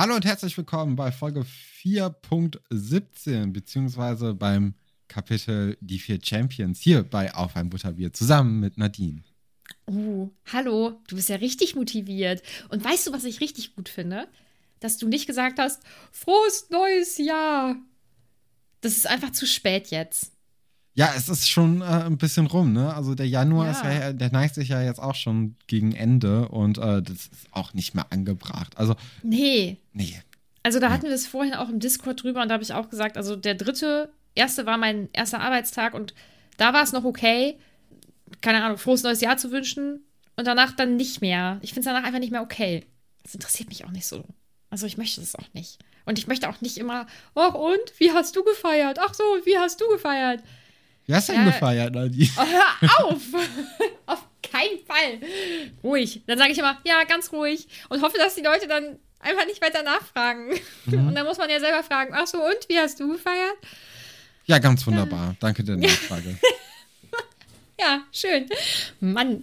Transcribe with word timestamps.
Hallo 0.00 0.14
und 0.14 0.24
herzlich 0.24 0.56
willkommen 0.56 0.96
bei 0.96 1.12
Folge 1.12 1.44
4.17, 1.82 3.52
beziehungsweise 3.52 4.32
beim 4.32 4.72
Kapitel 5.08 5.76
Die 5.82 5.98
vier 5.98 6.18
Champions 6.22 6.80
hier 6.80 7.02
bei 7.02 7.34
Auf 7.34 7.54
ein 7.54 7.68
Butterbier 7.68 8.10
zusammen 8.10 8.60
mit 8.60 8.78
Nadine. 8.78 9.22
Oh, 9.84 10.30
hallo, 10.50 10.98
du 11.06 11.16
bist 11.16 11.28
ja 11.28 11.36
richtig 11.36 11.76
motiviert. 11.76 12.42
Und 12.70 12.82
weißt 12.82 13.08
du, 13.08 13.12
was 13.12 13.24
ich 13.24 13.42
richtig 13.42 13.76
gut 13.76 13.90
finde? 13.90 14.26
Dass 14.78 14.96
du 14.96 15.06
nicht 15.06 15.26
gesagt 15.26 15.58
hast, 15.58 15.82
frohes 16.12 16.70
neues 16.70 17.18
Jahr. 17.18 17.76
Das 18.80 18.96
ist 18.96 19.06
einfach 19.06 19.32
zu 19.32 19.46
spät 19.46 19.88
jetzt. 19.88 20.32
Ja, 21.00 21.14
es 21.16 21.30
ist 21.30 21.48
schon 21.48 21.80
äh, 21.80 21.84
ein 21.84 22.18
bisschen 22.18 22.46
rum, 22.46 22.74
ne? 22.74 22.94
Also 22.94 23.14
der 23.14 23.26
Januar 23.26 23.64
Ja. 23.64 23.70
ist 23.72 23.82
ja, 23.84 24.12
der 24.12 24.30
neigt 24.32 24.54
sich 24.54 24.68
ja 24.68 24.82
jetzt 24.82 25.00
auch 25.00 25.14
schon 25.14 25.56
gegen 25.66 25.92
Ende 25.92 26.46
und 26.48 26.76
äh, 26.76 27.00
das 27.00 27.16
ist 27.16 27.30
auch 27.52 27.72
nicht 27.72 27.94
mehr 27.94 28.04
angebracht. 28.10 28.76
Also, 28.76 28.94
Nee. 29.22 29.78
nee. 29.94 30.20
Also 30.62 30.78
da 30.78 30.90
hatten 30.90 31.06
wir 31.06 31.12
es 31.14 31.26
vorhin 31.26 31.54
auch 31.54 31.70
im 31.70 31.80
Discord 31.80 32.22
drüber 32.22 32.42
und 32.42 32.48
da 32.48 32.52
habe 32.52 32.62
ich 32.62 32.74
auch 32.74 32.90
gesagt, 32.90 33.16
also 33.16 33.34
der 33.34 33.54
dritte, 33.54 34.12
erste 34.34 34.66
war 34.66 34.76
mein 34.76 35.08
erster 35.14 35.40
Arbeitstag 35.40 35.94
und 35.94 36.12
da 36.58 36.74
war 36.74 36.82
es 36.82 36.92
noch 36.92 37.04
okay, 37.04 37.56
keine 38.42 38.62
Ahnung, 38.62 38.76
frohes 38.76 39.02
neues 39.02 39.22
Jahr 39.22 39.38
zu 39.38 39.50
wünschen 39.52 40.04
und 40.36 40.46
danach 40.46 40.72
dann 40.72 40.96
nicht 40.96 41.22
mehr. 41.22 41.58
Ich 41.62 41.70
finde 41.72 41.88
es 41.88 41.94
danach 41.94 42.04
einfach 42.06 42.20
nicht 42.20 42.30
mehr 42.30 42.42
okay. 42.42 42.84
Das 43.22 43.32
interessiert 43.34 43.70
mich 43.70 43.86
auch 43.86 43.90
nicht 43.90 44.06
so. 44.06 44.22
Also 44.68 44.84
ich 44.84 44.98
möchte 44.98 45.22
das 45.22 45.34
auch 45.34 45.48
nicht. 45.54 45.78
Und 46.04 46.18
ich 46.18 46.26
möchte 46.26 46.46
auch 46.50 46.60
nicht 46.60 46.76
immer, 46.76 47.06
ach 47.34 47.54
und, 47.54 47.80
wie 47.98 48.12
hast 48.12 48.36
du 48.36 48.44
gefeiert? 48.44 48.98
Ach 49.00 49.14
so, 49.14 49.24
wie 49.44 49.56
hast 49.56 49.80
du 49.80 49.88
gefeiert? 49.88 50.42
Wie 51.10 51.14
hast 51.16 51.28
du 51.28 51.32
denn 51.32 51.44
Ja. 51.44 51.50
gefeiert, 51.50 51.92
Nadine? 51.92 52.28
Oh, 52.36 52.42
hör 52.80 53.04
auf! 53.06 53.22
auf 54.06 54.24
keinen 54.44 54.78
Fall. 54.86 55.18
Ruhig. 55.82 56.22
Dann 56.28 56.38
sage 56.38 56.52
ich 56.52 56.58
immer, 56.58 56.78
ja, 56.84 57.02
ganz 57.02 57.32
ruhig. 57.32 57.66
Und 57.88 58.00
hoffe, 58.00 58.16
dass 58.16 58.36
die 58.36 58.42
Leute 58.42 58.68
dann 58.68 58.96
einfach 59.18 59.44
nicht 59.46 59.60
weiter 59.60 59.82
nachfragen. 59.82 60.52
Und 60.86 61.12
dann 61.16 61.26
muss 61.26 61.36
man 61.38 61.50
ja 61.50 61.58
selber 61.58 61.82
fragen, 61.82 62.14
ach 62.14 62.28
so, 62.28 62.38
und 62.38 62.68
wie 62.68 62.78
hast 62.78 63.00
du 63.00 63.12
gefeiert? 63.12 63.56
Ja, 64.46 64.58
ganz 64.58 64.86
wunderbar. 64.86 65.34
Danke 65.40 65.64
der 65.64 65.76
Nachfrage. 65.76 66.38
Ja, 67.80 68.02
schön. 68.12 68.46
Mann. 69.00 69.42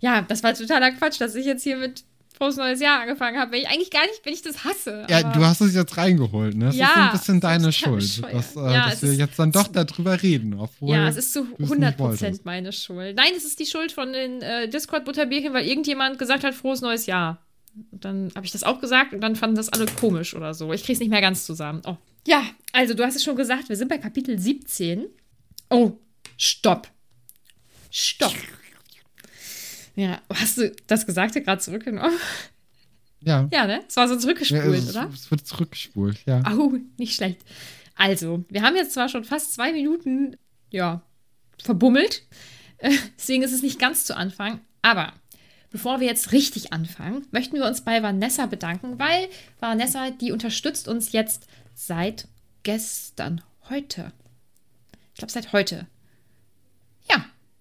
Ja, 0.00 0.22
das 0.22 0.42
war 0.42 0.52
totaler 0.54 0.90
Quatsch, 0.90 1.20
dass 1.20 1.36
ich 1.36 1.46
jetzt 1.46 1.62
hier 1.62 1.76
mit 1.76 2.02
Frohes 2.40 2.56
Neues 2.56 2.80
Jahr 2.80 3.00
angefangen 3.02 3.38
habe. 3.38 3.52
Wenn 3.52 3.60
ich 3.60 3.68
eigentlich 3.68 3.90
gar 3.90 4.00
nicht, 4.06 4.20
wenn 4.24 4.32
ich 4.32 4.40
das 4.40 4.64
hasse. 4.64 5.06
Ja, 5.10 5.22
du 5.30 5.44
hast 5.44 5.60
es 5.60 5.74
jetzt 5.74 5.94
reingeholt, 5.98 6.56
ne? 6.56 6.66
Das 6.66 6.74
ist 6.74 6.80
Ja, 6.80 6.94
ein 7.10 7.12
bisschen 7.12 7.38
deine 7.38 7.68
ist 7.68 7.76
Schuld, 7.76 8.22
dass, 8.32 8.56
äh, 8.56 8.60
Ja, 8.60 8.84
dass 8.86 8.94
es 8.94 9.02
wir 9.02 9.10
ist- 9.12 9.18
jetzt 9.18 9.38
dann 9.38 9.52
doch 9.52 9.68
darüber 9.68 10.22
reden. 10.22 10.54
Obwohl 10.58 10.94
Ja, 10.96 11.06
es 11.08 11.16
ist 11.16 11.34
zu 11.34 11.44
du 11.44 11.52
es 11.52 11.58
nicht 11.58 11.68
100 11.70 11.98
wolltest. 11.98 12.22
Prozent 12.22 12.44
meine 12.46 12.72
Schuld. 12.72 13.14
Nein, 13.16 13.32
es 13.36 13.44
ist 13.44 13.58
die 13.60 13.66
Schuld 13.66 13.92
von 13.92 14.14
den 14.14 14.40
äh, 14.40 14.68
Discord-Butterbierchen, 14.70 15.52
weil 15.52 15.66
irgendjemand 15.66 16.18
gesagt 16.18 16.42
hat, 16.42 16.54
frohes 16.54 16.80
neues 16.80 17.04
Jahr. 17.04 17.44
Und 17.90 18.04
dann 18.06 18.32
habe 18.34 18.46
ich 18.46 18.52
das 18.52 18.62
auch 18.64 18.80
gesagt 18.80 19.12
und 19.12 19.20
dann 19.20 19.36
fanden 19.36 19.56
das 19.56 19.68
alle 19.68 19.84
komisch 19.84 20.34
oder 20.34 20.54
so. 20.54 20.72
Ich 20.72 20.82
krieg's 20.82 20.98
nicht 20.98 21.10
mehr 21.10 21.20
ganz 21.20 21.44
zusammen. 21.44 21.82
Oh. 21.86 21.96
Ja, 22.26 22.42
also 22.72 22.94
du 22.94 23.04
hast 23.04 23.16
es 23.16 23.22
schon 23.22 23.36
gesagt, 23.36 23.68
wir 23.68 23.76
sind 23.76 23.88
bei 23.88 23.98
Kapitel 23.98 24.38
17. 24.38 25.06
Oh, 25.68 25.92
stopp. 26.38 26.88
Stopp. 27.90 28.32
Ja, 30.00 30.22
hast 30.32 30.56
du 30.56 30.72
das 30.86 31.04
Gesagte 31.04 31.42
gerade 31.42 31.60
zurückgenommen? 31.60 32.16
Ja. 33.22 33.46
Ja, 33.52 33.66
ne? 33.66 33.84
Es 33.86 33.96
war 33.96 34.08
so 34.08 34.14
Ja, 34.14 34.20
zurückgespult, 34.20 34.78
es, 34.78 34.88
oder? 34.96 35.10
es 35.12 35.30
wird 35.30 35.46
zurückgespult, 35.46 36.24
ja. 36.24 36.42
Au, 36.46 36.72
nicht 36.96 37.14
schlecht. 37.14 37.42
Also, 37.96 38.42
wir 38.48 38.62
haben 38.62 38.76
jetzt 38.76 38.94
zwar 38.94 39.10
schon 39.10 39.24
fast 39.24 39.52
zwei 39.52 39.74
Minuten, 39.74 40.38
ja, 40.70 41.02
verbummelt. 41.62 42.22
Äh, 42.78 42.96
Deswegen 43.18 43.42
ist 43.42 43.52
es 43.52 43.62
nicht 43.62 43.78
ganz 43.78 44.06
zu 44.06 44.16
Anfang. 44.16 44.60
Aber 44.80 45.12
bevor 45.70 46.00
wir 46.00 46.06
jetzt 46.06 46.32
richtig 46.32 46.72
anfangen, 46.72 47.26
möchten 47.30 47.56
wir 47.56 47.66
uns 47.66 47.82
bei 47.82 48.02
Vanessa 48.02 48.46
bedanken, 48.46 48.98
weil 48.98 49.28
Vanessa, 49.58 50.10
die 50.12 50.32
unterstützt 50.32 50.88
uns 50.88 51.12
jetzt 51.12 51.46
seit 51.74 52.26
gestern, 52.62 53.42
heute. 53.68 54.12
Ich 55.12 55.18
glaube, 55.18 55.32
seit 55.32 55.52
heute. 55.52 55.86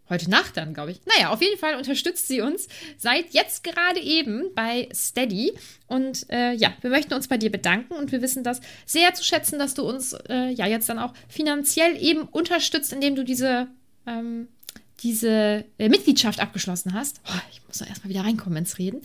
Heute 0.10 0.30
Nacht 0.30 0.58
dann, 0.58 0.74
glaube 0.74 0.92
ich. 0.92 1.02
Naja, 1.06 1.30
auf 1.30 1.42
jeden 1.42 1.60
Fall 1.60 1.76
unterstützt 1.76 2.28
sie 2.28 2.42
uns 2.42 2.68
seit 2.98 3.32
jetzt 3.32 3.64
gerade 3.64 4.00
eben 4.00 4.54
bei 4.56 4.90
Steady. 4.92 5.54
Und 5.86 6.26
äh, 6.32 6.54
ja, 6.54 6.74
wir 6.82 6.90
möchten 6.90 7.14
uns 7.14 7.28
bei 7.28 7.38
dir 7.38 7.52
bedanken 7.52 7.94
und 7.94 8.12
wir 8.12 8.22
wissen 8.24 8.44
das 8.44 8.60
sehr 8.88 9.14
zu 9.14 9.24
schätzen, 9.24 9.60
dass 9.60 9.76
du 9.76 9.88
uns 9.88 10.14
äh, 10.28 10.50
ja 10.50 10.66
jetzt 10.66 10.90
dann 10.90 10.98
auch 10.98 11.14
finanziell 11.28 11.96
eben 12.02 12.24
unterstützt, 12.24 12.92
indem 12.92 13.16
du 13.16 13.24
diese, 13.24 13.68
ähm, 14.08 14.48
diese 15.04 15.66
äh, 15.78 15.90
Mitgliedschaft 15.90 16.40
abgeschlossen 16.40 16.94
hast. 16.94 17.22
Oh, 17.28 17.42
ich 17.52 17.62
muss 17.68 17.78
doch 17.78 17.88
erstmal 17.88 18.10
wieder 18.10 18.24
reinkommen 18.24 18.58
ins 18.58 18.80
Reden. 18.80 19.02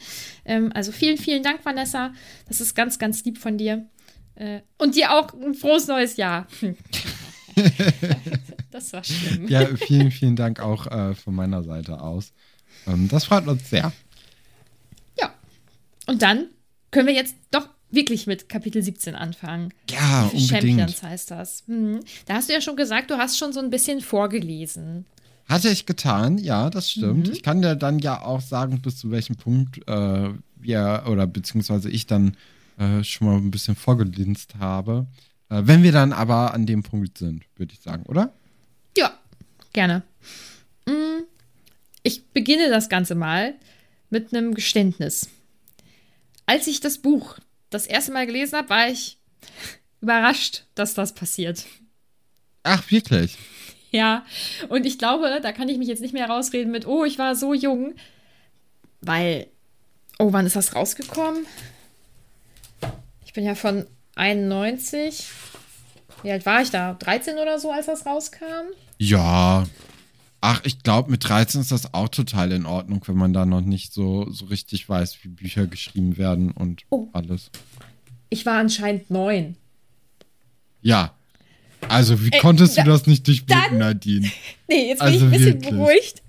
Ähm, 0.47 0.73
also 0.73 0.91
vielen, 0.91 1.19
vielen 1.19 1.43
Dank, 1.43 1.67
Vanessa. 1.67 2.15
Das 2.49 2.63
ist 2.63 2.75
ganz, 2.75 2.99
ganz 2.99 3.23
lieb 3.25 3.37
von 3.37 3.59
dir. 3.59 3.87
Äh, 4.37 4.61
und 4.79 4.97
dir 4.97 5.13
auch 5.13 5.35
ein 5.35 5.53
frohes 5.53 5.87
neues 5.87 6.17
Jahr. 6.17 6.49
Das 8.75 8.93
war 8.93 9.05
schlimm. 9.05 9.47
Ja, 9.47 9.69
vielen, 9.77 10.11
vielen 10.11 10.35
Dank 10.35 10.59
auch 10.59 10.89
äh, 10.89 11.15
von 11.15 11.33
meiner 11.33 11.63
Seite 11.63 12.01
aus. 12.01 12.33
Ähm, 12.89 13.07
das 13.07 13.27
freut 13.27 13.47
uns 13.47 13.71
sehr. 13.71 13.93
Ja. 15.17 15.33
Und 16.09 16.23
dann 16.23 16.49
können 16.91 17.07
wir 17.07 17.15
jetzt 17.15 17.37
doch 17.53 17.69
wirklich 17.93 18.27
mit 18.27 18.49
Kapitel 18.49 18.83
17 18.83 19.15
anfangen. 19.15 19.73
Ja, 19.89 20.29
viele 20.29 20.43
unbedingt. 20.43 20.81
Champions 20.81 21.03
heißt 21.05 21.31
das. 21.31 21.63
Hm. 21.69 22.01
Da 22.27 22.35
hast 22.35 22.49
du 22.49 22.53
ja 22.53 22.61
schon 22.61 22.75
gesagt, 22.75 23.13
du 23.13 23.17
hast 23.17 23.39
schon 23.39 23.53
so 23.53 23.61
ein 23.61 23.71
bisschen 23.71 24.01
vorgelesen. 24.01 25.05
Hatte 25.49 25.69
ich 25.69 25.87
getan, 25.87 26.39
ja, 26.39 26.69
das 26.69 26.91
stimmt. 26.91 27.29
Mhm. 27.29 27.33
Ich 27.33 27.45
kann 27.45 27.63
dir 27.63 27.77
dann 27.77 28.01
ja 28.01 28.23
auch 28.23 28.41
sagen, 28.41 28.83
bis 28.83 28.97
zu 28.97 29.13
welchem 29.13 29.37
Punkt 29.37 29.87
äh, 29.87 30.31
wir 30.57 31.05
oder 31.07 31.29
beziehungsweise 31.29 31.91
ich 31.91 32.09
dann 32.09 32.37
äh, 32.79 33.05
schon 33.05 33.29
mal 33.29 33.37
ein 33.37 33.53
bisschen 33.53 33.77
vorgelinst 33.77 34.57
habe. 34.59 35.07
Äh, 35.49 35.63
wenn 35.65 35.85
wir 35.85 35.93
dann 35.93 36.13
aber 36.13 36.55
an 36.55 36.67
dem 36.67 36.83
Punkt 36.83 37.19
sind, 37.19 37.45
würde 37.55 37.73
ich 37.73 37.81
sagen, 37.81 38.03
oder? 38.07 38.33
Gerne. 39.75 40.03
Hm. 40.89 41.25
Ich 42.03 42.29
beginne 42.29 42.71
das 42.71 42.89
Ganze 42.89 43.15
mal 43.15 43.55
mit 44.09 44.33
einem 44.33 44.55
Geständnis. 44.55 45.29
Als 46.47 46.67
ich 46.67 46.81
das 46.81 46.99
Buch 46.99 47.39
das 47.71 47.87
erste 47.87 48.13
Mal 48.13 48.27
gelesen 48.27 48.57
habe, 48.57 48.71
war 48.71 48.89
ich 48.89 49.19
überrascht, 50.01 50.65
dass 50.75 50.95
das 50.95 51.15
passiert. 51.15 51.67
Ach, 52.63 52.91
wirklich? 52.91 53.37
Ja, 53.91 54.25
und 54.69 54.87
ich 54.87 54.99
glaube, 54.99 55.41
da 55.43 55.53
kann 55.53 55.69
ich 55.69 55.79
mich 55.79 55.89
jetzt 55.89 56.01
nicht 56.01 56.15
mehr 56.15 56.29
rausreden 56.29 56.71
mit, 56.71 56.87
oh, 56.87 57.05
ich 57.05 57.19
war 57.19 57.35
so 57.35 57.53
jung, 57.53 57.95
weil, 59.01 59.49
oh, 60.19 60.33
wann 60.33 60.47
ist 60.47 60.57
das 60.57 60.75
rausgekommen? 60.75 61.47
Ich 63.25 63.33
bin 63.33 63.45
ja 63.45 63.55
von 63.55 63.87
91. 64.15 65.27
Wie 66.23 66.31
alt 66.31 66.47
war 66.47 66.63
ich 66.63 66.71
da? 66.71 66.95
13 66.95 67.39
oder 67.39 67.59
so, 67.59 67.73
als 67.73 67.87
das 67.87 68.07
rauskam? 68.07 68.67
Ja. 68.99 69.67
Ach, 70.41 70.61
ich 70.65 70.83
glaube, 70.83 71.11
mit 71.11 71.27
13 71.27 71.63
ist 71.63 71.73
das 71.73 71.95
auch 71.95 72.09
total 72.09 72.53
in 72.53 72.67
Ordnung, 72.67 73.03
wenn 73.07 73.17
man 73.17 73.33
da 73.33 73.47
noch 73.47 73.63
nicht 73.63 73.95
so, 73.95 74.29
so 74.31 74.45
richtig 74.47 74.89
weiß, 74.89 75.19
wie 75.23 75.29
Bücher 75.29 75.67
geschrieben 75.67 76.19
werden 76.19 76.51
und 76.51 76.83
Oh. 76.91 77.09
alles. 77.15 77.51
Ich 78.29 78.45
war 78.45 78.59
anscheinend 78.59 79.11
neun. 79.11 79.57
Ja. 80.83 81.15
Also, 81.89 82.23
wie 82.23 82.31
Ey, 82.33 82.41
konntest 82.41 82.77
da- 82.79 82.83
du 82.83 82.91
das 82.91 83.07
nicht 83.07 83.27
durchblicken, 83.27 83.79
Nadine? 83.79 84.31
Nee, 84.69 84.89
jetzt 84.89 84.99
bin 85.01 85.07
Also 85.09 85.19
ich 85.19 85.23
ein 85.25 85.31
bisschen 85.31 85.47
wirklich. 85.55 85.71
beruhigt. 85.71 86.23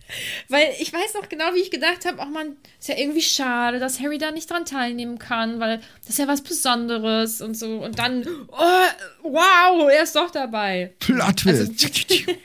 Weil 0.49 0.67
ich 0.79 0.93
weiß 0.93 1.15
noch 1.15 1.29
genau, 1.29 1.53
wie 1.53 1.61
ich 1.61 1.71
gedacht 1.71 2.05
habe, 2.05 2.17
ach 2.19 2.29
man, 2.29 2.55
ist 2.79 2.89
ja 2.89 2.97
irgendwie 2.97 3.21
schade, 3.21 3.79
dass 3.79 3.99
Harry 3.99 4.17
da 4.17 4.31
nicht 4.31 4.49
dran 4.49 4.65
teilnehmen 4.65 5.19
kann, 5.19 5.59
weil 5.59 5.81
das 6.01 6.11
ist 6.11 6.19
ja 6.19 6.27
was 6.27 6.41
Besonderes 6.41 7.41
und 7.41 7.57
so. 7.57 7.83
Und 7.83 7.99
dann, 7.99 8.25
oh, 8.49 9.23
wow, 9.23 9.89
er 9.91 10.03
ist 10.03 10.15
doch 10.15 10.31
dabei. 10.31 10.93
Plot 10.99 11.45
Also-. 11.45 11.71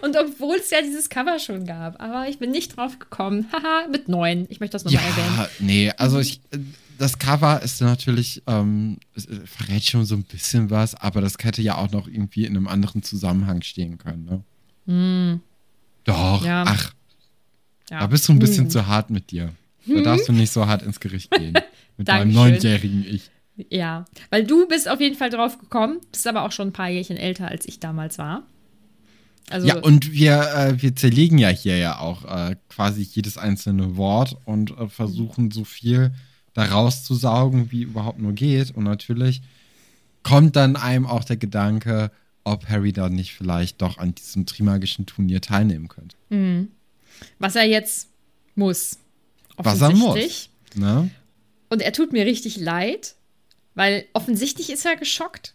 Und 0.00 0.16
obwohl 0.16 0.56
es 0.56 0.70
ja 0.70 0.80
dieses 0.80 1.10
Cover 1.10 1.38
schon 1.38 1.66
gab. 1.66 2.00
Aber 2.00 2.28
ich 2.28 2.38
bin 2.38 2.50
nicht 2.50 2.76
drauf 2.76 2.98
gekommen. 2.98 3.46
Haha, 3.52 3.86
mit 3.88 4.08
neun. 4.08 4.46
Ich 4.48 4.58
möchte 4.58 4.72
das 4.72 4.84
nochmal 4.84 5.02
erwähnen. 5.04 5.36
Ja, 5.36 5.48
nee, 5.58 5.92
also 5.98 6.18
ich, 6.18 6.40
das 6.98 7.18
Cover 7.18 7.60
ist 7.62 7.80
natürlich, 7.80 8.42
ähm, 8.46 8.98
es 9.14 9.26
äh, 9.26 9.40
verrät 9.44 9.84
schon 9.84 10.04
so 10.04 10.14
ein 10.14 10.24
bisschen 10.24 10.70
was, 10.70 10.94
aber 10.94 11.20
das 11.20 11.34
hätte 11.42 11.62
ja 11.62 11.76
auch 11.76 11.90
noch 11.90 12.08
irgendwie 12.08 12.46
in 12.46 12.56
einem 12.56 12.68
anderen 12.68 13.02
Zusammenhang 13.02 13.62
stehen 13.62 13.98
können, 13.98 14.24
ne? 14.24 15.40
Doch, 16.06 16.44
Ja. 16.44 16.64
ach, 16.66 16.92
Ja. 17.90 18.00
da 18.00 18.06
bist 18.06 18.28
du 18.28 18.32
ein 18.32 18.38
bisschen 18.38 18.64
Hm. 18.64 18.70
zu 18.70 18.86
hart 18.86 19.10
mit 19.10 19.30
dir. 19.30 19.52
Da 19.86 20.00
darfst 20.00 20.28
du 20.28 20.32
nicht 20.32 20.50
so 20.52 20.66
hart 20.66 20.82
ins 20.82 20.98
Gericht 20.98 21.30
gehen. 21.30 21.54
Mit 21.96 22.08
deinem 22.08 22.32
neunjährigen 22.32 23.06
Ich. 23.08 23.30
Ja, 23.70 24.04
weil 24.30 24.44
du 24.44 24.66
bist 24.68 24.88
auf 24.90 25.00
jeden 25.00 25.16
Fall 25.16 25.30
drauf 25.30 25.58
gekommen. 25.58 26.00
Bist 26.12 26.26
aber 26.26 26.42
auch 26.42 26.50
schon 26.52 26.68
ein 26.68 26.72
paar 26.72 26.88
Jährchen 26.90 27.16
älter, 27.16 27.48
als 27.48 27.66
ich 27.66 27.78
damals 27.80 28.18
war. 28.18 28.42
Also, 29.48 29.66
Ja, 29.68 29.76
und 29.78 30.10
wir, 30.12 30.40
äh, 30.54 30.82
wir 30.82 30.96
zerlegen 30.96 31.38
ja 31.38 31.48
hier 31.50 31.78
ja 31.78 31.98
auch 32.00 32.24
äh, 32.24 32.56
quasi 32.68 33.02
jedes 33.02 33.38
einzelne 33.38 33.96
Wort 33.96 34.36
und 34.44 34.72
äh, 34.76 34.88
versuchen 34.88 35.52
so 35.52 35.64
viel 35.64 36.12
da 36.52 36.64
rauszusaugen, 36.64 37.70
wie 37.70 37.82
überhaupt 37.82 38.18
nur 38.18 38.32
geht. 38.32 38.72
Und 38.72 38.82
natürlich 38.84 39.40
kommt 40.24 40.56
dann 40.56 40.74
einem 40.74 41.06
auch 41.06 41.22
der 41.24 41.36
Gedanke, 41.36 42.10
ob 42.46 42.68
Harry 42.68 42.92
da 42.92 43.08
nicht 43.08 43.34
vielleicht 43.34 43.82
doch 43.82 43.98
an 43.98 44.14
diesem 44.14 44.46
trimagischen 44.46 45.06
Turnier 45.06 45.40
teilnehmen 45.40 45.88
könnte. 45.88 46.16
was 47.38 47.56
er 47.56 47.64
jetzt 47.64 48.08
muss. 48.54 48.98
Was 49.56 49.80
er 49.80 49.90
muss. 49.90 50.48
Ne? 50.74 51.10
Und 51.68 51.82
er 51.82 51.92
tut 51.92 52.12
mir 52.12 52.24
richtig 52.24 52.56
leid. 52.56 53.16
Weil 53.74 54.06
offensichtlich 54.14 54.70
ist 54.70 54.86
er 54.86 54.96
geschockt, 54.96 55.54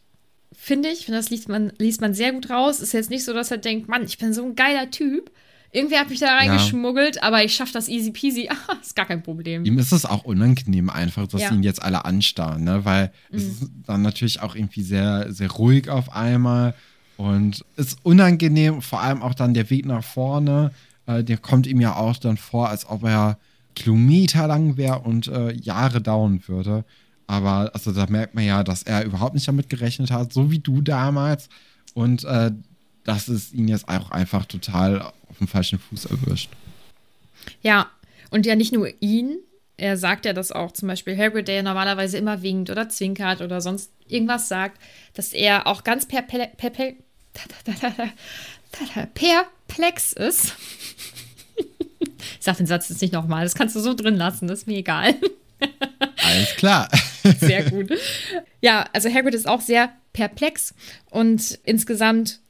finde 0.53 0.89
ich. 0.89 1.07
Das 1.07 1.31
liest 1.31 1.49
man, 1.49 1.73
liest 1.79 2.01
man 2.01 2.13
sehr 2.13 2.33
gut 2.33 2.51
raus. 2.51 2.79
Ist 2.79 2.93
jetzt 2.93 3.09
nicht 3.09 3.25
so, 3.25 3.33
dass 3.33 3.49
er 3.49 3.57
denkt, 3.57 3.87
Mann, 3.87 4.05
ich 4.05 4.19
bin 4.19 4.31
so 4.33 4.45
ein 4.45 4.55
geiler 4.55 4.91
Typ. 4.91 5.31
Irgendwie 5.73 5.95
hat 5.95 6.09
mich 6.09 6.19
da 6.19 6.35
reingeschmuggelt, 6.35 7.17
ja. 7.17 7.23
aber 7.23 7.43
ich 7.43 7.55
schaffe 7.55 7.71
das 7.73 7.87
easy 7.87 8.11
peasy. 8.11 8.49
Ist 8.81 8.95
gar 8.95 9.05
kein 9.05 9.23
Problem. 9.23 9.63
Ihm 9.63 9.77
ist 9.77 9.93
es 9.93 10.05
auch 10.05 10.23
unangenehm 10.23 10.89
einfach, 10.89 11.27
dass 11.27 11.41
ja. 11.41 11.51
ihn 11.51 11.63
jetzt 11.63 11.81
alle 11.81 12.03
anstarren, 12.03 12.63
ne? 12.63 12.83
Weil 12.83 13.11
mhm. 13.29 13.37
es 13.37 13.43
ist 13.43 13.71
dann 13.85 14.01
natürlich 14.01 14.41
auch 14.41 14.55
irgendwie 14.55 14.81
sehr, 14.81 15.31
sehr 15.31 15.49
ruhig 15.49 15.89
auf 15.89 16.13
einmal 16.13 16.73
und 17.15 17.63
ist 17.77 17.99
unangenehm, 18.03 18.81
vor 18.81 19.01
allem 19.01 19.21
auch 19.21 19.33
dann 19.33 19.53
der 19.53 19.69
Weg 19.69 19.85
nach 19.85 20.03
vorne. 20.03 20.71
Äh, 21.05 21.23
der 21.23 21.37
kommt 21.37 21.67
ihm 21.67 21.79
ja 21.79 21.95
auch 21.95 22.17
dann 22.17 22.37
vor, 22.37 22.69
als 22.69 22.89
ob 22.89 23.03
er 23.03 23.37
Kilometer 23.75 24.47
lang 24.47 24.75
wäre 24.75 24.99
und 24.99 25.27
äh, 25.27 25.53
Jahre 25.53 26.01
dauern 26.01 26.41
würde. 26.47 26.83
Aber 27.27 27.71
also 27.73 27.93
da 27.93 28.07
merkt 28.07 28.35
man 28.35 28.43
ja, 28.43 28.63
dass 28.63 28.83
er 28.83 29.05
überhaupt 29.05 29.35
nicht 29.35 29.47
damit 29.47 29.69
gerechnet 29.69 30.11
hat, 30.11 30.33
so 30.33 30.51
wie 30.51 30.59
du 30.59 30.81
damals. 30.81 31.47
Und 31.93 32.25
äh, 32.25 32.51
dass 33.03 33.27
es 33.27 33.53
ihn 33.53 33.67
jetzt 33.67 33.87
auch 33.89 34.11
einfach 34.11 34.45
total 34.45 35.01
auf 35.01 35.37
dem 35.39 35.47
falschen 35.47 35.79
Fuß 35.79 36.05
erwischt. 36.05 36.49
Ja, 37.61 37.89
und 38.29 38.45
ja 38.45 38.55
nicht 38.55 38.73
nur 38.73 38.89
ihn. 38.99 39.37
Er 39.77 39.97
sagt 39.97 40.25
ja, 40.25 40.33
dass 40.33 40.51
auch 40.51 40.71
zum 40.71 40.87
Beispiel 40.87 41.17
Hagrid, 41.17 41.47
der 41.47 41.55
ja 41.55 41.63
normalerweise 41.63 42.17
immer 42.17 42.43
winkt 42.43 42.69
oder 42.69 42.87
zwinkert 42.89 43.41
oder 43.41 43.61
sonst 43.61 43.91
irgendwas 44.07 44.47
sagt, 44.47 44.79
dass 45.15 45.33
er 45.33 45.65
auch 45.65 45.83
ganz 45.83 46.07
perplex 46.07 46.93
ist. 50.13 50.55
Ich 52.39 52.45
sag 52.45 52.57
den 52.57 52.67
Satz 52.67 52.89
jetzt 52.89 53.01
nicht 53.01 53.13
nochmal, 53.13 53.43
das 53.43 53.55
kannst 53.55 53.75
du 53.75 53.79
so 53.79 53.95
drin 53.95 54.15
lassen, 54.15 54.47
das 54.47 54.59
ist 54.59 54.67
mir 54.67 54.77
egal. 54.77 55.15
Alles 56.23 56.55
klar. 56.55 56.87
Sehr 57.39 57.63
gut. 57.69 57.91
Ja, 58.61 58.87
also 58.93 59.09
Hagrid 59.11 59.33
ist 59.33 59.47
auch 59.47 59.61
sehr 59.61 59.91
perplex 60.13 60.73
und 61.09 61.59
insgesamt 61.63 62.40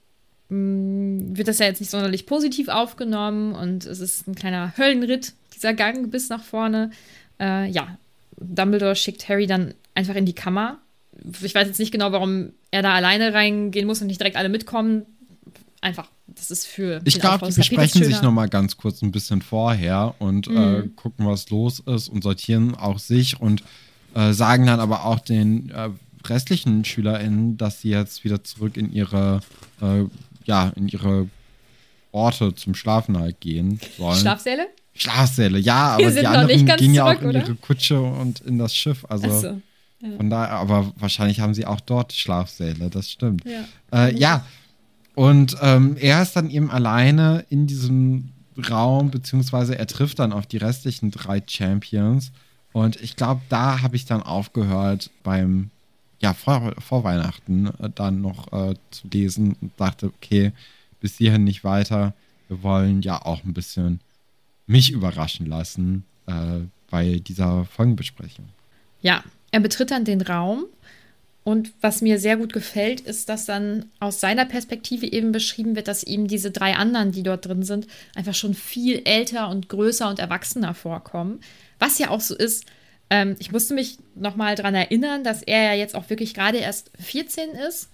wird 0.53 1.47
das 1.47 1.59
ja 1.59 1.65
jetzt 1.65 1.79
nicht 1.79 1.89
sonderlich 1.89 2.25
positiv 2.25 2.67
aufgenommen 2.67 3.53
und 3.53 3.85
es 3.85 4.01
ist 4.01 4.27
ein 4.27 4.35
kleiner 4.35 4.73
Höllenritt, 4.77 5.33
dieser 5.55 5.73
Gang 5.73 6.11
bis 6.11 6.27
nach 6.27 6.43
vorne. 6.43 6.91
Äh, 7.39 7.69
ja, 7.69 7.97
Dumbledore 8.37 8.95
schickt 8.95 9.29
Harry 9.29 9.47
dann 9.47 9.73
einfach 9.95 10.15
in 10.15 10.25
die 10.25 10.33
Kammer. 10.33 10.79
Ich 11.41 11.55
weiß 11.55 11.67
jetzt 11.67 11.79
nicht 11.79 11.91
genau, 11.91 12.11
warum 12.11 12.51
er 12.69 12.81
da 12.81 12.93
alleine 12.93 13.33
reingehen 13.33 13.87
muss 13.87 14.01
und 14.01 14.07
nicht 14.07 14.19
direkt 14.19 14.35
alle 14.35 14.49
mitkommen. 14.49 15.05
Einfach 15.79 16.09
das 16.27 16.51
ist 16.51 16.67
für. 16.67 17.01
Ich 17.05 17.19
glaube, 17.19 17.47
die 17.47 17.53
besprechen 17.53 18.03
sich 18.03 18.21
noch 18.21 18.31
mal 18.31 18.49
ganz 18.49 18.77
kurz 18.77 19.01
ein 19.01 19.11
bisschen 19.11 19.41
vorher 19.41 20.15
und 20.19 20.47
äh, 20.47 20.51
mhm. 20.51 20.83
äh, 20.83 20.87
gucken, 20.95 21.25
was 21.25 21.49
los 21.49 21.79
ist 21.79 22.09
und 22.09 22.23
sortieren 22.23 22.75
auch 22.75 22.99
sich 22.99 23.39
und 23.39 23.63
äh, 24.15 24.33
sagen 24.33 24.65
dann 24.65 24.79
aber 24.79 25.05
auch 25.05 25.19
den 25.19 25.69
äh, 25.69 25.89
restlichen 26.27 26.85
SchülerInnen, 26.85 27.57
dass 27.57 27.81
sie 27.81 27.89
jetzt 27.89 28.23
wieder 28.23 28.43
zurück 28.43 28.77
in 28.77 28.91
ihre, 28.91 29.41
äh, 29.81 30.03
ja, 30.45 30.71
in 30.75 30.87
ihre 30.87 31.27
Orte 32.11 32.53
zum 32.55 32.75
Schlafen 32.75 33.17
halt 33.17 33.39
gehen 33.39 33.79
sollen. 33.97 34.19
Schlafsäle? 34.19 34.67
Schlafsäle, 34.93 35.59
ja, 35.59 35.95
aber 35.95 36.11
die 36.11 36.27
anderen 36.27 36.65
gehen 36.77 36.93
ja 36.93 37.05
auch 37.05 37.21
in 37.21 37.31
ihre 37.31 37.55
Kutsche 37.55 38.01
und 38.01 38.41
in 38.41 38.57
das 38.57 38.75
Schiff. 38.75 39.05
Also 39.07 39.39
so, 39.39 39.61
ja. 40.01 40.17
von 40.17 40.29
daher, 40.29 40.51
aber 40.51 40.91
wahrscheinlich 40.97 41.39
haben 41.39 41.53
sie 41.53 41.65
auch 41.65 41.79
dort 41.79 42.11
Schlafsäle, 42.11 42.89
das 42.89 43.09
stimmt. 43.09 43.43
Ja, 43.45 44.07
äh, 44.07 44.13
ja 44.13 44.45
und 45.15 45.57
ähm, 45.61 45.97
er 45.99 46.21
ist 46.21 46.35
dann 46.35 46.49
eben 46.49 46.71
alleine 46.71 47.45
in 47.49 47.67
diesem 47.67 48.29
Raum, 48.69 49.11
beziehungsweise 49.11 49.77
er 49.77 49.87
trifft 49.87 50.19
dann 50.19 50.33
auf 50.33 50.45
die 50.45 50.57
restlichen 50.57 51.11
drei 51.11 51.41
Champions. 51.45 52.31
Und 52.73 53.01
ich 53.01 53.15
glaube, 53.15 53.41
da 53.49 53.81
habe 53.81 53.95
ich 53.95 54.05
dann 54.05 54.23
aufgehört 54.23 55.09
beim, 55.23 55.69
ja, 56.21 56.33
vor, 56.33 56.73
vor 56.79 57.03
Weihnachten 57.03 57.67
äh, 57.67 57.89
dann 57.93 58.21
noch 58.21 58.51
äh, 58.53 58.75
zu 58.91 59.07
lesen 59.11 59.55
und 59.61 59.71
dachte, 59.77 60.07
okay, 60.07 60.51
bis 60.99 61.17
hierhin 61.17 61.43
nicht 61.43 61.63
weiter. 61.63 62.13
Wir 62.47 62.63
wollen 62.63 63.01
ja 63.01 63.25
auch 63.25 63.43
ein 63.43 63.53
bisschen 63.53 63.99
mich 64.67 64.91
überraschen 64.91 65.47
lassen 65.47 66.05
äh, 66.27 66.59
bei 66.89 67.19
dieser 67.19 67.65
Folgenbesprechung. 67.65 68.45
Ja, 69.01 69.23
er 69.51 69.59
betritt 69.59 69.91
dann 69.91 70.05
den 70.05 70.21
Raum 70.21 70.65
und 71.43 71.73
was 71.81 72.01
mir 72.01 72.19
sehr 72.19 72.37
gut 72.37 72.53
gefällt, 72.53 73.01
ist, 73.01 73.27
dass 73.27 73.45
dann 73.45 73.85
aus 73.99 74.19
seiner 74.19 74.45
Perspektive 74.45 75.11
eben 75.11 75.31
beschrieben 75.31 75.75
wird, 75.75 75.87
dass 75.87 76.03
ihm 76.03 76.27
diese 76.27 76.51
drei 76.51 76.75
anderen, 76.75 77.11
die 77.11 77.23
dort 77.23 77.47
drin 77.47 77.63
sind, 77.63 77.87
einfach 78.13 78.35
schon 78.35 78.53
viel 78.53 79.01
älter 79.05 79.49
und 79.49 79.67
größer 79.67 80.07
und 80.07 80.19
erwachsener 80.19 80.75
vorkommen. 80.75 81.39
Was 81.79 81.97
ja 81.97 82.09
auch 82.09 82.21
so 82.21 82.35
ist. 82.35 82.65
Ähm, 83.11 83.35
ich 83.39 83.51
musste 83.51 83.73
mich 83.73 83.97
nochmal 84.15 84.55
daran 84.55 84.73
erinnern, 84.73 85.23
dass 85.25 85.43
er 85.43 85.63
ja 85.63 85.73
jetzt 85.73 85.95
auch 85.95 86.09
wirklich 86.09 86.33
gerade 86.33 86.57
erst 86.57 86.91
14 86.97 87.49
ist. 87.51 87.89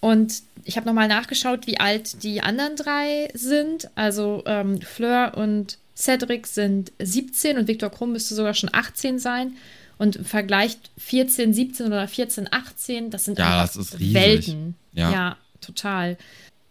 Und 0.00 0.42
ich 0.64 0.76
habe 0.76 0.86
nochmal 0.86 1.08
nachgeschaut, 1.08 1.66
wie 1.66 1.78
alt 1.78 2.22
die 2.22 2.40
anderen 2.40 2.74
drei 2.74 3.28
sind. 3.34 3.90
Also 3.94 4.42
ähm, 4.46 4.80
Fleur 4.80 5.34
und 5.36 5.78
Cedric 5.94 6.46
sind 6.46 6.90
17 6.98 7.58
und 7.58 7.68
Viktor 7.68 7.90
Krumm 7.90 8.12
müsste 8.12 8.34
sogar 8.34 8.54
schon 8.54 8.70
18 8.72 9.18
sein 9.18 9.56
und 9.98 10.26
vergleicht 10.26 10.90
14, 10.98 11.52
17 11.52 11.86
oder 11.86 12.08
14, 12.08 12.48
18, 12.50 13.10
das 13.10 13.24
sind 13.24 13.38
ja, 13.38 13.62
das 13.62 13.76
ist 13.76 13.98
Welten. 14.14 14.74
Ja. 14.92 15.10
ja, 15.12 15.36
total. 15.60 16.16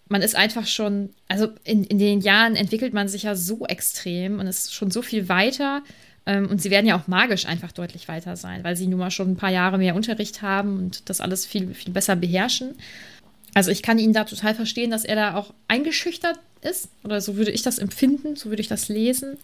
Man 0.07 0.21
ist 0.21 0.35
einfach 0.35 0.67
schon, 0.67 1.09
also 1.27 1.49
in, 1.63 1.83
in 1.83 1.97
den 1.97 2.21
Jahren 2.21 2.55
entwickelt 2.55 2.93
man 2.93 3.07
sich 3.07 3.23
ja 3.23 3.35
so 3.35 3.65
extrem 3.65 4.39
und 4.39 4.47
ist 4.47 4.73
schon 4.73 4.91
so 4.91 5.01
viel 5.01 5.29
weiter. 5.29 5.81
Ähm, 6.25 6.50
und 6.50 6.62
sie 6.62 6.72
werden 6.72 6.88
ja 6.88 6.98
auch 6.98 7.07
magisch 7.07 7.45
einfach 7.45 7.72
deutlich 7.72 8.07
weiter 8.07 8.36
sein, 8.36 8.63
weil 8.63 8.75
sie 8.75 8.88
nun 8.88 9.00
mal 9.00 9.12
schon 9.12 9.31
ein 9.31 9.38
paar 9.38 9.51
Jahre 9.51 9.77
mehr 9.77 9.95
Unterricht 9.95 10.42
haben 10.42 10.77
und 10.77 11.10
das 11.10 11.22
alles 11.22 11.45
viel, 11.45 11.74
viel 11.74 11.94
besser 11.94 12.16
beherrschen. 12.16 12.75
Also 13.54 13.72
ich 13.72 13.83
kann 13.83 14.00
ihn 14.00 14.13
da 14.13 14.25
total 14.25 14.56
verstehen, 14.56 14.92
dass 14.92 15.06
er 15.06 15.16
da 15.16 15.36
auch 15.36 15.54
eingeschüchtert 15.68 16.39
ist. 16.62 16.89
Oder 17.04 17.22
so 17.22 17.38
würde 17.38 17.51
ich 17.51 17.62
das 17.62 17.80
empfinden, 17.80 18.36
so 18.36 18.50
würde 18.50 18.62
ich 18.62 18.68
das 18.68 18.89
lesen. 18.89 19.38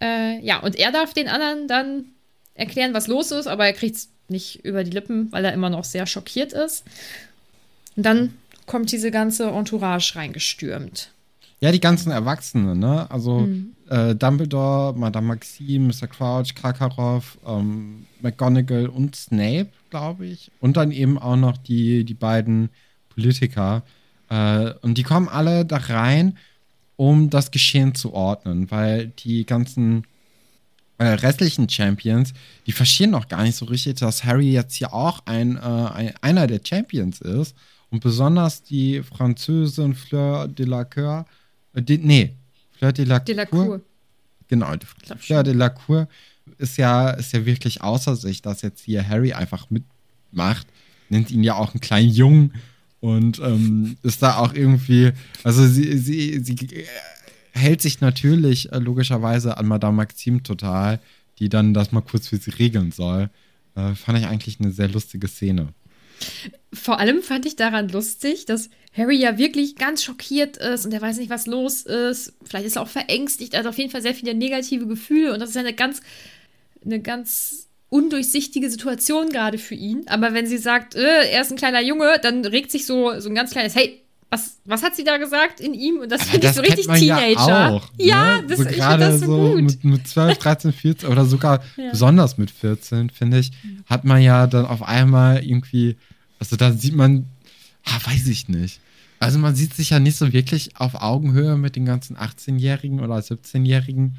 Äh, 0.00 0.40
ja, 0.44 0.58
und 0.58 0.76
er 0.76 0.92
darf 0.92 1.14
den 1.14 1.28
anderen 1.28 1.68
dann 1.68 2.04
erklären, 2.54 2.92
was 2.92 3.06
los 3.06 3.30
ist, 3.30 3.46
aber 3.46 3.66
er 3.66 3.72
kriegt 3.72 3.96
es 3.96 4.08
nicht 4.28 4.64
über 4.64 4.84
die 4.84 4.90
Lippen, 4.90 5.30
weil 5.32 5.44
er 5.44 5.52
immer 5.52 5.70
noch 5.70 5.84
sehr 5.84 6.06
schockiert 6.06 6.52
ist. 6.52 6.84
Und 7.96 8.04
dann 8.04 8.34
kommt 8.66 8.92
diese 8.92 9.10
ganze 9.10 9.48
Entourage 9.48 10.14
reingestürmt. 10.16 11.10
Ja, 11.60 11.72
die 11.72 11.80
ganzen 11.80 12.10
Erwachsenen, 12.10 12.78
ne? 12.78 13.10
Also 13.10 13.40
mhm. 13.40 13.74
äh, 13.88 14.14
Dumbledore, 14.14 14.98
Madame 14.98 15.26
Maxime, 15.26 15.88
Mr. 15.88 16.06
Crouch, 16.06 16.54
Karkaroff, 16.54 17.38
ähm, 17.46 18.06
McGonagall 18.22 18.86
und 18.86 19.14
Snape, 19.14 19.68
glaube 19.90 20.26
ich. 20.26 20.50
Und 20.60 20.78
dann 20.78 20.90
eben 20.90 21.18
auch 21.18 21.36
noch 21.36 21.58
die, 21.58 22.04
die 22.04 22.14
beiden 22.14 22.70
Politiker. 23.10 23.82
Äh, 24.30 24.72
und 24.80 24.96
die 24.96 25.02
kommen 25.02 25.28
alle 25.28 25.66
da 25.66 25.76
rein, 25.76 26.38
um 26.96 27.28
das 27.28 27.50
Geschehen 27.50 27.94
zu 27.94 28.14
ordnen, 28.14 28.70
weil 28.70 29.08
die 29.18 29.44
ganzen 29.44 30.04
äh, 30.96 31.04
restlichen 31.04 31.68
Champions, 31.68 32.32
die 32.66 32.72
verstehen 32.72 33.10
noch 33.10 33.28
gar 33.28 33.42
nicht 33.42 33.56
so 33.56 33.66
richtig, 33.66 33.98
dass 33.98 34.24
Harry 34.24 34.50
jetzt 34.50 34.74
hier 34.74 34.94
auch 34.94 35.20
ein, 35.26 35.56
äh, 35.56 35.60
ein, 35.60 36.14
einer 36.22 36.46
der 36.46 36.60
Champions 36.64 37.20
ist. 37.20 37.54
Und 37.90 38.00
besonders 38.02 38.62
die 38.62 39.02
Französin 39.02 39.94
Fleur 39.94 40.46
de 40.46 40.64
la 40.64 40.84
Cour, 40.84 41.26
äh, 41.26 41.39
die, 41.74 41.98
nee, 41.98 42.34
Fleur 42.76 42.92
de 42.92 43.04
la, 43.04 43.18
de 43.20 43.34
la 43.34 43.46
Cour. 43.46 43.66
Cour. 43.66 43.80
Genau, 44.48 44.72
Fleur 45.18 45.42
de 45.42 45.52
la 45.52 45.68
Cour 45.68 46.08
ist 46.58 46.76
ja, 46.76 47.10
ist 47.10 47.32
ja 47.32 47.44
wirklich 47.46 47.82
außer 47.82 48.16
sich, 48.16 48.42
dass 48.42 48.62
jetzt 48.62 48.82
hier 48.84 49.06
Harry 49.06 49.32
einfach 49.32 49.68
mitmacht. 49.70 50.66
Nennt 51.08 51.30
ihn 51.30 51.44
ja 51.44 51.54
auch 51.54 51.74
einen 51.74 51.80
kleinen 51.80 52.10
Jungen 52.10 52.54
und 53.00 53.38
ähm, 53.40 53.96
ist 54.02 54.22
da 54.22 54.36
auch 54.38 54.54
irgendwie, 54.54 55.12
also 55.42 55.66
sie, 55.66 55.96
sie, 55.98 56.40
sie 56.40 56.86
hält 57.52 57.80
sich 57.80 58.00
natürlich 58.00 58.72
äh, 58.72 58.78
logischerweise 58.78 59.56
an 59.56 59.66
Madame 59.66 59.96
Maxime 59.96 60.42
total, 60.42 61.00
die 61.38 61.48
dann 61.48 61.74
das 61.74 61.92
mal 61.92 62.02
kurz 62.02 62.28
für 62.28 62.36
sie 62.36 62.50
regeln 62.50 62.92
soll. 62.92 63.30
Äh, 63.74 63.94
fand 63.94 64.18
ich 64.18 64.26
eigentlich 64.26 64.60
eine 64.60 64.70
sehr 64.70 64.88
lustige 64.88 65.28
Szene. 65.28 65.68
Vor 66.72 66.98
allem 66.98 67.22
fand 67.22 67.46
ich 67.46 67.56
daran 67.56 67.88
lustig, 67.88 68.46
dass 68.46 68.70
Harry 68.96 69.16
ja 69.16 69.38
wirklich 69.38 69.76
ganz 69.76 70.02
schockiert 70.02 70.56
ist 70.56 70.84
und 70.84 70.92
er 70.92 71.00
weiß 71.00 71.18
nicht, 71.18 71.30
was 71.30 71.46
los 71.46 71.82
ist. 71.82 72.32
Vielleicht 72.44 72.66
ist 72.66 72.76
er 72.76 72.82
auch 72.82 72.88
verängstigt, 72.88 73.54
er 73.54 73.60
hat 73.60 73.66
auf 73.66 73.78
jeden 73.78 73.90
Fall 73.90 74.02
sehr 74.02 74.14
viele 74.14 74.34
negative 74.34 74.86
Gefühle 74.86 75.32
und 75.32 75.40
das 75.40 75.50
ist 75.50 75.56
eine 75.56 75.74
ganz, 75.74 76.00
eine 76.84 77.00
ganz 77.00 77.68
undurchsichtige 77.88 78.70
Situation 78.70 79.28
gerade 79.28 79.58
für 79.58 79.74
ihn. 79.74 80.06
Aber 80.08 80.32
wenn 80.32 80.46
sie 80.46 80.58
sagt, 80.58 80.94
äh, 80.94 81.30
er 81.30 81.42
ist 81.42 81.50
ein 81.50 81.58
kleiner 81.58 81.82
Junge, 81.82 82.18
dann 82.22 82.44
regt 82.44 82.70
sich 82.70 82.86
so, 82.86 83.18
so 83.20 83.28
ein 83.28 83.34
ganz 83.34 83.50
kleines 83.50 83.74
Hey, 83.74 83.99
was, 84.30 84.58
was 84.64 84.82
hat 84.84 84.94
sie 84.94 85.02
da 85.02 85.16
gesagt 85.16 85.60
in 85.60 85.74
ihm? 85.74 85.98
Und 85.98 86.10
das 86.10 86.22
finde 86.22 86.46
ich 86.46 86.52
so 86.52 86.60
richtig 86.60 86.86
Teenager. 86.86 87.48
Ja, 87.48 87.70
auch, 87.70 87.90
ja 87.98 88.36
ne? 88.40 88.46
das, 88.46 88.58
so 88.58 88.68
ich 88.68 88.76
das 88.76 89.20
so, 89.20 89.26
so 89.26 89.54
gut. 89.54 89.62
Mit, 89.62 89.84
mit 89.84 90.08
12, 90.08 90.38
13, 90.38 90.72
14 90.72 91.08
oder 91.08 91.24
sogar 91.26 91.62
ja. 91.76 91.90
besonders 91.90 92.38
mit 92.38 92.50
14, 92.50 93.10
finde 93.10 93.40
ich, 93.40 93.50
hat 93.86 94.04
man 94.04 94.22
ja 94.22 94.46
dann 94.46 94.66
auf 94.66 94.82
einmal 94.82 95.44
irgendwie, 95.44 95.96
also 96.38 96.54
da 96.54 96.72
sieht 96.72 96.94
man, 96.94 97.26
ah, 97.84 97.98
weiß 98.04 98.28
ich 98.28 98.48
nicht. 98.48 98.80
Also 99.18 99.38
man 99.38 99.54
sieht 99.54 99.74
sich 99.74 99.90
ja 99.90 99.98
nicht 99.98 100.16
so 100.16 100.32
wirklich 100.32 100.76
auf 100.76 100.94
Augenhöhe 100.94 101.56
mit 101.56 101.74
den 101.74 101.84
ganzen 101.84 102.16
18-Jährigen 102.16 103.00
oder 103.00 103.16
17-Jährigen, 103.16 104.16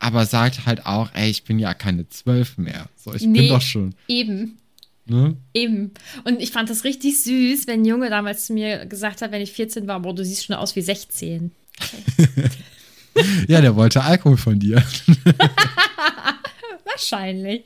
aber 0.00 0.26
sagt 0.26 0.66
halt 0.66 0.84
auch, 0.84 1.10
ey, 1.14 1.30
ich 1.30 1.44
bin 1.44 1.60
ja 1.60 1.74
keine 1.74 2.08
12 2.08 2.58
mehr. 2.58 2.86
So, 2.96 3.14
ich 3.14 3.22
nee, 3.22 3.42
bin 3.42 3.48
doch 3.48 3.62
schon. 3.62 3.94
Eben. 4.08 4.58
Ne? 5.06 5.36
Eben. 5.52 5.92
Und 6.24 6.40
ich 6.40 6.50
fand 6.50 6.70
das 6.70 6.84
richtig 6.84 7.22
süß, 7.22 7.66
wenn 7.66 7.82
ein 7.82 7.84
Junge 7.84 8.08
damals 8.08 8.46
zu 8.46 8.54
mir 8.54 8.86
gesagt 8.86 9.20
hat, 9.20 9.32
wenn 9.32 9.42
ich 9.42 9.52
14 9.52 9.86
war, 9.86 10.00
boah, 10.00 10.14
du 10.14 10.24
siehst 10.24 10.46
schon 10.46 10.56
aus 10.56 10.74
wie 10.76 10.80
16. 10.80 11.52
ja, 13.48 13.60
der 13.60 13.76
wollte 13.76 14.02
Alkohol 14.02 14.38
von 14.38 14.58
dir. 14.58 14.82
Wahrscheinlich. 16.84 17.64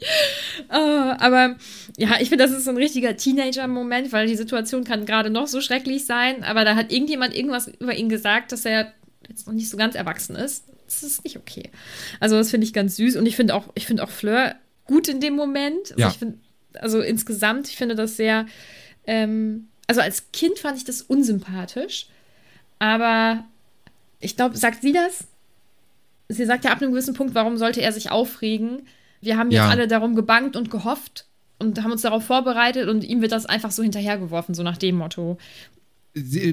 Uh, 0.71 1.15
aber 1.19 1.57
ja, 1.97 2.17
ich 2.21 2.29
finde, 2.31 2.45
das 2.45 2.53
ist 2.53 2.65
so 2.65 2.71
ein 2.71 2.77
richtiger 2.77 3.17
Teenager-Moment, 3.17 4.13
weil 4.13 4.27
die 4.27 4.37
Situation 4.37 4.85
kann 4.85 5.07
gerade 5.07 5.31
noch 5.31 5.47
so 5.47 5.61
schrecklich 5.61 6.07
sein, 6.07 6.45
aber 6.45 6.65
da 6.65 6.75
hat 6.75 6.91
irgendjemand 6.93 7.37
irgendwas 7.37 7.69
über 7.69 7.95
ihn 7.95 8.09
gesagt, 8.09 8.53
dass 8.53 8.65
er 8.65 8.93
jetzt 9.29 9.47
noch 9.47 9.55
nicht 9.55 9.69
so 9.69 9.77
ganz 9.77 9.95
erwachsen 9.95 10.35
ist. 10.35 10.65
Das 10.87 11.03
ist 11.03 11.25
nicht 11.25 11.37
okay. 11.37 11.71
Also, 12.21 12.37
das 12.37 12.51
finde 12.51 12.67
ich 12.67 12.73
ganz 12.73 12.97
süß 12.97 13.17
und 13.17 13.27
ich 13.27 13.37
finde 13.37 13.55
auch, 13.55 13.69
ich 13.75 13.87
finde 13.87 14.03
auch 14.03 14.11
Fleur 14.11 14.55
gut 14.85 15.09
in 15.09 15.21
dem 15.21 15.37
Moment. 15.37 15.91
Also, 15.91 16.01
ja. 16.01 16.09
ich 16.09 16.17
find, 16.17 16.39
also 16.81 17.01
insgesamt, 17.01 17.69
ich 17.69 17.77
finde 17.77 17.95
das 17.95 18.17
sehr, 18.17 18.47
ähm, 19.07 19.69
also 19.87 20.01
als 20.01 20.31
Kind 20.33 20.59
fand 20.59 20.77
ich 20.79 20.85
das 20.85 21.03
unsympathisch, 21.03 22.07
aber 22.79 23.45
ich 24.21 24.37
glaube, 24.37 24.57
sagt 24.57 24.83
sie 24.83 24.93
das? 24.93 25.27
Sie 26.29 26.45
sagt 26.45 26.65
ja 26.65 26.73
ab 26.73 26.83
einem 26.83 26.91
gewissen 26.93 27.15
Punkt, 27.15 27.35
warum 27.35 27.57
sollte 27.57 27.81
er 27.81 27.93
sich 27.93 28.11
aufregen? 28.11 28.87
Wir 29.21 29.37
haben 29.39 29.51
jetzt 29.51 29.65
Ja. 29.65 29.69
alle 29.71 29.89
darum 29.89 30.15
gebangt 30.15 30.57
und 30.57 30.71
gehofft 30.71 31.27
und 31.59 31.83
haben 31.83 31.93
uns 31.93 32.03
darauf 32.03 32.25
vorbereitet 32.25 32.89
und 32.89 33.03
ihm 33.03 33.21
wird 33.23 33.33
das 33.33 33.47
einfach 33.47 33.71
so 33.71 33.83
hinterhergeworfen, 33.83 34.55
so 34.55 34.63
nach 34.63 34.77
dem 34.77 34.97
Motto. 34.97 35.39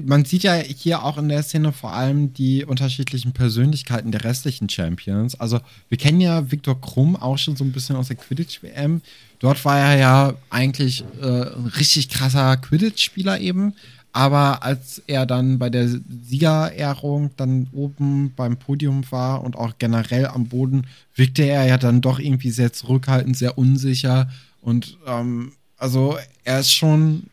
Man 0.04 0.24
sieht 0.24 0.42
ja 0.42 0.54
hier 0.54 1.02
auch 1.02 1.18
in 1.18 1.28
der 1.28 1.42
Szene 1.42 1.72
vor 1.72 1.92
allem 1.92 2.32
die 2.32 2.64
unterschiedlichen 2.64 3.32
Persönlichkeiten 3.32 4.12
der 4.12 4.22
restlichen 4.22 4.68
Champions. 4.68 5.38
Also 5.40 5.60
wir 5.88 5.98
kennen 5.98 6.20
ja 6.20 6.50
Viktor 6.50 6.80
Krumm 6.80 7.16
auch 7.16 7.38
schon 7.38 7.56
so 7.56 7.64
ein 7.64 7.72
bisschen 7.72 7.96
aus 7.96 8.08
der 8.08 8.16
Quidditch-WM. 8.16 9.00
Dort 9.38 9.64
war 9.64 9.78
er 9.78 9.98
ja 9.98 10.34
eigentlich 10.50 11.04
äh, 11.20 11.24
ein 11.24 11.66
richtig 11.76 12.08
krasser 12.08 12.56
Quidditch-Spieler 12.58 13.40
eben. 13.40 13.74
Aber 14.12 14.62
als 14.62 15.02
er 15.06 15.26
dann 15.26 15.58
bei 15.58 15.68
der 15.68 15.88
Siegerehrung 15.88 17.30
dann 17.36 17.68
oben 17.72 18.32
beim 18.34 18.56
Podium 18.56 19.04
war 19.10 19.42
und 19.42 19.56
auch 19.56 19.74
generell 19.78 20.26
am 20.26 20.46
Boden, 20.46 20.86
wirkte 21.14 21.42
er 21.42 21.66
ja 21.66 21.76
dann 21.76 22.00
doch 22.00 22.18
irgendwie 22.18 22.50
sehr 22.50 22.72
zurückhaltend, 22.72 23.36
sehr 23.36 23.58
unsicher. 23.58 24.30
Und 24.62 24.96
ähm, 25.06 25.52
also 25.76 26.16
er 26.44 26.60
ist 26.60 26.72
schon 26.72 27.24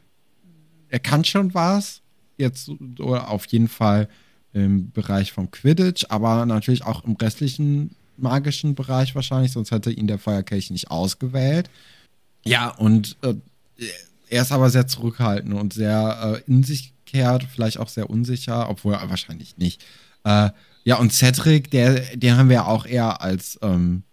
er 0.94 1.00
kann 1.00 1.24
schon 1.24 1.56
was. 1.56 2.03
Jetzt 2.44 2.70
oder 3.00 3.30
auf 3.30 3.46
jeden 3.48 3.68
Fall 3.68 4.08
im 4.54 4.92
Bereich 4.92 5.32
von 5.32 5.50
Quidditch, 5.50 6.06
aber 6.10 6.46
natürlich 6.46 6.86
auch 6.86 7.04
im 7.04 7.16
restlichen 7.16 7.96
magischen 8.18 8.76
Bereich 8.76 9.16
wahrscheinlich, 9.16 9.52
sonst 9.52 9.72
hätte 9.72 9.92
ihn 9.92 10.08
der 10.08 10.20
Feuerkelch 10.20 10.70
nicht 10.70 10.92
ausgewählt. 10.92 11.70
Ja, 12.46 12.70
und 12.70 13.18
äh, 13.22 13.34
er 14.30 14.42
ist 14.42 14.52
aber 14.52 14.70
sehr 14.70 14.88
zurückhaltend 14.88 15.54
und 15.54 15.74
sehr 15.74 16.42
äh, 16.46 16.52
in 16.52 16.64
sich 16.64 16.94
kehrt, 17.06 17.44
vielleicht 17.44 17.80
auch 17.80 17.90
sehr 17.90 18.10
unsicher, 18.10 18.70
obwohl 18.70 18.94
er 18.94 19.10
wahrscheinlich 19.10 19.58
nicht. 19.58 19.84
Äh, 20.24 20.50
ja, 20.84 20.98
und 20.98 21.14
Cedric, 21.14 21.72
der, 21.72 22.16
den 22.16 22.38
haben 22.38 22.50
wir 22.50 22.68
auch 22.68 22.86
eher 22.86 23.22
als, 23.22 23.58
ähm, 23.62 24.04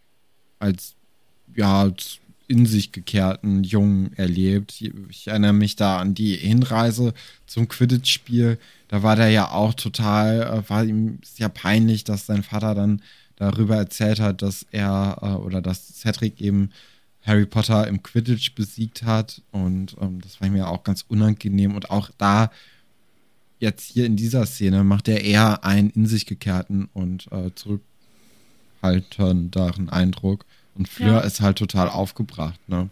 als 0.58 0.94
ja, 1.54 1.90
in 2.50 2.66
sich 2.66 2.90
gekehrten 2.90 3.62
Jungen 3.62 4.12
erlebt. 4.16 4.82
Ich 5.08 5.28
erinnere 5.28 5.52
mich 5.52 5.76
da 5.76 6.00
an 6.00 6.14
die 6.14 6.34
Hinreise 6.34 7.14
zum 7.46 7.68
Quidditch-Spiel. 7.68 8.58
Da 8.88 9.04
war 9.04 9.14
der 9.14 9.28
ja 9.28 9.52
auch 9.52 9.72
total, 9.72 10.42
äh, 10.42 10.68
war 10.68 10.84
ihm 10.84 11.20
sehr 11.22 11.48
peinlich, 11.48 12.02
dass 12.02 12.26
sein 12.26 12.42
Vater 12.42 12.74
dann 12.74 13.02
darüber 13.36 13.76
erzählt 13.76 14.18
hat, 14.18 14.42
dass 14.42 14.66
er 14.72 15.18
äh, 15.22 15.26
oder 15.26 15.62
dass 15.62 16.00
Cedric 16.00 16.40
eben 16.40 16.70
Harry 17.24 17.46
Potter 17.46 17.86
im 17.86 18.02
Quidditch 18.02 18.56
besiegt 18.56 19.04
hat. 19.04 19.42
Und 19.52 19.96
ähm, 20.00 20.20
das 20.20 20.40
war 20.40 20.48
mir 20.48 20.68
auch 20.68 20.82
ganz 20.82 21.04
unangenehm. 21.06 21.76
Und 21.76 21.92
auch 21.92 22.10
da, 22.18 22.50
jetzt 23.60 23.92
hier 23.92 24.06
in 24.06 24.16
dieser 24.16 24.44
Szene, 24.44 24.82
macht 24.82 25.06
er 25.06 25.22
eher 25.22 25.62
einen 25.62 25.90
in 25.90 26.06
sich 26.06 26.26
gekehrten 26.26 26.88
und 26.94 27.28
äh, 27.30 27.52
zurückhaltenderen 27.54 29.88
Eindruck. 29.88 30.44
Und 30.74 30.88
Fleur 30.88 31.12
Ja. 31.14 31.20
ist 31.20 31.40
halt 31.40 31.58
total 31.58 31.88
aufgebracht, 31.88 32.60
ne? 32.68 32.88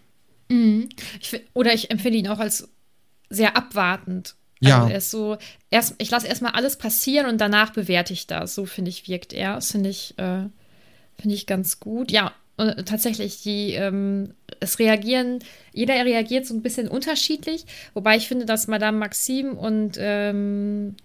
Ich, 1.21 1.29
find- 1.31 1.45
oder 1.55 1.75
ich 1.75 1.91
empfinde 1.91 2.19
ihn 2.19 2.29
auch 2.29 2.39
als 2.39 2.69
sehr 3.31 3.57
abwartend. 3.57 4.35
Ja. 4.61 4.79
Also 4.81 4.91
er 4.91 4.99
ist 4.99 5.11
so, 5.11 5.37
erst, 5.71 5.95
ich 5.99 6.11
lasse 6.11 6.27
erstmal 6.27 6.53
alles 6.53 6.77
passieren 6.77 7.27
und 7.27 7.39
danach 7.41 7.71
bewerte 7.73 8.13
ich 8.13 8.27
das. 8.27 8.55
So 8.55 8.65
finde 8.67 8.89
ich, 8.91 9.09
wirkt 9.09 9.33
er. 9.33 9.55
Das 9.57 9.71
finde 9.71 9.91
ich, 9.91 10.19
äh, 10.19 10.47
finde 11.21 11.35
ich 11.35 11.47
ganz 11.47 11.79
gut. 11.81 12.11
Ja, 12.11 12.33
und 12.57 12.87
tatsächlich, 12.89 13.43
die, 13.43 13.75
ähm, 13.75 14.35
es 14.59 14.79
reagieren, 14.81 15.39
jeder 15.73 15.95
reagiert 16.05 16.45
so 16.47 16.55
ein 16.55 16.63
bisschen 16.63 16.89
unterschiedlich, 16.89 17.67
wobei 17.95 18.17
ich 18.17 18.27
finde, 18.27 18.47
dass 18.47 18.67
Madame 18.67 18.99
Maxim 18.99 19.53
und 19.57 19.97
ähm, 19.99 20.97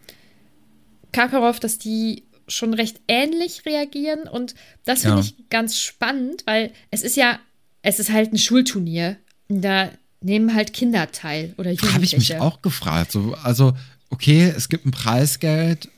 Karkaroff, 1.12 1.60
dass 1.60 1.78
die 1.78 2.24
schon 2.48 2.74
recht 2.74 3.00
ähnlich 3.08 3.66
reagieren 3.66 4.28
und 4.28 4.56
das 4.86 5.02
finde 5.02 5.18
Ja. 5.18 5.22
ich 5.24 5.50
ganz 5.50 5.80
spannend, 5.80 6.44
weil 6.46 6.72
es 6.92 7.02
ist 7.04 7.16
ja, 7.16 7.40
es 7.82 8.00
ist 8.00 8.12
halt 8.12 8.34
ein 8.34 8.38
Schulturnier. 8.38 9.18
Und 9.50 9.62
Da 9.62 9.92
nehmen 10.22 10.54
halt 10.54 10.74
Kinder 10.74 11.12
teil 11.12 11.54
oder 11.58 11.72
Jugendliche. 11.72 11.94
Habe 11.94 12.06
ich 12.06 12.18
mich 12.18 12.36
auch 12.38 12.62
gefragt. 12.62 13.12
So, 13.12 13.34
also, 13.44 13.74
okay, 14.10 14.54
es 14.56 14.70
gibt 14.70 14.86
ein 14.86 14.92
Preisgeld, 14.92 15.90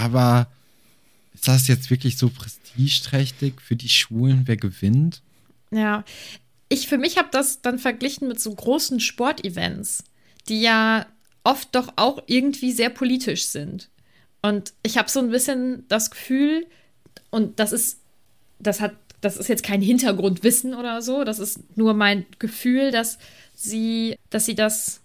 aber 0.00 0.48
ist 1.34 1.48
das 1.48 1.66
jetzt 1.68 1.90
wirklich 1.90 2.16
so 2.16 2.30
prestigeträchtig 2.30 3.60
für 3.60 3.76
die 3.76 3.88
Schulen, 3.88 4.42
wer 4.46 4.56
gewinnt? 4.56 5.22
Ja, 5.70 6.04
ich 6.68 6.86
für 6.88 6.98
mich 6.98 7.18
habe 7.18 7.28
das 7.32 7.62
dann 7.62 7.78
verglichen 7.78 8.28
mit 8.28 8.40
so 8.40 8.54
großen 8.54 9.00
Sportevents, 9.00 10.04
die 10.48 10.60
ja 10.60 11.06
oft 11.42 11.74
doch 11.74 11.92
auch 11.96 12.22
irgendwie 12.26 12.72
sehr 12.72 12.90
politisch 12.90 13.46
sind. 13.46 13.90
Und 14.44 14.74
ich 14.82 14.98
habe 14.98 15.08
so 15.08 15.20
ein 15.20 15.30
bisschen 15.30 15.86
das 15.88 16.10
Gefühl, 16.10 16.66
und 17.30 17.58
das 17.58 17.72
ist, 17.72 18.02
das 18.58 18.82
hat, 18.82 18.92
das 19.22 19.38
ist 19.38 19.48
jetzt 19.48 19.62
kein 19.62 19.80
Hintergrundwissen 19.80 20.74
oder 20.74 21.00
so, 21.00 21.24
das 21.24 21.38
ist 21.38 21.60
nur 21.78 21.94
mein 21.94 22.26
Gefühl, 22.38 22.90
dass 22.90 23.16
sie, 23.54 24.18
dass 24.28 24.44
sie 24.44 24.54
das 24.54 25.00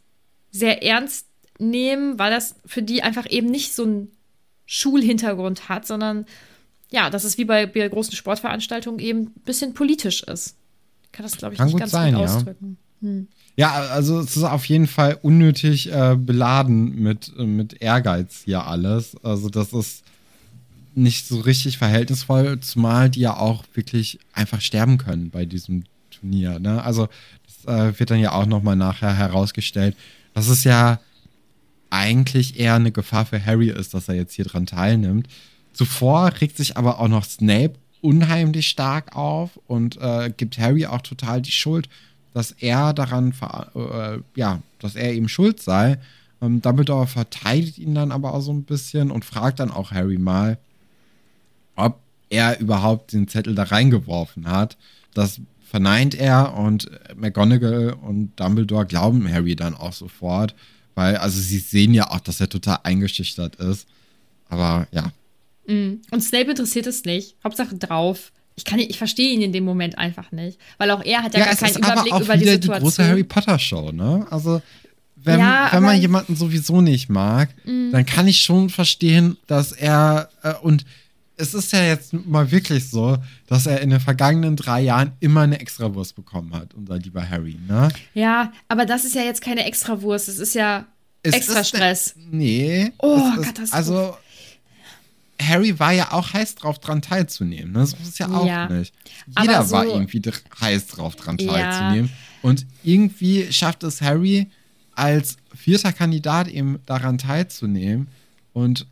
sehr 0.52 0.84
ernst 0.84 1.26
nehmen, 1.58 2.20
weil 2.20 2.32
das 2.32 2.56
für 2.66 2.82
die 2.82 3.02
einfach 3.02 3.30
eben 3.30 3.48
nicht 3.50 3.74
so 3.74 3.84
einen 3.84 4.12
Schulhintergrund 4.66 5.70
hat, 5.70 5.88
sondern 5.88 6.26
ja, 6.92 7.10
dass 7.10 7.24
es 7.24 7.38
wie 7.38 7.46
bei, 7.46 7.66
bei 7.66 7.88
großen 7.88 8.18
Sportveranstaltungen 8.18 9.00
eben 9.00 9.20
ein 9.20 9.42
bisschen 9.46 9.74
politisch 9.74 10.22
ist. 10.24 10.58
Ich 11.06 11.12
kann 11.14 11.24
das, 11.24 11.38
glaube 11.38 11.54
ich, 11.54 11.60
Kann 11.60 11.68
nicht 11.68 11.80
ganz 11.80 11.92
sein, 11.92 12.14
gut 12.14 12.24
ja. 12.24 12.44
Ja, 13.56 13.74
also 13.74 14.20
es 14.20 14.38
ist 14.38 14.44
auf 14.44 14.66
jeden 14.66 14.88
Fall 14.88 15.18
unnötig 15.22 15.92
äh, 15.92 16.16
beladen 16.18 16.96
mit, 17.02 17.32
äh, 17.38 17.44
mit 17.44 17.82
Ehrgeiz 17.82 18.44
hier 18.46 18.66
alles. 18.66 19.16
Also 19.24 19.50
das 19.50 19.74
ist 19.74 20.04
nicht 20.96 21.28
so 21.28 21.40
richtig 21.40 21.78
verhältnisvoll, 21.78 22.60
zumal 22.62 23.10
die 23.10 23.22
ja 23.22 23.38
auch 23.38 23.64
wirklich 23.74 24.20
einfach 24.34 24.62
sterben 24.62 24.98
können 24.98 25.30
bei 25.30 25.46
diesem 25.46 25.84
Turnier. 26.10 26.60
Ne? 26.60 26.84
Also 26.84 27.10
das 27.46 27.74
äh, 27.74 28.00
wird 28.00 28.12
dann 28.12 28.20
ja 28.20 28.32
auch 28.32 28.46
nochmal 28.46 28.76
nachher 28.76 29.16
herausgestellt, 29.16 29.96
dass 30.34 30.48
es 30.48 30.64
ja 30.64 31.00
eigentlich 31.90 32.60
eher 32.60 32.76
eine 32.76 32.92
Gefahr 32.92 33.26
für 33.26 33.44
Harry 33.44 33.70
ist, 33.70 33.94
dass 33.94 34.08
er 34.08 34.16
jetzt 34.16 34.34
hier 34.34 34.46
dran 34.46 34.66
teilnimmt. 34.66 35.28
Zuvor 35.74 36.32
regt 36.40 36.58
sich 36.58 36.78
aber 36.78 37.00
auch 37.00 37.08
noch 37.08 37.26
Snape 37.26 37.74
unheimlich 38.02 38.70
stark 38.70 39.16
auf 39.16 39.60
und 39.68 39.98
äh, 39.98 40.32
gibt 40.36 40.58
Harry 40.58 40.86
auch 40.86 41.02
total 41.02 41.42
die 41.42 41.52
Schuld, 41.52 41.90
dass 42.34 42.52
er 42.52 42.94
daran, 42.94 43.34
äh, 43.76 44.20
ja, 44.36 44.62
dass 44.80 44.96
er 44.96 45.14
eben 45.14 45.30
schuld 45.30 45.62
sei. 45.62 45.98
Ähm, 46.42 46.62
Dumbledore 46.62 47.08
verteidigt 47.08 47.78
ihn 47.78 47.96
dann 47.96 48.12
aber 48.12 48.34
auch 48.34 48.42
so 48.42 48.52
ein 48.52 48.64
bisschen 48.64 49.12
und 49.12 49.26
fragt 49.26 49.60
dann 49.60 49.72
auch 49.72 49.92
Harry 49.92 50.18
mal, 50.18 50.58
ob 51.76 52.00
er 52.30 52.60
überhaupt 52.60 53.14
den 53.14 53.28
Zettel 53.28 53.56
da 53.56 53.64
reingeworfen 53.64 54.48
hat. 54.48 54.78
Das 55.14 55.42
verneint 55.62 56.16
er 56.16 56.56
und 56.56 56.90
McGonagall 57.16 57.94
und 57.94 58.40
Dumbledore 58.40 58.86
glauben 58.86 59.32
Harry 59.32 59.56
dann 59.56 59.76
auch 59.76 59.94
sofort, 59.94 60.56
weil, 60.96 61.18
also 61.18 61.40
sie 61.40 61.60
sehen 61.60 61.94
ja 61.94 62.12
auch, 62.12 62.20
dass 62.20 62.40
er 62.40 62.50
total 62.50 62.80
eingeschüchtert 62.84 63.56
ist. 63.56 63.88
Aber 64.50 64.88
ja, 64.92 65.12
Und 66.10 66.22
Snape 66.24 66.50
interessiert 66.50 66.88
es 66.88 67.06
nicht. 67.06 67.36
Hauptsache 67.44 67.76
drauf. 67.76 68.32
Ich, 68.60 68.66
kann, 68.66 68.78
ich 68.80 68.98
verstehe 68.98 69.30
ihn 69.34 69.42
in 69.42 69.54
dem 69.54 69.64
Moment 69.64 69.98
einfach 69.98 70.34
nicht. 70.34 70.60
Weil 70.78 70.92
auch 70.92 71.02
er 71.04 71.24
hat 71.24 71.34
ja, 71.34 71.40
ja, 71.40 71.46
gar 71.46 71.56
keinen 71.56 71.76
Überblick 71.78 72.14
aber 72.14 72.14
auch 72.14 72.22
über 72.26 72.36
die 72.36 72.42
wieder 72.42 72.58
die, 72.58 72.64
Situation. 72.64 72.82
große 72.90 73.08
Harry 73.08 73.24
Potter 73.24 73.58
Show, 73.58 73.92
ne? 73.94 74.28
Also 74.30 74.62
wenn, 75.16 75.40
Ja, 75.40 75.70
wenn 75.72 75.84
man 75.84 76.00
jemanden 76.00 76.36
sowieso 76.36 76.82
nicht 76.82 77.08
mag, 77.10 77.50
dann 77.66 78.06
kann 78.06 78.28
ich 78.28 78.42
schon 78.42 78.70
verstehen, 78.70 79.38
dass 79.48 79.72
er 79.72 80.30
äh, 80.44 80.54
und 80.62 80.86
es 81.38 81.54
ist 81.54 81.72
ja 81.72 81.82
jetzt 81.86 82.12
mal 82.12 82.52
wirklich 82.52 82.90
so, 82.90 83.18
dass 83.48 83.66
er 83.66 83.80
in 83.80 83.92
den 83.92 84.02
vergangenen 84.02 84.58
drei 84.58 84.82
Jahren 84.82 85.14
immer 85.22 85.42
eine 85.42 85.62
Extrawurst 85.62 86.16
bekommen 86.18 86.54
hat, 86.54 86.74
unser 86.74 86.98
lieber 86.98 87.28
Harry, 87.30 87.58
ne? 87.66 87.88
ja, 88.14 88.52
aber 88.68 88.86
das 88.86 89.06
ist 89.06 89.16
ja 89.16 89.22
jetzt 89.22 89.42
keine 89.42 89.64
Extrawurst. 89.66 90.28
Es 90.28 90.38
ist 90.38 90.54
ja 90.54 90.86
Es 91.24 91.34
extra 91.34 91.62
ist- 91.62 91.70
Stress. 91.70 92.16
Nee. 92.30 92.92
Oh, 92.98 93.22
Katastrophe. 93.42 93.74
Also 93.74 94.18
Harry 95.42 95.80
war 95.80 95.92
ja 95.94 96.12
auch 96.12 96.34
heiß 96.34 96.56
drauf, 96.56 96.80
dran 96.80 97.02
teilzunehmen. 97.02 97.72
Ne? 97.72 97.80
Das 97.80 97.94
ist 97.94 98.20
ja 98.20 98.28
auch 98.30 98.46
Ja. 98.46 98.68
nicht. 98.70 98.94
Jeder 99.40 99.64
so- 99.64 99.76
war 99.76 99.86
irgendwie 99.86 100.22
heiß 100.62 100.88
drauf, 100.88 101.16
dran 101.16 101.38
Ja. 101.40 101.52
teilzunehmen. 101.54 102.10
Und 102.42 102.66
irgendwie 102.84 103.52
schafft 103.52 103.84
es 103.84 104.02
Harry 104.02 104.48
als 104.96 105.38
vierter 105.56 105.94
Kandidat 105.94 106.48
eben 106.48 106.80
daran 106.86 107.18
teilzunehmen. 107.18 108.08
Und 108.54 108.86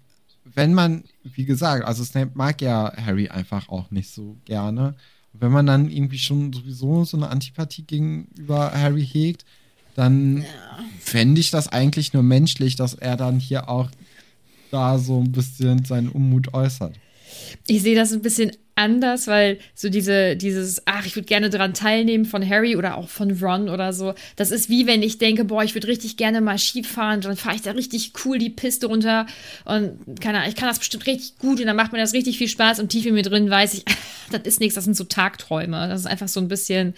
wenn 0.45 0.73
man, 0.73 1.03
wie 1.23 1.45
gesagt, 1.45 1.85
also 1.85 2.03
Snape 2.03 2.31
mag 2.33 2.61
ja 2.61 2.93
Harry 2.97 3.29
einfach 3.29 3.67
auch 3.69 3.91
nicht 3.91 4.09
so 4.11 4.37
gerne. 4.45 4.95
Und 5.33 5.41
wenn 5.41 5.51
man 5.51 5.65
dann 5.65 5.89
irgendwie 5.89 6.19
schon 6.19 6.51
sowieso 6.53 7.03
so 7.05 7.17
eine 7.17 7.29
Antipathie 7.29 7.83
gegenüber 7.83 8.71
Harry 8.73 9.05
hegt, 9.05 9.45
dann 9.95 10.45
fände 10.99 11.41
ich 11.41 11.51
das 11.51 11.67
eigentlich 11.67 12.13
nur 12.13 12.23
menschlich, 12.23 12.75
dass 12.75 12.93
er 12.93 13.17
dann 13.17 13.39
hier 13.39 13.67
auch 13.69 13.89
da 14.71 14.97
so 14.97 15.19
ein 15.19 15.31
bisschen 15.31 15.85
seinen 15.85 16.09
Unmut 16.09 16.53
äußert. 16.53 16.93
Ich 17.65 17.81
sehe 17.81 17.95
das 17.95 18.13
ein 18.13 18.21
bisschen 18.21 18.51
anders, 18.77 19.27
weil 19.27 19.57
so 19.73 19.89
diese, 19.89 20.35
dieses, 20.35 20.83
ach, 20.85 21.05
ich 21.05 21.15
würde 21.15 21.25
gerne 21.25 21.49
daran 21.49 21.73
teilnehmen 21.73 22.25
von 22.25 22.47
Harry 22.47 22.75
oder 22.75 22.95
auch 22.95 23.09
von 23.09 23.31
Ron 23.31 23.69
oder 23.69 23.91
so. 23.91 24.13
Das 24.35 24.51
ist 24.51 24.69
wie 24.69 24.85
wenn 24.85 25.01
ich 25.01 25.17
denke, 25.17 25.45
boah, 25.45 25.63
ich 25.63 25.73
würde 25.73 25.87
richtig 25.87 26.15
gerne 26.15 26.41
mal 26.41 26.59
Ski 26.59 26.83
fahren, 26.83 27.21
dann 27.21 27.35
fahre 27.35 27.55
ich 27.55 27.63
da 27.63 27.71
richtig 27.71 28.13
cool 28.23 28.37
die 28.37 28.51
Piste 28.51 28.87
runter 28.87 29.25
und 29.65 30.21
keine 30.21 30.39
Ahnung, 30.39 30.49
ich 30.49 30.55
kann 30.55 30.69
das 30.69 30.79
bestimmt 30.79 31.07
richtig 31.07 31.39
gut 31.39 31.59
und 31.59 31.65
dann 31.65 31.75
macht 31.75 31.91
mir 31.91 31.97
das 31.97 32.13
richtig 32.13 32.37
viel 32.37 32.47
Spaß 32.47 32.79
und 32.79 32.89
tief 32.89 33.05
in 33.05 33.15
mir 33.15 33.23
drin 33.23 33.49
weiß 33.49 33.73
ich, 33.73 33.83
das 34.31 34.41
ist 34.43 34.59
nichts, 34.59 34.75
das 34.75 34.85
sind 34.85 34.95
so 34.95 35.03
Tagträume. 35.03 35.87
Das 35.89 36.01
ist 36.01 36.07
einfach 36.07 36.27
so 36.27 36.39
ein 36.39 36.47
bisschen, 36.47 36.93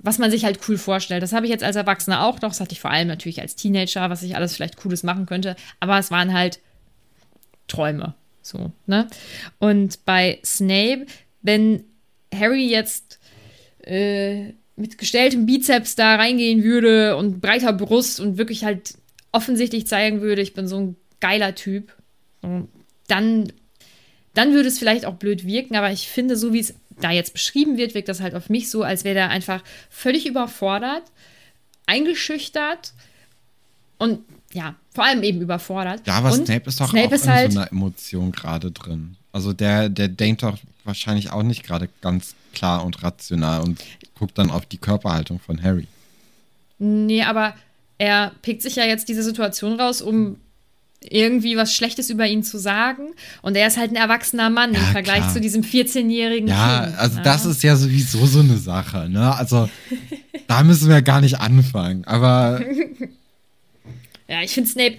was 0.00 0.18
man 0.18 0.30
sich 0.30 0.44
halt 0.44 0.60
cool 0.68 0.78
vorstellt. 0.78 1.22
Das 1.22 1.32
habe 1.32 1.46
ich 1.46 1.52
jetzt 1.52 1.64
als 1.64 1.76
Erwachsener 1.76 2.24
auch 2.24 2.40
noch. 2.40 2.50
Das 2.50 2.60
hatte 2.60 2.72
ich 2.72 2.80
vor 2.80 2.90
allem 2.90 3.08
natürlich 3.08 3.40
als 3.40 3.56
Teenager, 3.56 4.08
was 4.10 4.22
ich 4.22 4.36
alles 4.36 4.54
vielleicht 4.54 4.76
Cooles 4.76 5.02
machen 5.02 5.26
könnte. 5.26 5.56
Aber 5.80 5.98
es 5.98 6.10
waren 6.10 6.32
halt 6.32 6.60
Träume. 7.68 8.14
So, 8.42 8.72
ne? 8.86 9.06
Und 9.58 10.04
bei 10.04 10.40
Snape, 10.44 11.06
wenn 11.42 11.84
Harry 12.34 12.68
jetzt 12.68 13.18
äh, 13.84 14.52
mit 14.76 14.98
gestelltem 14.98 15.46
Bizeps 15.46 15.96
da 15.96 16.16
reingehen 16.16 16.62
würde 16.62 17.16
und 17.16 17.40
breiter 17.40 17.72
Brust 17.72 18.20
und 18.20 18.38
wirklich 18.38 18.64
halt 18.64 18.94
offensichtlich 19.32 19.86
zeigen 19.86 20.20
würde, 20.20 20.42
ich 20.42 20.54
bin 20.54 20.68
so 20.68 20.78
ein 20.78 20.96
geiler 21.20 21.54
Typ, 21.54 21.92
dann, 23.08 23.52
dann 24.34 24.52
würde 24.52 24.68
es 24.68 24.78
vielleicht 24.78 25.04
auch 25.04 25.14
blöd 25.14 25.44
wirken, 25.44 25.76
aber 25.76 25.90
ich 25.90 26.08
finde, 26.08 26.36
so 26.36 26.52
wie 26.52 26.60
es 26.60 26.74
da 27.00 27.10
jetzt 27.10 27.32
beschrieben 27.32 27.76
wird, 27.76 27.94
wirkt 27.94 28.08
das 28.08 28.20
halt 28.20 28.34
auf 28.34 28.48
mich 28.48 28.70
so, 28.70 28.82
als 28.82 29.04
wäre 29.04 29.14
der 29.14 29.30
einfach 29.30 29.62
völlig 29.90 30.26
überfordert, 30.26 31.02
eingeschüchtert 31.86 32.92
und 33.98 34.20
ja, 34.52 34.76
vor 34.98 35.04
allem 35.06 35.22
eben 35.22 35.40
überfordert. 35.40 36.04
Ja, 36.08 36.14
aber 36.14 36.32
und 36.32 36.44
Snape 36.44 36.68
ist 36.68 36.80
doch 36.80 36.90
Snape 36.90 37.06
auch 37.06 37.12
ist 37.12 37.24
in 37.26 37.30
halt, 37.30 37.52
so 37.52 37.60
einer 37.60 37.70
Emotion 37.70 38.32
gerade 38.32 38.72
drin. 38.72 39.14
Also 39.30 39.52
der, 39.52 39.88
der 39.88 40.08
denkt 40.08 40.42
doch 40.42 40.58
wahrscheinlich 40.82 41.30
auch 41.30 41.44
nicht 41.44 41.62
gerade 41.62 41.88
ganz 42.00 42.34
klar 42.52 42.84
und 42.84 43.00
rational 43.04 43.60
und 43.60 43.78
guckt 44.18 44.36
dann 44.38 44.50
auf 44.50 44.66
die 44.66 44.78
Körperhaltung 44.78 45.38
von 45.38 45.62
Harry. 45.62 45.86
Nee, 46.80 47.22
aber 47.22 47.54
er 47.98 48.32
pickt 48.42 48.62
sich 48.62 48.74
ja 48.74 48.86
jetzt 48.86 49.08
diese 49.08 49.22
Situation 49.22 49.78
raus, 49.78 50.02
um 50.02 50.36
irgendwie 51.00 51.56
was 51.56 51.72
Schlechtes 51.76 52.10
über 52.10 52.26
ihn 52.26 52.42
zu 52.42 52.58
sagen. 52.58 53.10
Und 53.42 53.56
er 53.56 53.68
ist 53.68 53.76
halt 53.76 53.92
ein 53.92 53.96
erwachsener 53.96 54.50
Mann 54.50 54.70
im 54.70 54.80
Ja, 54.80 54.86
Vergleich 54.88 55.18
klar. 55.20 55.32
zu 55.32 55.40
diesem 55.40 55.62
14-jährigen 55.62 56.48
Ja, 56.48 56.86
Kind. 56.86 56.98
also 56.98 57.16
ja. 57.18 57.22
das 57.22 57.44
ist 57.44 57.62
ja 57.62 57.76
sowieso 57.76 58.26
so 58.26 58.40
eine 58.40 58.56
Sache, 58.56 59.08
ne? 59.08 59.32
Also 59.36 59.68
da 60.48 60.64
müssen 60.64 60.88
wir 60.88 61.02
gar 61.02 61.20
nicht 61.20 61.38
anfangen. 61.38 62.04
Aber 62.04 62.60
Ja, 64.28 64.42
ich 64.42 64.52
finde 64.52 64.68
Snape, 64.68 64.96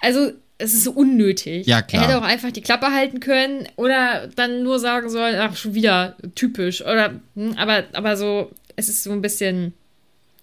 also 0.00 0.32
es 0.58 0.74
ist 0.74 0.84
so 0.84 0.92
unnötig. 0.92 1.66
Ja, 1.66 1.80
klar. 1.82 2.02
Er 2.02 2.08
hätte 2.08 2.18
auch 2.18 2.26
einfach 2.26 2.50
die 2.50 2.60
Klappe 2.60 2.88
halten 2.92 3.20
können 3.20 3.66
oder 3.76 4.28
dann 4.36 4.62
nur 4.62 4.78
sagen 4.78 5.08
sollen, 5.08 5.36
ach, 5.38 5.56
schon 5.56 5.74
wieder 5.74 6.16
typisch. 6.34 6.82
Oder, 6.82 7.20
hm, 7.34 7.56
aber, 7.56 7.84
aber 7.94 8.16
so, 8.16 8.50
es 8.76 8.88
ist 8.88 9.02
so 9.02 9.12
ein 9.12 9.22
bisschen, 9.22 9.72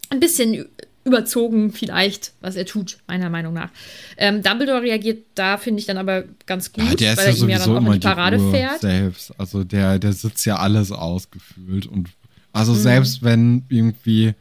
ein 0.10 0.20
bisschen 0.20 0.66
überzogen 1.04 1.72
vielleicht, 1.72 2.34
was 2.42 2.56
er 2.56 2.66
tut, 2.66 2.98
meiner 3.08 3.30
Meinung 3.30 3.54
nach. 3.54 3.70
Ähm, 4.18 4.42
Dumbledore 4.44 4.82
reagiert 4.82 5.24
da, 5.36 5.58
finde 5.58 5.80
ich, 5.80 5.86
dann 5.86 5.98
aber 5.98 6.24
ganz 6.46 6.74
gut, 6.74 6.84
ja, 6.84 6.96
der 6.96 7.12
ist 7.14 7.18
weil 7.20 7.26
ja 7.28 7.32
er 7.32 7.38
ihm 7.38 7.50
ja 7.50 7.60
dann 7.60 7.70
auch 7.70 7.78
in 7.78 7.84
immer 7.84 7.94
die 7.94 8.00
die 8.00 8.08
Parade 8.08 8.38
Ruhe 8.38 8.52
fährt. 8.52 8.82
selbst. 8.82 9.34
Also 9.40 9.64
der, 9.64 10.00
der 10.00 10.14
sitzt 10.14 10.46
ja 10.46 10.58
alles 10.58 10.92
ausgefühlt 10.92 11.86
und 11.86 12.10
also 12.52 12.74
Mhm. 12.74 12.78
selbst 12.78 13.24
wenn 13.24 13.66
irgendwie 13.70 14.34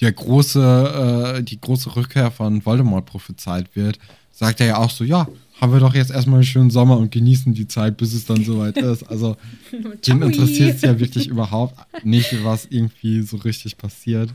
der 0.00 0.12
große, 0.12 1.36
äh, 1.38 1.42
die 1.42 1.60
große 1.60 1.94
Rückkehr 1.96 2.30
von 2.30 2.64
Voldemort 2.64 3.06
prophezeit 3.06 3.74
wird, 3.74 3.98
sagt 4.32 4.60
er 4.60 4.66
ja 4.66 4.76
auch 4.78 4.90
so, 4.90 5.04
ja, 5.04 5.28
haben 5.60 5.72
wir 5.72 5.80
doch 5.80 5.94
jetzt 5.94 6.10
erstmal 6.10 6.36
einen 6.36 6.44
schönen 6.44 6.70
Sommer 6.70 6.98
und 6.98 7.12
genießen 7.12 7.54
die 7.54 7.68
Zeit, 7.68 7.96
bis 7.96 8.12
es 8.12 8.26
dann 8.26 8.44
soweit 8.44 8.76
ist. 8.76 9.04
Also 9.04 9.36
den 10.06 10.22
interessiert 10.22 10.76
es 10.76 10.82
ja 10.82 10.98
wirklich 10.98 11.28
überhaupt 11.28 11.76
nicht, 12.04 12.44
was 12.44 12.66
irgendwie 12.66 13.22
so 13.22 13.36
richtig 13.36 13.78
passiert. 13.78 14.34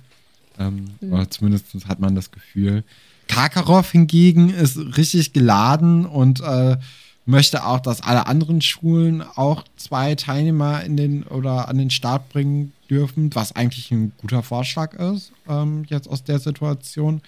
Ähm, 0.58 0.86
Oder 1.02 1.30
zumindest 1.30 1.68
hat 1.88 2.00
man 2.00 2.16
das 2.16 2.32
Gefühl. 2.32 2.84
Karkaroff 3.28 3.92
hingegen 3.92 4.50
ist 4.50 4.78
richtig 4.98 5.34
geladen 5.34 6.06
und 6.06 6.42
äh, 6.42 6.78
möchte 7.26 7.66
auch, 7.66 7.80
dass 7.80 8.02
alle 8.02 8.26
anderen 8.26 8.62
Schulen 8.62 9.22
auch 9.22 9.64
zwei 9.78 10.16
Teilnehmer 10.16 10.84
in 10.84 10.98
den 10.98 11.24
oder 11.24 11.68
an 11.68 11.78
den 11.78 11.92
Start 11.92 12.30
bringen 12.30 12.74
dürfen, 12.90 13.34
was 13.36 13.56
eigentlich 13.56 13.92
ein 13.92 14.12
guter 14.18 14.44
Vorschlag 14.44 14.94
ist, 14.94 15.32
ähm, 15.48 15.86
jetzt 15.90 16.08
aus 16.10 16.24
der 16.24 16.40
Situation. 16.40 17.22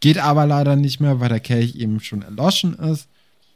Geht 0.00 0.18
aber 0.18 0.46
leider 0.46 0.76
nicht 0.76 1.00
mehr, 1.00 1.20
weil 1.20 1.28
der 1.28 1.40
Kelch 1.40 1.76
eben 1.76 2.00
schon 2.00 2.22
erloschen 2.22 2.74
ist. 2.74 3.06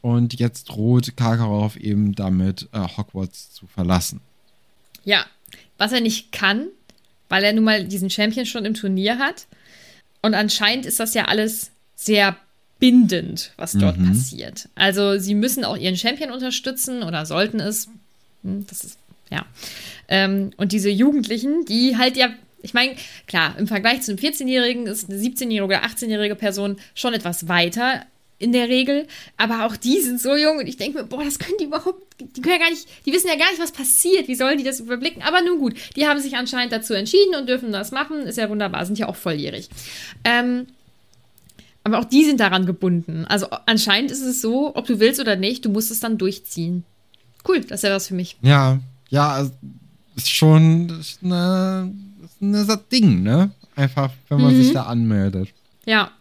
Und 0.01 0.39
jetzt 0.39 0.65
droht 0.65 1.17
Karkaroff 1.17 1.75
eben 1.75 2.13
damit, 2.15 2.69
äh, 2.71 2.79
Hogwarts 2.79 3.51
zu 3.51 3.65
verlassen. 3.67 4.21
Ja, 5.03 5.25
was 5.77 5.91
er 5.91 6.01
nicht 6.01 6.31
kann, 6.31 6.67
weil 7.29 7.43
er 7.43 7.51
nun 7.53 7.63
mal 7.65 7.83
diesen 7.85 8.09
Champion 8.09 8.45
schon 8.45 8.63
im 8.65 8.73
Turnier 8.75 9.17
hat. 9.17 9.47
Und 10.21 10.33
anscheinend 10.33 10.85
ist 10.85 10.99
das 10.99 11.13
ja 11.13 11.25
alles 11.25 11.71
sehr 11.95 12.37
bindend, 12.79 13.51
was 13.57 13.73
dort 13.73 13.97
Mhm. 13.97 14.09
passiert. 14.09 14.69
Also 14.75 15.17
sie 15.17 15.33
müssen 15.33 15.65
auch 15.65 15.75
ihren 15.75 15.97
Champion 15.97 16.31
unterstützen 16.31 17.01
oder 17.03 17.25
sollten 17.25 17.59
es. 17.59 17.87
Hm, 18.43 18.65
Das 18.67 18.83
ist, 18.83 18.97
ja. 19.31 19.45
Ähm, 20.07 20.51
und 20.57 20.71
diese 20.71 20.89
Jugendlichen, 20.89 21.65
die 21.65 21.97
halt 21.97 22.17
ja, 22.17 22.29
ich 22.61 22.73
meine, 22.73 22.95
klar, 23.27 23.55
im 23.57 23.67
Vergleich 23.67 24.01
zu 24.01 24.11
einem 24.11 24.19
14-Jährigen 24.19 24.87
ist 24.87 25.09
eine 25.09 25.19
17-jährige 25.19 25.63
oder 25.63 25.83
18-jährige 25.83 26.35
Person 26.35 26.77
schon 26.95 27.13
etwas 27.13 27.47
weiter 27.47 28.05
in 28.39 28.51
der 28.51 28.69
Regel, 28.69 29.07
aber 29.35 29.65
auch 29.65 29.75
die 29.75 29.99
sind 29.99 30.21
so 30.21 30.35
jung 30.35 30.59
und 30.59 30.67
ich 30.67 30.77
denke 30.77 30.99
mir, 30.99 31.03
boah, 31.05 31.23
das 31.23 31.39
können 31.39 31.57
die 31.59 31.65
überhaupt, 31.65 32.03
die 32.19 32.41
können 32.41 32.55
ja 32.55 32.59
gar 32.59 32.69
nicht, 32.69 32.87
die 33.05 33.11
wissen 33.11 33.27
ja 33.27 33.35
gar 33.35 33.49
nicht, 33.49 33.61
was 33.61 33.71
passiert, 33.71 34.27
wie 34.27 34.35
sollen 34.35 34.59
die 34.59 34.63
das 34.63 34.79
überblicken, 34.79 35.23
aber 35.23 35.41
nun 35.41 35.57
gut, 35.57 35.73
die 35.95 36.07
haben 36.07 36.19
sich 36.19 36.35
anscheinend 36.35 36.71
dazu 36.71 36.93
entschieden 36.93 37.33
und 37.35 37.49
dürfen 37.49 37.71
das 37.71 37.91
machen, 37.91 38.21
ist 38.21 38.37
ja 38.37 38.49
wunderbar, 38.49 38.85
sind 38.85 38.99
ja 38.99 39.07
auch 39.07 39.15
volljährig. 39.15 39.69
Ähm, 40.23 40.67
aber 41.83 41.99
auch 41.99 42.05
die 42.05 42.25
sind 42.25 42.41
daran 42.41 42.65
gebunden. 42.65 43.25
Also 43.29 43.47
anscheinend 43.65 44.11
ist 44.11 44.21
es 44.21 44.41
so, 44.41 44.75
ob 44.75 44.85
du 44.87 44.99
willst 44.99 45.21
oder 45.21 45.37
nicht, 45.37 45.63
du 45.63 45.69
musst 45.69 45.89
es 45.89 46.01
dann 46.01 46.17
durchziehen. 46.17 46.83
Cool, 47.47 47.61
das 47.61 47.81
wäre 47.81 47.95
was 47.95 48.09
für 48.09 48.13
mich. 48.13 48.35
Ja, 48.41 48.79
ja, 49.09 49.47
ist 50.15 50.29
schon 50.29 50.89
ist 50.99 51.19
eine, 51.23 51.93
ist 52.23 52.41
eine 52.41 52.65
Sa- 52.65 52.75
Ding, 52.91 53.23
ne? 53.23 53.51
Einfach, 53.75 54.11
wenn 54.29 54.41
man 54.41 54.53
Mhm. 54.57 54.63
sich 54.63 54.73
da 54.73 54.83
anmeldet. 54.83 55.49
Ja. 55.85 56.11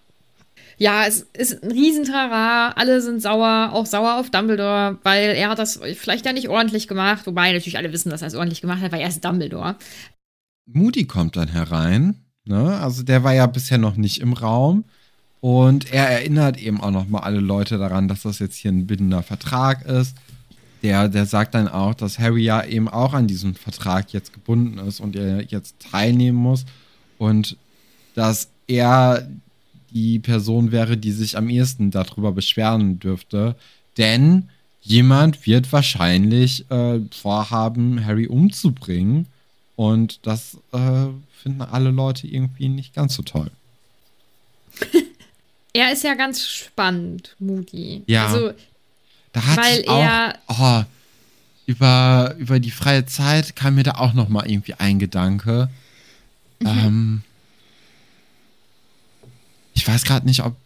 Ja, 0.78 1.06
es 1.06 1.26
ist 1.32 1.62
ein 1.62 1.70
Riesentrara. 1.72 2.72
Alle 2.76 3.00
sind 3.00 3.22
sauer, 3.22 3.70
auch 3.72 3.86
sauer 3.86 4.20
auf 4.20 4.28
Dumbledore, 4.28 4.98
weil 5.04 5.30
er 5.30 5.48
hat 5.48 5.58
das 5.58 5.80
vielleicht 5.94 6.26
ja 6.26 6.34
nicht 6.34 6.50
ordentlich 6.50 6.86
gemacht. 6.86 7.26
Wobei 7.26 7.50
natürlich 7.52 7.78
alle 7.78 7.92
wissen, 7.92 8.10
dass 8.10 8.20
er 8.20 8.28
es 8.28 8.34
ordentlich 8.34 8.60
gemacht 8.60 8.82
hat, 8.82 8.92
weil 8.92 9.00
er 9.00 9.08
ist 9.08 9.24
Dumbledore. 9.24 9.76
Moody 10.66 11.04
kommt 11.06 11.36
dann 11.36 11.48
herein, 11.48 12.16
ne? 12.44 12.76
Also 12.78 13.02
der 13.04 13.24
war 13.24 13.32
ja 13.32 13.46
bisher 13.46 13.78
noch 13.78 13.96
nicht 13.96 14.18
im 14.20 14.34
Raum. 14.34 14.84
Und 15.40 15.92
er 15.92 16.08
erinnert 16.10 16.58
eben 16.58 16.80
auch 16.80 16.90
noch 16.90 17.08
mal 17.08 17.20
alle 17.20 17.40
Leute 17.40 17.78
daran, 17.78 18.08
dass 18.08 18.22
das 18.22 18.38
jetzt 18.40 18.56
hier 18.56 18.72
ein 18.72 18.86
bindender 18.86 19.22
Vertrag 19.22 19.84
ist. 19.86 20.14
Der, 20.86 21.08
der 21.08 21.26
sagt 21.26 21.56
dann 21.56 21.66
auch, 21.66 21.94
dass 21.94 22.20
Harry 22.20 22.44
ja 22.44 22.64
eben 22.64 22.88
auch 22.88 23.12
an 23.12 23.26
diesem 23.26 23.56
Vertrag 23.56 24.12
jetzt 24.12 24.32
gebunden 24.32 24.78
ist 24.78 25.00
und 25.00 25.16
er 25.16 25.42
jetzt 25.42 25.80
teilnehmen 25.80 26.38
muss. 26.38 26.64
Und 27.18 27.56
dass 28.14 28.50
er 28.68 29.28
die 29.90 30.20
Person 30.20 30.70
wäre, 30.70 30.96
die 30.96 31.10
sich 31.10 31.36
am 31.36 31.48
ehesten 31.48 31.90
darüber 31.90 32.30
beschweren 32.30 33.00
dürfte. 33.00 33.56
Denn 33.98 34.48
jemand 34.80 35.44
wird 35.44 35.72
wahrscheinlich 35.72 36.70
äh, 36.70 37.00
vorhaben, 37.10 38.06
Harry 38.06 38.28
umzubringen. 38.28 39.26
Und 39.74 40.24
das 40.24 40.56
äh, 40.70 41.06
finden 41.42 41.62
alle 41.62 41.90
Leute 41.90 42.28
irgendwie 42.28 42.68
nicht 42.68 42.94
ganz 42.94 43.16
so 43.16 43.24
toll. 43.24 43.50
Er 45.72 45.92
ist 45.92 46.04
ja 46.04 46.14
ganz 46.14 46.48
spannend, 46.48 47.36
Moody. 47.38 48.02
Ja. 48.06 48.28
Also, 48.28 48.52
Da 49.36 49.44
hat 49.46 49.58
Weil 49.58 49.76
sich 49.76 49.88
auch, 49.88 50.02
er- 50.02 50.38
oh, 50.48 50.82
über, 51.66 52.34
über 52.38 52.58
die 52.58 52.70
freie 52.70 53.04
Zeit 53.04 53.54
kam 53.54 53.74
mir 53.74 53.82
da 53.82 53.96
auch 53.96 54.14
noch 54.14 54.30
mal 54.30 54.48
irgendwie 54.50 54.72
ein 54.74 54.98
Gedanke. 54.98 55.68
Mhm. 56.60 56.66
Ähm, 56.66 57.22
ich 59.74 59.86
weiß 59.86 60.04
gerade 60.04 60.26
nicht, 60.26 60.42
ob. 60.42 60.56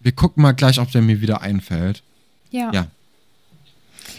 Wir 0.00 0.12
gucken 0.12 0.42
mal 0.42 0.52
gleich, 0.52 0.78
ob 0.80 0.90
der 0.92 1.00
mir 1.02 1.20
wieder 1.22 1.40
einfällt. 1.40 2.02
ja. 2.50 2.70
Ja. 2.72 2.86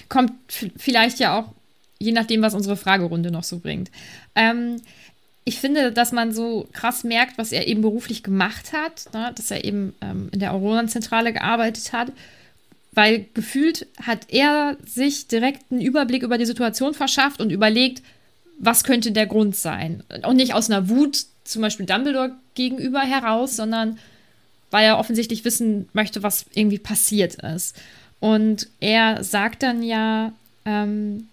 kommt 0.10 0.34
vielleicht 0.76 1.20
ja 1.20 1.38
auch, 1.40 1.54
je 2.00 2.12
nachdem, 2.12 2.42
was 2.42 2.54
unsere 2.56 2.76
Fragerunde 2.76 3.30
noch 3.30 3.44
so 3.44 3.60
bringt. 3.60 3.92
Ähm, 4.36 4.82
ich 5.46 5.60
finde, 5.60 5.92
dass 5.92 6.12
man 6.12 6.34
so 6.34 6.68
krass 6.74 7.04
merkt, 7.04 7.38
was 7.38 7.52
er 7.52 7.68
eben 7.68 7.82
beruflich 7.84 8.24
gemacht 8.24 8.74
hat, 8.74 9.14
ne? 9.14 9.32
dass 9.36 9.52
er 9.52 9.64
eben 9.64 9.94
ähm, 10.02 10.30
in 10.32 10.40
der 10.40 10.54
Aurorenzentrale 10.54 11.32
gearbeitet 11.34 11.94
hat, 11.94 12.12
weil 13.00 13.28
gefühlt 13.34 13.88
hat 14.02 14.26
er 14.28 14.76
sich 14.86 15.28
direkt 15.28 15.72
einen 15.72 15.80
Überblick 15.80 16.22
über 16.22 16.38
die 16.38 16.46
Situation 16.46 16.94
verschafft 16.94 17.40
und 17.40 17.50
überlegt, 17.50 18.04
was 18.58 18.84
könnte 18.84 19.14
der 19.14 19.26
Grund 19.26 19.56
sein. 19.56 20.04
Und 20.28 20.36
nicht 20.36 20.54
aus 20.54 20.70
einer 20.70 20.90
Wut 20.90 21.24
zum 21.46 21.62
Beispiel 21.62 21.86
Dumbledore 21.86 22.34
gegenüber 22.56 23.00
heraus, 23.00 23.56
sondern 23.56 24.00
weil 24.70 24.86
er 24.86 25.00
offensichtlich 25.00 25.46
wissen 25.46 25.88
möchte, 25.94 26.24
was 26.24 26.46
irgendwie 26.54 26.78
passiert 26.78 27.36
ist. 27.36 27.78
Und 28.20 28.68
er 28.82 29.24
sagt 29.24 29.64
dann 29.64 29.82
ja, 29.82 30.34
ähm, 30.66 31.30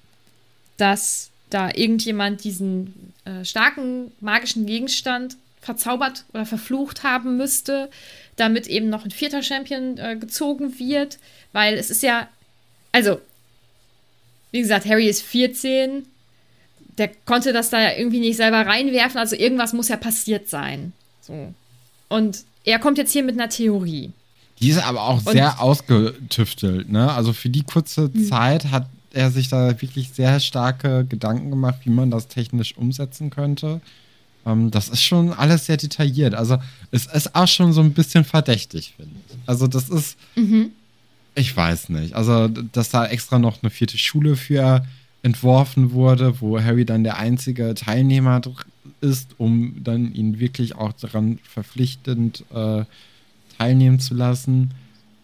dass 0.76 1.30
da 1.50 1.70
irgendjemand 1.74 2.44
diesen 2.44 3.12
äh, 3.24 3.44
starken 3.44 4.12
magischen 4.20 4.66
Gegenstand 4.66 5.36
verzaubert 5.60 6.26
oder 6.32 6.46
verflucht 6.46 7.02
haben 7.02 7.36
müsste, 7.36 7.90
damit 8.36 8.66
eben 8.66 8.88
noch 8.88 9.04
ein 9.04 9.10
vierter 9.10 9.42
Champion 9.42 9.98
äh, 9.98 10.16
gezogen 10.16 10.78
wird, 10.78 11.18
weil 11.52 11.74
es 11.74 11.90
ist 11.90 12.02
ja, 12.02 12.28
also, 12.92 13.20
wie 14.52 14.60
gesagt, 14.60 14.86
Harry 14.86 15.08
ist 15.08 15.22
14, 15.22 16.06
der 16.98 17.10
konnte 17.24 17.52
das 17.52 17.70
da 17.70 17.92
irgendwie 17.92 18.20
nicht 18.20 18.36
selber 18.36 18.66
reinwerfen, 18.66 19.18
also 19.18 19.36
irgendwas 19.36 19.72
muss 19.72 19.88
ja 19.88 19.96
passiert 19.96 20.48
sein. 20.48 20.92
So. 21.20 21.52
Und 22.08 22.44
er 22.64 22.78
kommt 22.78 22.98
jetzt 22.98 23.12
hier 23.12 23.22
mit 23.22 23.34
einer 23.34 23.48
Theorie. 23.48 24.12
Die 24.60 24.70
ist 24.70 24.82
aber 24.82 25.02
auch 25.02 25.24
Und 25.24 25.32
sehr 25.32 25.60
ausgetüftelt, 25.60 26.90
ne? 26.90 27.12
Also 27.12 27.32
für 27.32 27.50
die 27.50 27.62
kurze 27.62 28.10
hm. 28.12 28.26
Zeit 28.26 28.66
hat 28.70 28.86
er 29.12 29.30
sich 29.30 29.48
da 29.48 29.80
wirklich 29.80 30.10
sehr 30.10 30.40
starke 30.40 31.04
Gedanken 31.04 31.50
gemacht, 31.50 31.80
wie 31.84 31.90
man 31.90 32.10
das 32.10 32.28
technisch 32.28 32.76
umsetzen 32.76 33.30
könnte. 33.30 33.80
Ähm, 34.46 34.70
das 34.70 34.88
ist 34.88 35.02
schon 35.02 35.32
alles 35.32 35.66
sehr 35.66 35.76
detailliert. 35.76 36.34
Also 36.34 36.58
es 36.92 37.06
ist 37.06 37.34
auch 37.34 37.48
schon 37.48 37.72
so 37.72 37.82
ein 37.82 37.92
bisschen 37.92 38.24
verdächtig, 38.24 38.94
finde 38.96 39.16
ich. 39.28 39.36
Also 39.46 39.66
das 39.66 39.90
ist, 39.90 40.16
mhm. 40.36 40.70
ich 41.34 41.54
weiß 41.54 41.90
nicht. 41.90 42.14
Also 42.14 42.48
dass 42.48 42.90
da 42.90 43.06
extra 43.06 43.38
noch 43.38 43.62
eine 43.62 43.70
vierte 43.70 43.98
Schule 43.98 44.36
für 44.36 44.86
entworfen 45.22 45.90
wurde, 45.90 46.40
wo 46.40 46.60
Harry 46.60 46.84
dann 46.84 47.02
der 47.02 47.18
einzige 47.18 47.74
Teilnehmer 47.74 48.40
ist, 49.00 49.30
um 49.38 49.82
dann 49.82 50.14
ihn 50.14 50.38
wirklich 50.38 50.76
auch 50.76 50.92
daran 50.92 51.40
verpflichtend 51.42 52.44
äh, 52.54 52.84
teilnehmen 53.58 53.98
zu 53.98 54.14
lassen. 54.14 54.70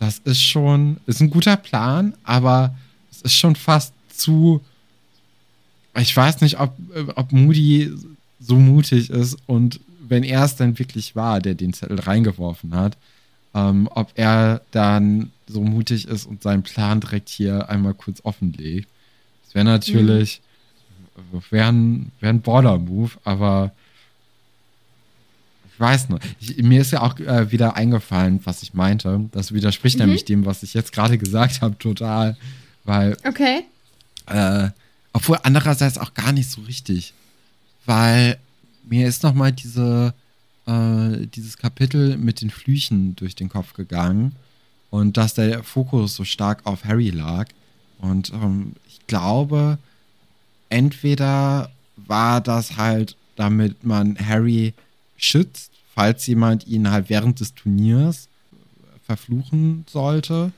Das 0.00 0.18
ist 0.18 0.42
schon, 0.42 0.96
ist 1.06 1.20
ein 1.20 1.30
guter 1.30 1.56
Plan, 1.56 2.14
aber 2.24 2.74
es 3.12 3.22
ist 3.22 3.34
schon 3.34 3.54
fast 3.54 3.94
zu. 4.08 4.60
Ich 5.96 6.16
weiß 6.16 6.40
nicht, 6.40 6.58
ob, 6.58 6.74
ob 7.14 7.30
Moody 7.30 7.92
so 8.42 8.56
mutig 8.56 9.10
ist 9.10 9.36
und 9.46 9.80
wenn 10.06 10.24
er 10.24 10.44
es 10.44 10.56
dann 10.56 10.78
wirklich 10.78 11.16
war, 11.16 11.40
der 11.40 11.54
den 11.54 11.72
Zettel 11.72 12.00
reingeworfen 12.00 12.74
hat, 12.74 12.96
ähm, 13.54 13.88
ob 13.92 14.12
er 14.14 14.62
dann 14.70 15.30
so 15.46 15.62
mutig 15.62 16.08
ist 16.08 16.26
und 16.26 16.42
seinen 16.42 16.62
Plan 16.62 17.00
direkt 17.00 17.28
hier 17.28 17.68
einmal 17.68 17.94
kurz 17.94 18.20
offenlegt 18.24 18.88
wäre 19.54 19.64
natürlich, 19.64 20.40
mhm. 21.32 21.42
wäre 21.50 21.68
ein, 21.68 22.12
wär 22.20 22.30
ein 22.30 22.40
Border-Move, 22.40 23.12
aber 23.24 23.72
ich 25.72 25.80
weiß 25.80 26.08
noch. 26.10 26.20
Ich, 26.40 26.56
mir 26.58 26.80
ist 26.80 26.92
ja 26.92 27.02
auch 27.02 27.18
äh, 27.18 27.50
wieder 27.50 27.76
eingefallen, 27.76 28.40
was 28.44 28.62
ich 28.62 28.74
meinte. 28.74 29.28
Das 29.32 29.52
widerspricht 29.52 29.98
mhm. 29.98 30.06
nämlich 30.06 30.24
dem, 30.24 30.46
was 30.46 30.62
ich 30.62 30.74
jetzt 30.74 30.92
gerade 30.92 31.18
gesagt 31.18 31.60
habe, 31.60 31.78
total. 31.78 32.36
Weil. 32.84 33.16
Okay. 33.26 33.64
Äh, 34.26 34.70
obwohl 35.12 35.38
andererseits 35.42 35.98
auch 35.98 36.14
gar 36.14 36.32
nicht 36.32 36.50
so 36.50 36.62
richtig. 36.62 37.14
Weil 37.86 38.38
mir 38.84 39.08
ist 39.08 39.22
noch 39.22 39.34
mal 39.34 39.52
diese, 39.52 40.14
äh, 40.66 41.26
dieses 41.26 41.56
Kapitel 41.56 42.16
mit 42.16 42.40
den 42.40 42.50
Flüchen 42.50 43.16
durch 43.16 43.34
den 43.34 43.48
Kopf 43.48 43.74
gegangen. 43.74 44.36
Und 44.90 45.16
dass 45.16 45.34
der 45.34 45.62
Fokus 45.62 46.16
so 46.16 46.24
stark 46.24 46.60
auf 46.64 46.84
Harry 46.84 47.10
lag. 47.10 47.48
Und 47.98 48.32
ähm, 48.32 48.74
glaube, 49.12 49.76
entweder 50.70 51.70
war 51.96 52.40
das 52.40 52.78
halt, 52.78 53.14
damit 53.36 53.84
man 53.84 54.16
Harry 54.18 54.72
schützt, 55.18 55.70
falls 55.94 56.26
jemand 56.26 56.66
ihn 56.66 56.90
halt 56.90 57.10
während 57.10 57.38
des 57.38 57.54
Turniers 57.54 58.28
verfluchen 59.04 59.84
sollte, 59.86 60.50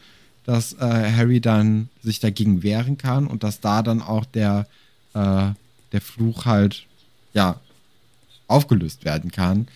dass 0.44 0.74
äh, 0.74 1.12
Harry 1.16 1.40
dann 1.40 1.88
sich 2.04 2.20
dagegen 2.20 2.62
wehren 2.62 2.96
kann 2.96 3.26
und 3.26 3.42
dass 3.42 3.58
da 3.60 3.82
dann 3.82 4.00
auch 4.00 4.24
der, 4.24 4.68
äh, 5.14 5.48
der 5.90 6.00
Fluch 6.00 6.44
halt, 6.44 6.86
ja, 7.34 7.60
aufgelöst 8.48 9.04
werden 9.04 9.30
kann 9.30 9.68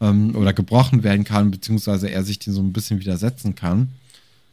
ähm, 0.00 0.34
oder 0.36 0.52
gebrochen 0.52 1.02
werden 1.02 1.24
kann, 1.24 1.50
beziehungsweise 1.50 2.10
er 2.10 2.24
sich 2.24 2.38
den 2.38 2.52
so 2.52 2.60
ein 2.60 2.72
bisschen 2.72 3.00
widersetzen 3.00 3.54
kann. 3.54 3.88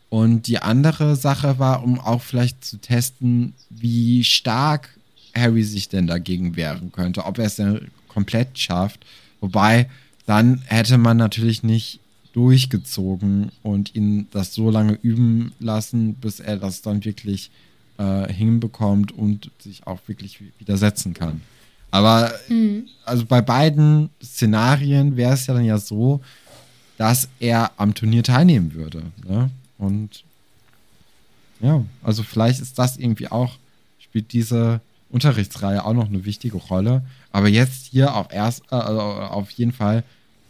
Und 0.09 0.47
die 0.47 0.59
andere 0.59 1.15
Sache 1.15 1.59
war, 1.59 1.83
um 1.83 1.99
auch 1.99 2.21
vielleicht 2.21 2.65
zu 2.65 2.77
testen, 2.77 3.53
wie 3.69 4.23
stark 4.23 4.97
Harry 5.35 5.63
sich 5.63 5.87
denn 5.89 6.07
dagegen 6.07 6.55
wehren 6.55 6.91
könnte, 6.91 7.25
ob 7.25 7.37
er 7.37 7.45
es 7.45 7.55
denn 7.55 7.89
komplett 8.07 8.57
schafft. 8.57 9.05
Wobei, 9.39 9.87
dann 10.25 10.61
hätte 10.65 10.97
man 10.97 11.17
natürlich 11.17 11.63
nicht 11.63 11.99
durchgezogen 12.33 13.51
und 13.63 13.95
ihn 13.95 14.27
das 14.31 14.53
so 14.53 14.69
lange 14.69 14.97
üben 15.01 15.51
lassen, 15.59 16.15
bis 16.15 16.39
er 16.39 16.57
das 16.57 16.81
dann 16.81 17.03
wirklich 17.05 17.51
äh, 17.97 18.31
hinbekommt 18.31 19.11
und 19.11 19.51
sich 19.59 19.85
auch 19.85 19.99
wirklich 20.07 20.39
widersetzen 20.59 21.13
kann. 21.13 21.41
Aber 21.91 22.31
mhm. 22.47 22.85
also 23.05 23.25
bei 23.25 23.41
beiden 23.41 24.09
Szenarien 24.23 25.17
wäre 25.17 25.33
es 25.33 25.47
ja 25.47 25.53
dann 25.53 25.65
ja 25.65 25.77
so, 25.77 26.21
dass 26.97 27.29
er 27.39 27.71
am 27.77 27.93
Turnier 27.95 28.23
teilnehmen 28.23 28.73
würde. 28.73 29.03
Ne? 29.27 29.49
Und 29.77 30.23
ja, 31.61 31.83
also 32.03 32.23
vielleicht 32.23 32.59
ist 32.59 32.77
das 32.77 32.97
irgendwie 32.97 33.27
auch, 33.29 33.57
spielt 33.99 34.33
diese 34.33 34.81
Unterrichtsreihe 35.09 35.83
auch 35.83 35.93
noch 35.93 36.07
eine 36.07 36.25
wichtige 36.25 36.57
Rolle. 36.57 37.03
Aber 37.31 37.47
jetzt 37.47 37.87
hier 37.87 38.15
auf, 38.15 38.27
erst, 38.31 38.63
äh, 38.71 38.75
also 38.75 39.01
auf 39.01 39.49
jeden 39.51 39.71
Fall 39.71 40.03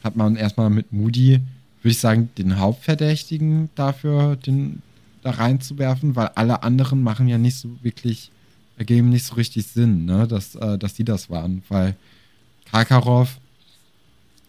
hat 0.03 0.15
man 0.15 0.35
erstmal 0.35 0.69
mit 0.69 0.91
Moody, 0.91 1.41
würde 1.81 1.91
ich 1.91 1.99
sagen, 1.99 2.29
den 2.37 2.59
Hauptverdächtigen 2.59 3.69
dafür, 3.75 4.35
den 4.35 4.81
da 5.21 5.31
reinzuwerfen, 5.31 6.15
weil 6.15 6.29
alle 6.35 6.63
anderen 6.63 7.03
machen 7.03 7.27
ja 7.27 7.37
nicht 7.37 7.57
so 7.57 7.69
wirklich, 7.81 8.31
ergeben 8.79 9.09
nicht 9.09 9.25
so 9.25 9.35
richtig 9.35 9.67
Sinn, 9.67 10.05
ne, 10.05 10.25
dass, 10.27 10.55
äh, 10.55 10.77
dass 10.79 10.95
die 10.95 11.03
das 11.03 11.29
waren. 11.29 11.61
Weil 11.67 11.95
Karkaroff 12.71 13.37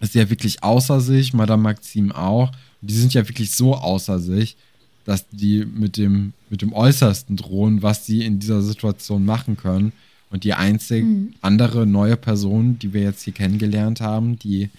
ist 0.00 0.14
ja 0.14 0.30
wirklich 0.30 0.62
außer 0.62 1.00
sich, 1.00 1.34
Madame 1.34 1.62
Maxim 1.62 2.12
auch. 2.12 2.52
Die 2.80 2.94
sind 2.94 3.12
ja 3.12 3.28
wirklich 3.28 3.50
so 3.50 3.74
außer 3.74 4.20
sich, 4.20 4.56
dass 5.04 5.28
die 5.28 5.66
mit 5.66 5.96
dem, 5.96 6.32
mit 6.48 6.62
dem 6.62 6.72
Äußersten 6.72 7.36
drohen, 7.36 7.82
was 7.82 8.06
sie 8.06 8.24
in 8.24 8.38
dieser 8.38 8.62
Situation 8.62 9.24
machen 9.24 9.56
können. 9.56 9.92
Und 10.30 10.44
die 10.44 10.54
einzige 10.54 11.04
mhm. 11.04 11.34
andere 11.42 11.84
neue 11.84 12.16
Person, 12.16 12.78
die 12.78 12.92
wir 12.92 13.02
jetzt 13.02 13.22
hier 13.22 13.34
kennengelernt 13.34 14.00
haben, 14.00 14.38
die 14.38 14.70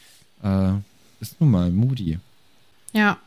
äh, 0.44 0.72
ist 1.20 1.42
nun 1.42 1.52
mal 1.52 1.70
Moody. 1.72 2.20
Ja. 2.94 3.20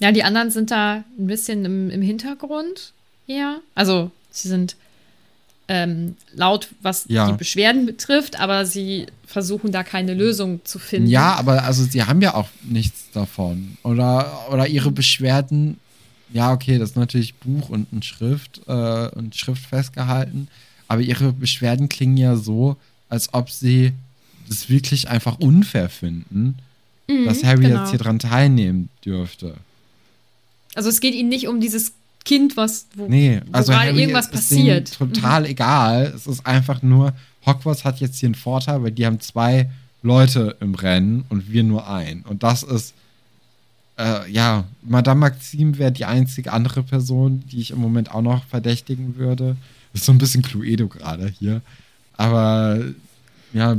Ja, 0.00 0.12
die 0.12 0.22
anderen 0.22 0.50
sind 0.50 0.70
da 0.70 1.04
ein 1.18 1.26
bisschen 1.26 1.64
im, 1.64 1.90
im 1.90 2.02
Hintergrund 2.02 2.92
eher. 3.26 3.60
Also, 3.74 4.12
sie 4.30 4.48
sind 4.48 4.76
ähm, 5.68 6.16
laut, 6.34 6.68
was 6.82 7.06
ja. 7.08 7.30
die 7.30 7.36
Beschwerden 7.36 7.86
betrifft, 7.86 8.38
aber 8.38 8.66
sie 8.66 9.06
versuchen 9.26 9.72
da 9.72 9.82
keine 9.82 10.14
Lösung 10.14 10.60
zu 10.64 10.78
finden. 10.78 11.08
Ja, 11.08 11.34
aber 11.34 11.64
also 11.64 11.84
sie 11.84 12.02
haben 12.02 12.20
ja 12.20 12.34
auch 12.34 12.48
nichts 12.62 13.10
davon. 13.12 13.76
Oder, 13.82 14.46
oder 14.50 14.66
ihre 14.66 14.90
Beschwerden 14.90 15.78
ja, 16.34 16.52
okay, 16.52 16.78
das 16.78 16.90
ist 16.90 16.96
natürlich 16.96 17.34
Buch 17.34 17.68
und 17.68 17.92
ein 17.92 18.02
Schrift 18.02 18.60
äh, 18.66 19.08
und 19.10 19.36
Schrift 19.36 19.64
festgehalten. 19.64 20.48
Aber 20.88 21.00
ihre 21.00 21.32
Beschwerden 21.32 21.88
klingen 21.88 22.16
ja 22.16 22.36
so, 22.36 22.76
als 23.08 23.32
ob 23.32 23.50
sie 23.50 23.92
das 24.48 24.68
wirklich 24.68 25.08
einfach 25.08 25.38
unfair 25.38 25.88
finden, 25.88 26.56
mhm, 27.06 27.24
dass 27.24 27.44
Harry 27.44 27.62
genau. 27.62 27.80
jetzt 27.80 27.90
hier 27.90 28.00
dran 28.00 28.18
teilnehmen 28.18 28.88
dürfte. 29.04 29.54
Also 30.74 30.88
es 30.88 31.00
geht 31.00 31.14
ihnen 31.14 31.28
nicht 31.28 31.46
um 31.46 31.60
dieses 31.60 31.92
Kind, 32.24 32.56
was 32.56 32.86
wo, 32.96 33.06
nee, 33.06 33.40
also 33.52 33.74
Harry 33.74 33.98
irgendwas 34.00 34.30
passiert. 34.30 34.94
total 34.94 35.42
mhm. 35.42 35.46
egal. 35.50 36.12
Es 36.14 36.26
ist 36.26 36.46
einfach 36.46 36.82
nur, 36.82 37.12
Hogwarts 37.44 37.84
hat 37.84 38.00
jetzt 38.00 38.18
hier 38.18 38.28
einen 38.28 38.34
Vorteil, 38.34 38.82
weil 38.82 38.92
die 38.92 39.04
haben 39.04 39.20
zwei 39.20 39.70
Leute 40.02 40.56
im 40.60 40.74
Rennen 40.74 41.24
und 41.28 41.50
wir 41.50 41.62
nur 41.62 41.88
einen. 41.88 42.22
Und 42.22 42.42
das 42.42 42.62
ist 42.62 42.94
äh, 43.98 44.30
ja, 44.30 44.64
Madame 44.82 45.20
Maxim 45.20 45.78
wäre 45.78 45.92
die 45.92 46.04
einzige 46.04 46.52
andere 46.52 46.82
Person, 46.82 47.44
die 47.50 47.60
ich 47.60 47.70
im 47.70 47.78
Moment 47.78 48.12
auch 48.12 48.22
noch 48.22 48.44
verdächtigen 48.44 49.16
würde. 49.16 49.56
ist 49.92 50.04
so 50.04 50.12
ein 50.12 50.18
bisschen 50.18 50.42
Cluedo 50.42 50.88
gerade 50.88 51.32
hier. 51.38 51.62
Aber 52.16 52.80
ja, 53.52 53.76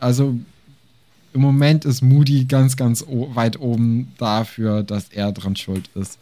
also 0.00 0.38
im 1.32 1.40
Moment 1.40 1.84
ist 1.84 2.02
Moody 2.02 2.46
ganz, 2.46 2.76
ganz 2.76 3.04
weit 3.06 3.60
oben 3.60 4.12
dafür, 4.18 4.82
dass 4.82 5.08
er 5.10 5.32
dran 5.32 5.54
schuld 5.54 5.88
ist, 5.94 6.18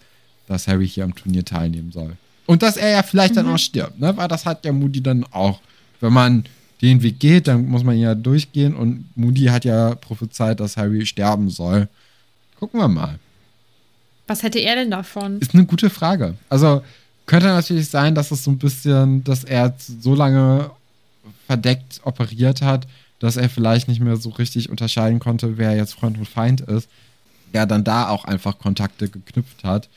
dass 0.47 0.69
Harry 0.69 0.89
hier 0.89 1.05
am 1.05 1.15
Turnier 1.15 1.45
teilnehmen 1.45 1.93
soll. 1.93 2.17
Und 2.47 2.63
dass 2.63 2.77
er 2.77 2.91
ja 2.91 3.03
vielleicht 3.03 3.37
dann 3.37 3.49
auch 3.49 3.59
stirbt, 3.59 3.99
ne? 3.99 4.17
Weil 4.17 4.29
das 4.29 4.45
hat 4.45 4.65
ja 4.65 4.73
Moody 4.73 5.03
dann 5.03 5.25
auch. 5.31 5.61
Wenn 6.01 6.13
man 6.13 6.45
den 6.83 7.03
Weg 7.03 7.19
geht, 7.19 7.49
dann 7.49 7.67
muss 7.67 7.85
man 7.85 7.97
ja 7.97 8.15
durchgehen. 8.15 8.75
Und 8.75 9.07
Moody 9.17 9.45
hat 9.47 9.65
ja 9.65 9.95
prophezeit, 9.95 10.61
dass 10.61 10.77
Harry 10.77 11.07
sterben 11.07 11.49
soll. 11.49 11.89
Gucken 12.59 12.81
wir 12.81 12.89
mal. 12.89 13.19
Was 14.27 14.43
hätte 14.43 14.59
er 14.59 14.77
denn 14.77 14.91
davon? 14.91 15.39
Ist 15.39 15.55
eine 15.55 15.65
gute 15.65 15.89
Frage. 15.89 16.35
Also 16.51 16.83
könnte 17.27 17.47
natürlich 17.47 17.89
sein, 17.89 18.15
dass 18.15 18.31
es 18.31 18.45
so 18.45 18.51
ein 18.51 18.59
bisschen, 18.59 19.25
dass 19.25 19.45
er 19.45 19.75
so 19.79 20.15
lange 20.15 20.71
verdeckt 21.47 22.01
operiert 22.05 22.61
hat, 22.61 22.87
dass 23.19 23.37
er 23.37 23.49
vielleicht 23.49 23.89
nicht 23.89 24.01
mehr 24.01 24.17
so 24.17 24.31
richtig 24.31 24.69
unterscheiden 24.69 25.21
konnte, 25.21 25.57
wer 25.57 25.75
jetzt 25.75 25.95
Freund 25.95 26.19
und 26.19 26.29
Feind 26.29 26.61
ist. 26.61 26.89
Er 27.53 27.67
dann 27.67 27.85
da 27.85 28.09
auch 28.09 28.25
einfach 28.25 28.59
Kontakte 28.59 29.09
geknüpft 29.09 29.65
hat 29.65 29.89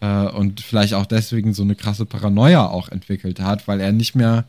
äh, 0.00 0.26
und 0.26 0.60
vielleicht 0.60 0.94
auch 0.94 1.06
deswegen 1.06 1.54
so 1.54 1.62
eine 1.62 1.74
krasse 1.74 2.06
Paranoia 2.06 2.66
auch 2.66 2.88
entwickelt 2.88 3.40
hat, 3.40 3.66
weil 3.68 3.80
er 3.80 3.92
nicht 3.92 4.14
mehr 4.14 4.44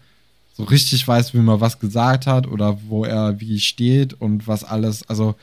so 0.53 0.63
richtig 0.63 1.07
weiß, 1.07 1.33
wie 1.33 1.39
man 1.39 1.61
was 1.61 1.79
gesagt 1.79 2.27
hat 2.27 2.45
oder 2.45 2.79
wo 2.87 3.05
er 3.05 3.39
wie 3.39 3.59
steht 3.59 4.13
und 4.13 4.47
was 4.47 4.63
alles. 4.63 5.07
Also, 5.07 5.35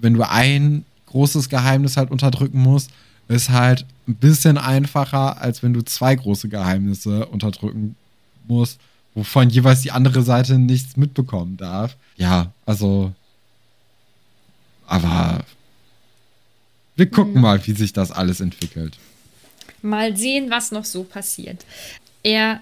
wenn 0.00 0.14
du 0.14 0.28
ein 0.28 0.84
großes 1.06 1.48
Geheimnis 1.48 1.96
halt 1.96 2.10
unterdrücken 2.10 2.60
musst, 2.60 2.90
ist 3.28 3.50
halt 3.50 3.84
ein 4.08 4.14
bisschen 4.14 4.58
einfacher, 4.58 5.40
als 5.40 5.62
wenn 5.62 5.74
du 5.74 5.82
zwei 5.82 6.14
große 6.14 6.48
Geheimnisse 6.48 7.26
unterdrücken 7.26 7.96
musst, 8.48 8.80
wovon 9.14 9.50
jeweils 9.50 9.82
die 9.82 9.92
andere 9.92 10.22
Seite 10.22 10.58
nichts 10.58 10.96
mitbekommen 10.96 11.56
darf. 11.56 11.96
Ja, 12.16 12.50
also. 12.66 13.12
Aber 14.86 15.44
wir 16.96 17.10
gucken 17.10 17.34
mhm. 17.34 17.40
mal, 17.40 17.66
wie 17.66 17.72
sich 17.72 17.92
das 17.92 18.10
alles 18.10 18.40
entwickelt. 18.40 18.98
Mal 19.82 20.16
sehen, 20.16 20.50
was 20.50 20.70
noch 20.70 20.84
so 20.84 21.04
passiert. 21.04 21.64
Er 22.22 22.60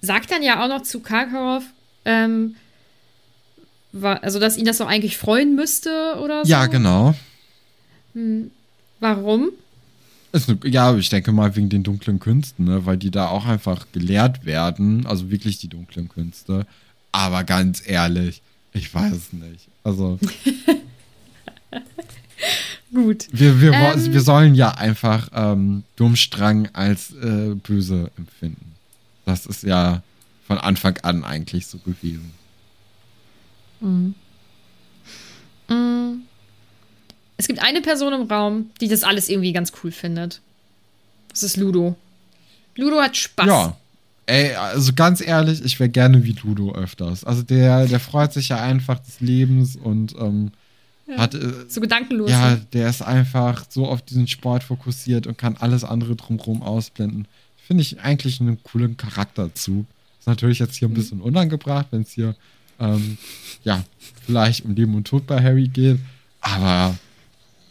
sagt 0.00 0.30
dann 0.30 0.42
ja 0.42 0.64
auch 0.64 0.68
noch 0.68 0.82
zu 0.82 1.00
Karkaroff, 1.00 1.64
ähm, 2.04 2.56
also 3.92 4.38
dass 4.38 4.56
ihn 4.56 4.64
das 4.64 4.78
doch 4.78 4.86
eigentlich 4.86 5.18
freuen 5.18 5.56
müsste 5.56 6.18
oder 6.22 6.44
so. 6.44 6.50
Ja, 6.50 6.66
genau. 6.66 7.14
Hm. 8.14 8.50
Warum? 9.00 9.50
Ja, 10.64 10.94
ich 10.96 11.08
denke 11.08 11.32
mal 11.32 11.56
wegen 11.56 11.70
den 11.70 11.82
dunklen 11.82 12.20
Künsten, 12.20 12.66
ne? 12.66 12.86
weil 12.86 12.96
die 12.96 13.10
da 13.10 13.28
auch 13.28 13.46
einfach 13.46 13.86
gelehrt 13.92 14.44
werden. 14.44 15.06
Also 15.06 15.30
wirklich 15.30 15.58
die 15.58 15.68
dunklen 15.68 16.08
Künste. 16.08 16.66
Aber 17.10 17.42
ganz 17.42 17.82
ehrlich, 17.84 18.42
ich 18.72 18.94
weiß 18.94 19.32
nicht. 19.32 19.66
Also. 19.82 20.20
Gut. 22.92 23.28
Wir, 23.30 23.60
wir, 23.60 23.72
ähm, 23.72 24.12
wir 24.12 24.20
sollen 24.20 24.54
ja 24.54 24.72
einfach 24.72 25.28
ähm, 25.32 25.84
Dummstrang 25.96 26.68
als 26.72 27.12
äh, 27.12 27.54
böse 27.54 28.10
empfinden. 28.16 28.74
Das 29.24 29.46
ist 29.46 29.62
ja 29.62 30.02
von 30.46 30.58
Anfang 30.58 30.98
an 31.02 31.22
eigentlich 31.24 31.66
so 31.66 31.78
gewesen. 31.78 32.32
Mhm. 33.80 34.14
Mhm. 35.68 36.22
Es 37.36 37.46
gibt 37.46 37.62
eine 37.62 37.80
Person 37.80 38.12
im 38.12 38.22
Raum, 38.22 38.70
die 38.80 38.88
das 38.88 39.04
alles 39.04 39.28
irgendwie 39.28 39.52
ganz 39.52 39.72
cool 39.82 39.92
findet. 39.92 40.40
Das 41.28 41.42
ist 41.42 41.56
Ludo. 41.56 41.96
Ludo 42.74 43.00
hat 43.00 43.16
Spaß. 43.16 43.46
Ja. 43.46 43.76
Ey, 44.26 44.54
also 44.54 44.92
ganz 44.92 45.20
ehrlich, 45.20 45.64
ich 45.64 45.80
wäre 45.80 45.88
gerne 45.88 46.24
wie 46.24 46.36
Ludo 46.42 46.72
öfters. 46.74 47.24
Also 47.24 47.42
der, 47.42 47.86
der 47.86 48.00
freut 48.00 48.32
sich 48.32 48.48
ja 48.48 48.60
einfach 48.60 48.98
des 48.98 49.20
Lebens 49.20 49.76
und 49.76 50.14
ähm, 50.18 50.52
ja, 51.10 51.18
hat. 51.18 51.34
Äh, 51.34 51.68
so 51.68 51.80
gedankenlos. 51.80 52.30
Ja, 52.30 52.56
der 52.72 52.88
ist 52.88 53.02
einfach 53.02 53.64
so 53.68 53.86
auf 53.86 54.02
diesen 54.02 54.26
Sport 54.26 54.62
fokussiert 54.62 55.26
und 55.26 55.38
kann 55.38 55.56
alles 55.58 55.84
andere 55.84 56.16
drumherum 56.16 56.62
ausblenden. 56.62 57.26
Finde 57.66 57.82
ich 57.82 58.00
eigentlich 58.00 58.40
einen 58.40 58.62
coolen 58.62 58.96
Charakterzug. 58.96 59.86
Ist 60.18 60.26
natürlich 60.26 60.58
jetzt 60.58 60.76
hier 60.76 60.88
ein 60.88 60.92
mhm. 60.92 60.96
bisschen 60.96 61.20
unangebracht, 61.20 61.86
wenn 61.90 62.02
es 62.02 62.12
hier 62.12 62.34
ähm, 62.78 63.18
ja 63.64 63.84
vielleicht 64.26 64.64
um 64.64 64.74
Leben 64.74 64.94
und 64.94 65.06
Tod 65.06 65.26
bei 65.26 65.42
Harry 65.42 65.68
geht. 65.68 65.98
Aber 66.40 66.98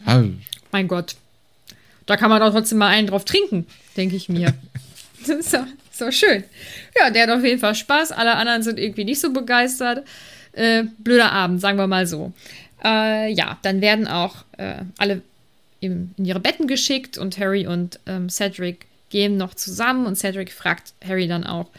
ja. 0.05 0.23
Mein 0.71 0.87
Gott. 0.87 1.15
Da 2.05 2.17
kann 2.17 2.29
man 2.29 2.41
doch 2.41 2.51
trotzdem 2.51 2.79
mal 2.79 2.87
einen 2.87 3.07
drauf 3.07 3.25
trinken, 3.25 3.67
denke 3.95 4.15
ich 4.15 4.29
mir. 4.29 4.53
das 5.19 5.29
ist 5.29 5.53
doch, 5.53 5.65
ist 5.91 6.01
doch 6.01 6.11
schön. 6.11 6.43
Ja, 6.99 7.09
der 7.11 7.23
hat 7.23 7.29
auf 7.29 7.43
jeden 7.43 7.59
Fall 7.59 7.75
Spaß. 7.75 8.11
Alle 8.11 8.35
anderen 8.35 8.63
sind 8.63 8.79
irgendwie 8.79 9.05
nicht 9.05 9.19
so 9.19 9.31
begeistert. 9.31 10.07
Äh, 10.53 10.85
blöder 10.97 11.31
Abend, 11.31 11.61
sagen 11.61 11.77
wir 11.77 11.85
mal 11.85 12.07
so. 12.07 12.33
Äh, 12.83 13.31
ja, 13.33 13.57
dann 13.61 13.81
werden 13.81 14.07
auch 14.07 14.45
äh, 14.57 14.83
alle 14.97 15.21
in, 15.79 16.13
in, 16.17 16.25
ihre 16.25 16.39
Betten 16.39 16.67
geschickt 16.67 17.17
und 17.17 17.37
Harry 17.37 17.67
und 17.67 17.99
ähm, 18.05 18.29
Cedric 18.29 18.85
gehen 19.09 19.37
noch 19.37 19.53
zusammen 19.53 20.05
und 20.05 20.15
Cedric 20.15 20.51
fragt 20.51 20.93
Harry 21.05 21.27
dann 21.27 21.43
auch, 21.43 21.69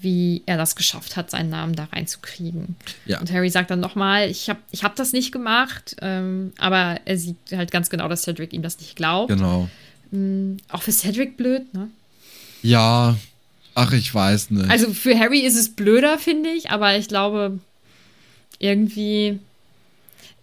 wie 0.00 0.42
er 0.46 0.56
das 0.56 0.76
geschafft 0.76 1.16
hat, 1.16 1.30
seinen 1.30 1.50
Namen 1.50 1.74
da 1.74 1.84
reinzukriegen. 1.84 2.76
Ja. 3.04 3.18
Und 3.20 3.32
Harry 3.32 3.50
sagt 3.50 3.70
dann 3.70 3.80
nochmal, 3.80 4.30
ich 4.30 4.48
habe 4.48 4.60
ich 4.70 4.84
hab 4.84 4.94
das 4.94 5.12
nicht 5.12 5.32
gemacht, 5.32 5.96
ähm, 6.00 6.52
aber 6.58 7.00
er 7.04 7.18
sieht 7.18 7.36
halt 7.52 7.72
ganz 7.72 7.90
genau, 7.90 8.08
dass 8.08 8.22
Cedric 8.22 8.52
ihm 8.52 8.62
das 8.62 8.78
nicht 8.78 8.94
glaubt. 8.94 9.28
Genau. 9.28 9.68
Mhm, 10.10 10.58
auch 10.68 10.82
für 10.82 10.92
Cedric 10.92 11.36
blöd, 11.36 11.74
ne? 11.74 11.88
Ja, 12.62 13.16
ach, 13.74 13.92
ich 13.92 14.12
weiß 14.14 14.50
nicht. 14.50 14.70
Also 14.70 14.92
für 14.92 15.18
Harry 15.18 15.40
ist 15.40 15.56
es 15.56 15.74
blöder, 15.74 16.18
finde 16.18 16.50
ich, 16.50 16.70
aber 16.70 16.96
ich 16.96 17.08
glaube, 17.08 17.58
irgendwie 18.58 19.40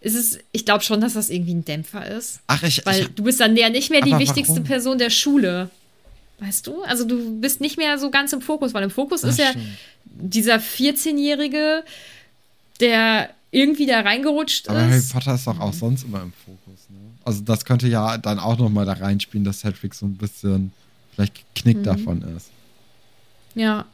ist 0.06 0.13
es, 0.13 0.38
ich 0.52 0.65
glaube 0.65 0.84
schon, 0.84 1.02
dass 1.02 1.13
das 1.13 1.32
irgendwie 1.32 1.56
ein 1.56 1.65
Dämpfer 1.65 2.06
ist. 2.06 2.39
Ach, 2.46 2.62
ich. 2.62 2.86
Weil 2.86 3.02
ich, 3.02 3.08
du 3.10 3.24
bist 3.24 3.39
dann 3.39 3.58
ja 3.58 3.70
nicht 3.70 3.89
mehr 3.89 4.02
die 4.02 4.18
wichtigste 4.20 4.54
warum? 4.54 4.63
Person 4.63 4.98
der 5.00 5.10
Schule. 5.10 5.72
Weißt 6.39 6.68
du? 6.68 6.84
Also 6.84 7.06
du 7.06 7.41
bist 7.41 7.60
nicht 7.60 7.78
mehr 7.78 7.98
so 7.98 8.12
ganz 8.12 8.32
im 8.32 8.41
Fokus, 8.41 8.76
weil 8.76 8.84
im 8.84 8.91
Fokus 8.91 9.24
Ach, 9.24 9.30
ist 9.30 9.39
ja 9.39 9.50
stimmt. 9.50 9.65
dieser 10.06 10.58
14-Jährige, 10.58 11.84
der 12.80 13.32
irgendwie 13.50 13.88
da 13.88 14.02
reingerutscht 14.02 14.70
Aber 14.70 14.78
ist. 14.80 14.84
Aber 14.84 14.91
Harry 14.91 15.04
Potter 15.12 15.36
ist 15.36 15.48
doch 15.48 15.60
auch 15.60 15.74
sonst 15.74 16.04
immer 16.04 16.22
im 16.22 16.34
Fokus. 16.34 16.88
Ne? 16.89 17.00
Also 17.24 17.41
das 17.41 17.65
könnte 17.65 17.88
ja 17.88 18.20
dann 18.20 18.38
auch 18.38 18.60
noch 18.60 18.70
mal 18.70 18.86
da 18.86 18.94
reinspielen, 18.94 19.44
dass 19.44 19.62
Cedric 19.62 19.96
so 19.96 20.06
ein 20.06 20.18
bisschen 20.18 20.72
vielleicht 21.15 21.34
geknickt 21.56 21.80
mhm. 21.80 21.84
davon 21.84 22.22
ist. 22.36 22.52
Ja. 23.56 23.86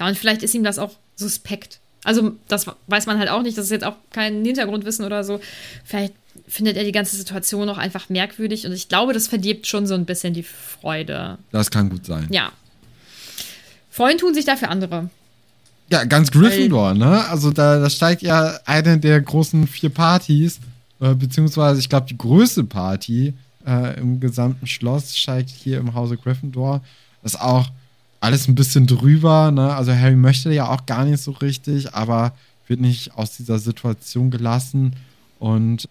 Ja, 0.00 0.08
und 0.08 0.18
vielleicht 0.18 0.42
ist 0.42 0.54
ihm 0.54 0.64
das 0.64 0.78
auch 0.80 0.96
suspekt. 1.14 1.78
Also 2.04 2.32
das 2.48 2.66
weiß 2.88 3.06
man 3.06 3.18
halt 3.18 3.28
auch 3.28 3.42
nicht, 3.42 3.56
das 3.56 3.66
ist 3.66 3.70
jetzt 3.70 3.84
auch 3.84 3.94
kein 4.10 4.44
Hintergrundwissen 4.44 5.04
oder 5.04 5.22
so. 5.22 5.40
Vielleicht 5.84 6.14
findet 6.48 6.76
er 6.76 6.84
die 6.84 6.92
ganze 6.92 7.16
Situation 7.16 7.68
auch 7.68 7.78
einfach 7.78 8.08
merkwürdig 8.08 8.66
und 8.66 8.72
ich 8.72 8.88
glaube, 8.88 9.12
das 9.12 9.28
verdirbt 9.28 9.66
schon 9.66 9.86
so 9.86 9.94
ein 9.94 10.04
bisschen 10.04 10.34
die 10.34 10.42
Freude. 10.42 11.38
Das 11.52 11.70
kann 11.70 11.90
gut 11.90 12.06
sein. 12.06 12.26
Ja. 12.30 12.52
Freuen 13.90 14.18
tun 14.18 14.34
sich 14.34 14.44
dafür 14.44 14.70
andere. 14.70 15.10
Ja, 15.90 16.04
ganz 16.04 16.30
Gryffindor, 16.30 16.94
ne? 16.94 17.28
Also 17.28 17.50
da, 17.50 17.78
da 17.78 17.90
steigt 17.90 18.22
ja 18.22 18.58
eine 18.64 18.98
der 18.98 19.20
großen 19.20 19.66
vier 19.66 19.90
Partys, 19.90 20.58
äh, 21.00 21.14
beziehungsweise 21.14 21.80
ich 21.80 21.88
glaube 21.88 22.06
die 22.08 22.16
größte 22.16 22.64
Party 22.64 23.34
äh, 23.66 24.00
im 24.00 24.18
gesamten 24.18 24.66
Schloss 24.66 25.16
steigt 25.16 25.50
hier 25.50 25.78
im 25.78 25.94
Hause 25.94 26.16
Gryffindor. 26.16 26.82
Das 27.22 27.34
ist 27.34 27.40
auch 27.40 27.68
alles 28.22 28.46
ein 28.46 28.54
bisschen 28.54 28.86
drüber, 28.86 29.50
ne? 29.50 29.74
Also 29.74 29.92
Harry 29.92 30.14
möchte 30.14 30.52
ja 30.52 30.68
auch 30.68 30.86
gar 30.86 31.04
nicht 31.04 31.20
so 31.20 31.32
richtig, 31.32 31.94
aber 31.94 32.32
wird 32.68 32.80
nicht 32.80 33.16
aus 33.16 33.36
dieser 33.36 33.58
Situation 33.58 34.30
gelassen 34.30 34.94
und 35.40 35.88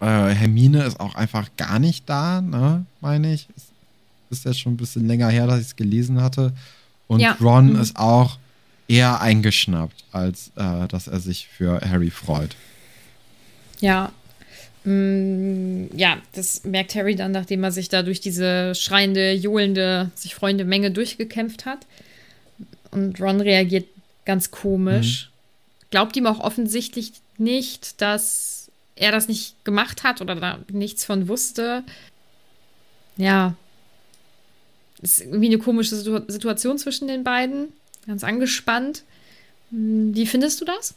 äh, 0.00 0.04
Hermine 0.06 0.84
ist 0.84 1.00
auch 1.00 1.14
einfach 1.14 1.48
gar 1.56 1.78
nicht 1.78 2.08
da, 2.08 2.42
ne, 2.42 2.84
meine 3.00 3.32
ich. 3.32 3.48
Ist, 3.56 3.68
ist 4.28 4.44
jetzt 4.44 4.60
schon 4.60 4.74
ein 4.74 4.76
bisschen 4.76 5.06
länger 5.06 5.28
her, 5.28 5.46
dass 5.46 5.60
ich 5.60 5.68
es 5.68 5.76
gelesen 5.76 6.20
hatte. 6.20 6.52
Und 7.06 7.20
ja. 7.20 7.36
Ron 7.40 7.72
mhm. 7.72 7.80
ist 7.80 7.96
auch 7.96 8.38
eher 8.86 9.20
eingeschnappt, 9.22 10.04
als 10.12 10.52
äh, 10.56 10.86
dass 10.88 11.08
er 11.08 11.20
sich 11.20 11.48
für 11.48 11.80
Harry 11.80 12.10
freut. 12.10 12.56
Ja. 13.80 14.12
Mm, 14.86 15.86
ja, 15.96 16.22
das 16.32 16.62
merkt 16.62 16.94
Harry 16.94 17.16
dann, 17.16 17.32
nachdem 17.32 17.64
er 17.64 17.72
sich 17.72 17.88
da 17.88 18.04
durch 18.04 18.20
diese 18.20 18.72
schreiende, 18.76 19.32
johlende, 19.32 20.12
sich 20.14 20.36
freuende 20.36 20.64
Menge 20.64 20.92
durchgekämpft 20.92 21.66
hat. 21.66 21.86
Und 22.92 23.20
Ron 23.20 23.40
reagiert 23.40 23.86
ganz 24.24 24.52
komisch. 24.52 25.26
Mhm. 25.26 25.88
Glaubt 25.90 26.16
ihm 26.16 26.26
auch 26.26 26.38
offensichtlich 26.38 27.12
nicht, 27.36 28.00
dass 28.00 28.70
er 28.94 29.10
das 29.10 29.26
nicht 29.26 29.64
gemacht 29.64 30.04
hat 30.04 30.20
oder 30.20 30.36
da 30.36 30.60
nichts 30.70 31.04
von 31.04 31.26
wusste. 31.26 31.82
Ja. 33.16 33.56
Ist 35.02 35.20
irgendwie 35.20 35.46
eine 35.46 35.58
komische 35.58 35.96
Situation 35.96 36.78
zwischen 36.78 37.08
den 37.08 37.24
beiden. 37.24 37.72
Ganz 38.06 38.22
angespannt. 38.22 39.02
Hm, 39.70 40.14
wie 40.14 40.26
findest 40.26 40.60
du 40.60 40.64
das? 40.64 40.94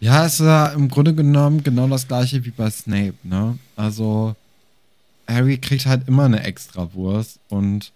Ja, 0.00 0.24
es 0.24 0.34
ist 0.34 0.46
ja 0.46 0.66
im 0.66 0.88
Grunde 0.88 1.14
genommen 1.14 1.62
genau 1.64 1.88
das 1.88 2.06
gleiche 2.06 2.44
wie 2.44 2.50
bei 2.50 2.70
Snape, 2.70 3.14
ne? 3.24 3.58
Also, 3.76 4.36
Harry 5.26 5.58
kriegt 5.58 5.86
halt 5.86 6.06
immer 6.08 6.24
eine 6.24 6.42
Extrawurst 6.42 7.40
und 7.48 7.92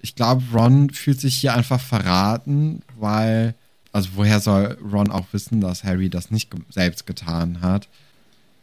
ich 0.00 0.14
glaube, 0.14 0.42
Ron 0.52 0.90
fühlt 0.90 1.20
sich 1.20 1.36
hier 1.36 1.54
einfach 1.54 1.80
verraten, 1.80 2.82
weil, 2.98 3.54
also 3.92 4.10
woher 4.16 4.40
soll 4.40 4.78
Ron 4.92 5.10
auch 5.10 5.26
wissen, 5.32 5.60
dass 5.60 5.82
Harry 5.82 6.10
das 6.10 6.30
nicht 6.30 6.50
selbst 6.70 7.06
getan 7.06 7.62
hat? 7.62 7.88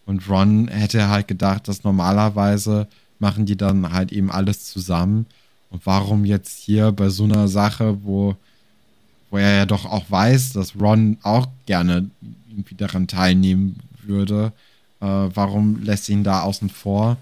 Und 0.06 0.30
Ron 0.30 0.68
hätte 0.68 1.10
halt 1.10 1.28
gedacht, 1.28 1.68
dass 1.68 1.84
normalerweise 1.84 2.88
machen 3.20 3.46
die 3.46 3.58
dann 3.58 3.92
halt 3.92 4.12
eben 4.12 4.32
alles 4.32 4.66
zusammen. 4.66 5.26
Und 5.70 5.86
warum 5.86 6.26
jetzt 6.26 6.60
hier 6.60 6.92
bei 6.92 7.10
so 7.10 7.24
einer 7.24 7.48
Sache, 7.48 8.04
wo, 8.04 8.36
wo 9.30 9.38
er 9.38 9.56
ja 9.56 9.66
doch 9.66 9.86
auch 9.86 10.10
weiß, 10.10 10.54
dass 10.54 10.80
Ron 10.80 11.18
auch 11.24 11.48
gerne 11.66 12.10
irgendwie 12.52 12.76
daran 12.76 13.08
teilnehmen 13.08 13.78
würde, 14.04 14.54
äh, 15.00 15.06
warum 15.06 15.82
lässt 15.84 16.10
ihn 16.10 16.24
da 16.24 16.42
außen 16.42 16.70
vor? 16.70 17.18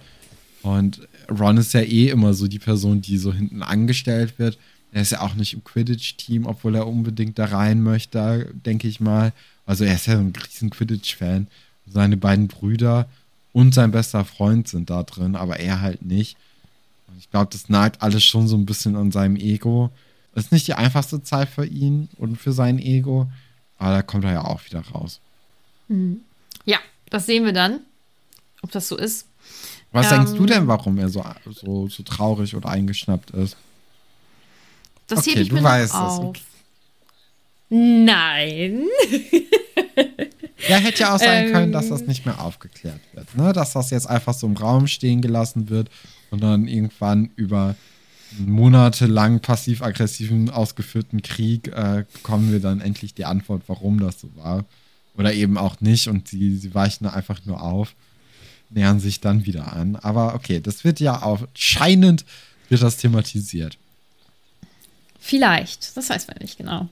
Und 0.62 1.08
Ron 1.30 1.58
ist 1.58 1.74
ja 1.74 1.82
eh 1.82 2.10
immer 2.10 2.34
so 2.34 2.48
die 2.48 2.60
Person, 2.60 3.02
die 3.02 3.18
so 3.18 3.34
hinten 3.34 3.64
angestellt 3.64 4.40
wird. 4.40 4.58
Er 4.92 5.02
ist 5.02 5.12
ja 5.12 5.22
auch 5.22 5.36
nicht 5.36 5.54
im 5.54 5.64
Quidditch-Team, 5.64 6.46
obwohl 6.46 6.76
er 6.76 6.88
unbedingt 6.88 7.38
da 7.38 7.46
rein 7.46 7.82
möchte, 7.82 8.52
denke 8.66 8.88
ich 8.88 9.00
mal. 9.00 9.34
Also 9.66 9.84
er 9.84 9.96
ist 9.96 10.08
ja 10.08 10.18
ein 10.18 10.34
riesen 10.36 10.72
Quidditch-Fan. 10.72 11.48
Seine 11.88 12.18
beiden 12.18 12.48
Brüder 12.48 13.08
und 13.54 13.74
sein 13.74 13.92
bester 13.92 14.26
Freund 14.26 14.68
sind 14.68 14.90
da 14.90 15.04
drin, 15.04 15.36
aber 15.36 15.60
er 15.60 15.82
halt 15.82 16.04
nicht. 16.04 16.38
Und 17.08 17.18
ich 17.20 17.30
glaube, 17.30 17.50
das 17.52 17.70
nagt 17.70 18.02
alles 18.02 18.24
schon 18.24 18.48
so 18.48 18.56
ein 18.58 18.66
bisschen 18.66 18.96
an 18.96 19.12
seinem 19.12 19.36
Ego. 19.36 19.92
Das 20.34 20.46
ist 20.46 20.52
nicht 20.52 20.68
die 20.68 20.74
einfachste 20.74 21.24
Zeit 21.24 21.50
für 21.50 21.66
ihn 21.66 22.10
und 22.18 22.38
für 22.38 22.52
sein 22.52 22.80
Ego, 22.80 23.30
aber 23.80 23.96
da 23.96 24.02
kommt 24.02 24.26
er 24.26 24.34
ja 24.34 24.46
auch 24.46 24.64
wieder 24.66 24.82
raus. 24.94 25.20
Hm. 25.88 26.22
Ja, 26.66 26.78
das 27.10 27.26
sehen 27.26 27.46
wir 27.46 27.54
dann, 27.54 27.80
ob 28.62 28.72
das 28.72 28.88
so 28.88 28.98
ist. 28.98 29.26
Was 29.92 30.12
ähm, 30.12 30.20
denkst 30.20 30.38
du 30.38 30.46
denn, 30.46 30.68
warum 30.68 30.98
er 31.00 31.10
so, 31.10 31.26
so, 31.50 31.88
so 31.88 32.04
traurig 32.04 32.56
oder 32.56 32.70
eingeschnappt 32.70 33.32
ist? 33.32 33.58
Das 35.08 35.20
okay, 35.20 35.42
ich 35.42 35.50
du 35.50 35.64
weißt 35.64 35.96
auf. 35.96 36.36
es. 36.36 36.44
Nein. 37.70 38.84
ja, 40.68 40.78
hätte 40.78 41.00
ja 41.00 41.16
auch 41.16 41.20
sein 41.20 41.46
ähm, 41.48 41.52
können, 41.52 41.72
dass 41.72 41.90
das 41.90 42.02
nicht 42.02 42.26
mehr 42.26 42.40
aufgeklärt 42.42 43.00
wird. 43.14 43.36
Ne? 43.36 43.54
Dass 43.54 43.74
das 43.74 43.90
jetzt 43.90 44.08
einfach 44.08 44.34
so 44.34 44.46
im 44.46 44.58
Raum 44.58 44.88
stehen 44.88 45.22
gelassen 45.22 45.70
wird 45.70 45.90
und 46.30 46.44
dann 46.44 46.68
irgendwann 46.68 47.32
über 47.36 47.76
monatelang 48.38 49.40
passiv-aggressiven 49.40 50.50
ausgeführten 50.50 51.22
Krieg 51.22 51.68
äh, 51.70 52.06
bekommen 52.14 52.52
wir 52.52 52.60
dann 52.60 52.82
endlich 52.82 53.14
die 53.14 53.26
Antwort, 53.26 53.64
warum 53.68 54.00
das 54.00 54.20
so 54.20 54.30
war. 54.36 54.66
Oder 55.16 55.34
eben 55.34 55.58
auch 55.58 55.82
nicht 55.82 56.08
und 56.08 56.28
sie, 56.28 56.56
sie 56.56 56.74
weichen 56.74 57.08
einfach 57.08 57.46
nur 57.46 57.62
auf, 57.62 57.96
nähern 58.70 59.00
sich 59.00 59.20
dann 59.20 59.46
wieder 59.46 59.74
an. 59.74 59.96
Aber 59.96 60.36
okay, 60.36 60.62
das 60.62 60.84
wird 60.84 61.00
ja 61.00 61.24
auch, 61.24 61.42
scheinend 61.54 62.26
wird 62.70 62.82
das 62.82 62.98
thematisiert. 62.98 63.78
Vielleicht, 65.20 65.98
das 65.98 66.10
weiß 66.10 66.28
man 66.28 66.38
nicht 66.40 66.58
genau. 66.58 66.88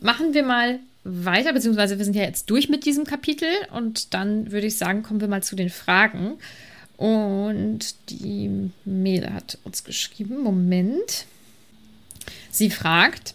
Machen 0.00 0.34
wir 0.34 0.44
mal 0.44 0.78
weiter, 1.04 1.52
beziehungsweise 1.52 1.98
wir 1.98 2.04
sind 2.04 2.14
ja 2.14 2.22
jetzt 2.22 2.50
durch 2.50 2.68
mit 2.68 2.84
diesem 2.84 3.04
Kapitel 3.04 3.48
und 3.72 4.14
dann 4.14 4.52
würde 4.52 4.66
ich 4.66 4.76
sagen, 4.76 5.02
kommen 5.02 5.20
wir 5.20 5.28
mal 5.28 5.42
zu 5.42 5.56
den 5.56 5.70
Fragen. 5.70 6.34
Und 6.98 7.94
die 8.10 8.70
Mele 8.84 9.32
hat 9.32 9.56
uns 9.64 9.84
geschrieben, 9.84 10.42
Moment. 10.42 11.24
Sie 12.50 12.70
fragt, 12.70 13.34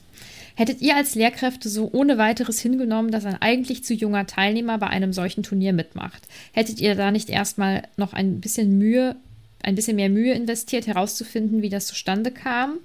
hättet 0.55 0.81
ihr 0.81 0.95
als 0.95 1.15
Lehrkräfte 1.15 1.69
so 1.69 1.89
ohne 1.91 2.17
weiteres 2.17 2.59
hingenommen, 2.59 3.09
dass 3.09 3.25
ein 3.25 3.41
eigentlich 3.41 3.83
zu 3.83 3.95
junger 3.95 4.27
Teilnehmer 4.27 4.77
bei 4.77 4.87
einem 4.87 5.13
solchen 5.13 5.43
Turnier 5.43 5.73
mitmacht? 5.73 6.21
Hättet 6.51 6.81
ihr 6.81 6.93
da 6.93 7.09
nicht 7.09 7.29
erstmal 7.29 7.87
noch 7.97 8.13
ein 8.13 8.41
bisschen 8.41 8.77
Mühe 8.77 9.15
ein 9.63 9.75
bisschen 9.75 9.95
mehr 9.95 10.09
Mühe 10.09 10.33
investiert, 10.33 10.87
herauszufinden, 10.87 11.61
wie 11.61 11.69
das 11.69 11.87
zustande 11.87 12.31
kam? 12.31 12.79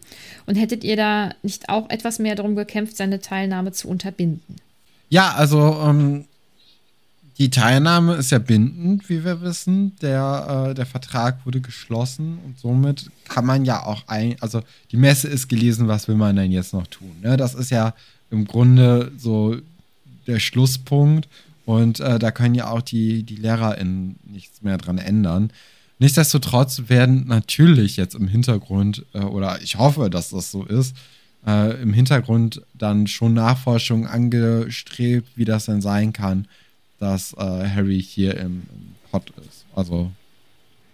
Und 0.47 0.55
hättet 0.55 0.85
ihr 0.85 0.97
da 0.97 1.35
nicht 1.43 1.69
auch 1.69 1.91
etwas 1.91 2.19
mehr 2.19 2.37
darum 2.37 2.55
gekämpft, 2.55 2.97
seine 2.97 3.21
Teilnahme 3.21 3.73
zu 3.73 3.88
unterbinden? 3.88 4.57
Ja, 5.09 5.35
also 5.35 5.59
ähm, 5.85 6.27
die 7.38 7.51
Teilnahme 7.51 8.14
ist 8.14 8.33
ja 8.33 8.38
bindend, 8.38 9.09
wie 9.09 9.24
wir 9.24 9.40
wissen. 9.40 9.94
Der, 10.03 10.70
äh, 10.70 10.74
der 10.74 10.87
Vertrag 10.87 11.46
wurde 11.46 11.61
geschlossen 11.61 12.38
und 12.44 12.59
somit 12.59 13.11
kann 13.29 13.46
man 13.46 13.64
ja 13.64 13.85
auch 13.85 14.03
ein, 14.09 14.37
also 14.40 14.62
die 14.90 14.96
Messe 14.96 15.29
ist 15.29 15.48
gelesen, 15.48 15.87
was 15.87 16.09
will 16.09 16.16
man 16.16 16.35
denn 16.35 16.51
jetzt 16.51 16.72
noch 16.72 16.88
tun? 16.88 17.12
Ne? 17.22 17.37
Das 17.37 17.55
ist 17.55 17.70
ja 17.70 17.94
im 18.31 18.44
Grunde 18.44 19.12
so 19.16 19.57
der 20.27 20.40
Schlusspunkt 20.40 21.29
und 21.64 22.01
äh, 22.01 22.18
da 22.18 22.33
können 22.33 22.57
ja 22.57 22.70
auch 22.70 22.83
die, 22.83 23.22
die 23.22 23.37
LehrerInnen 23.37 24.18
nichts 24.24 24.62
mehr 24.62 24.77
dran 24.77 24.98
ändern. 24.98 25.53
Nichtsdestotrotz 26.01 26.85
werden 26.88 27.27
natürlich 27.29 27.96
jetzt 27.96 28.14
im 28.14 28.27
Hintergrund, 28.27 29.05
äh, 29.12 29.20
oder 29.20 29.62
ich 29.62 29.77
hoffe, 29.77 30.11
dass 30.11 30.31
das 30.31 30.51
so 30.51 30.64
ist, 30.64 30.96
äh, 31.46 31.81
im 31.81 31.92
Hintergrund 31.92 32.62
dann 32.74 33.07
schon 33.07 33.35
Nachforschungen 33.35 34.07
angestrebt, 34.07 35.29
wie 35.37 35.44
das 35.44 35.66
denn 35.66 35.81
sein 35.81 36.12
kann, 36.12 36.48
dass 36.98 37.32
äh, 37.34 37.68
Harry 37.68 38.02
hier 38.02 38.37
im, 38.37 38.62
im 38.70 38.94
Pot 39.11 39.30
ist. 39.48 39.64
Also 39.74 40.11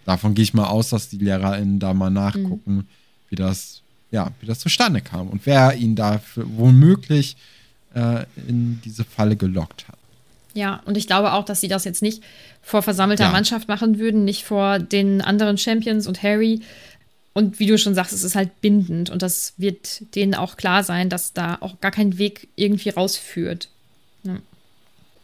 davon 0.05 0.35
gehe 0.35 0.43
ich 0.43 0.53
mal 0.53 0.67
aus, 0.67 0.89
dass 0.89 1.09
die 1.09 1.17
LehrerInnen 1.17 1.79
da 1.79 1.93
mal 1.93 2.09
nachgucken, 2.09 2.75
mhm. 2.75 2.87
wie 3.29 3.35
das, 3.35 3.81
ja, 4.11 4.31
wie 4.39 4.45
das 4.45 4.59
zustande 4.59 5.01
kam 5.01 5.29
und 5.29 5.45
wer 5.45 5.75
ihn 5.75 5.95
dafür 5.95 6.45
womöglich 6.55 7.35
äh, 7.93 8.25
in 8.47 8.81
diese 8.85 9.03
Falle 9.03 9.35
gelockt 9.35 9.87
hat. 9.87 9.97
Ja, 10.53 10.81
und 10.85 10.95
ich 10.95 11.07
glaube 11.07 11.33
auch, 11.33 11.43
dass 11.43 11.59
sie 11.59 11.67
das 11.67 11.83
jetzt 11.83 12.01
nicht 12.01 12.23
vor 12.61 12.81
versammelter 12.81 13.25
ja. 13.25 13.31
Mannschaft 13.31 13.67
machen 13.67 13.99
würden, 13.99 14.23
nicht 14.23 14.45
vor 14.45 14.79
den 14.79 15.21
anderen 15.21 15.57
Champions 15.57 16.07
und 16.07 16.23
Harry. 16.23 16.61
Und 17.33 17.59
wie 17.59 17.65
du 17.65 17.77
schon 17.77 17.93
sagst, 17.93 18.13
es 18.13 18.23
ist 18.23 18.35
halt 18.35 18.61
bindend 18.61 19.09
und 19.09 19.21
das 19.21 19.53
wird 19.57 20.15
denen 20.15 20.33
auch 20.33 20.55
klar 20.55 20.85
sein, 20.85 21.09
dass 21.09 21.33
da 21.33 21.57
auch 21.59 21.81
gar 21.81 21.91
kein 21.91 22.17
Weg 22.17 22.47
irgendwie 22.55 22.89
rausführt. 22.89 23.67
Ja. 24.23 24.37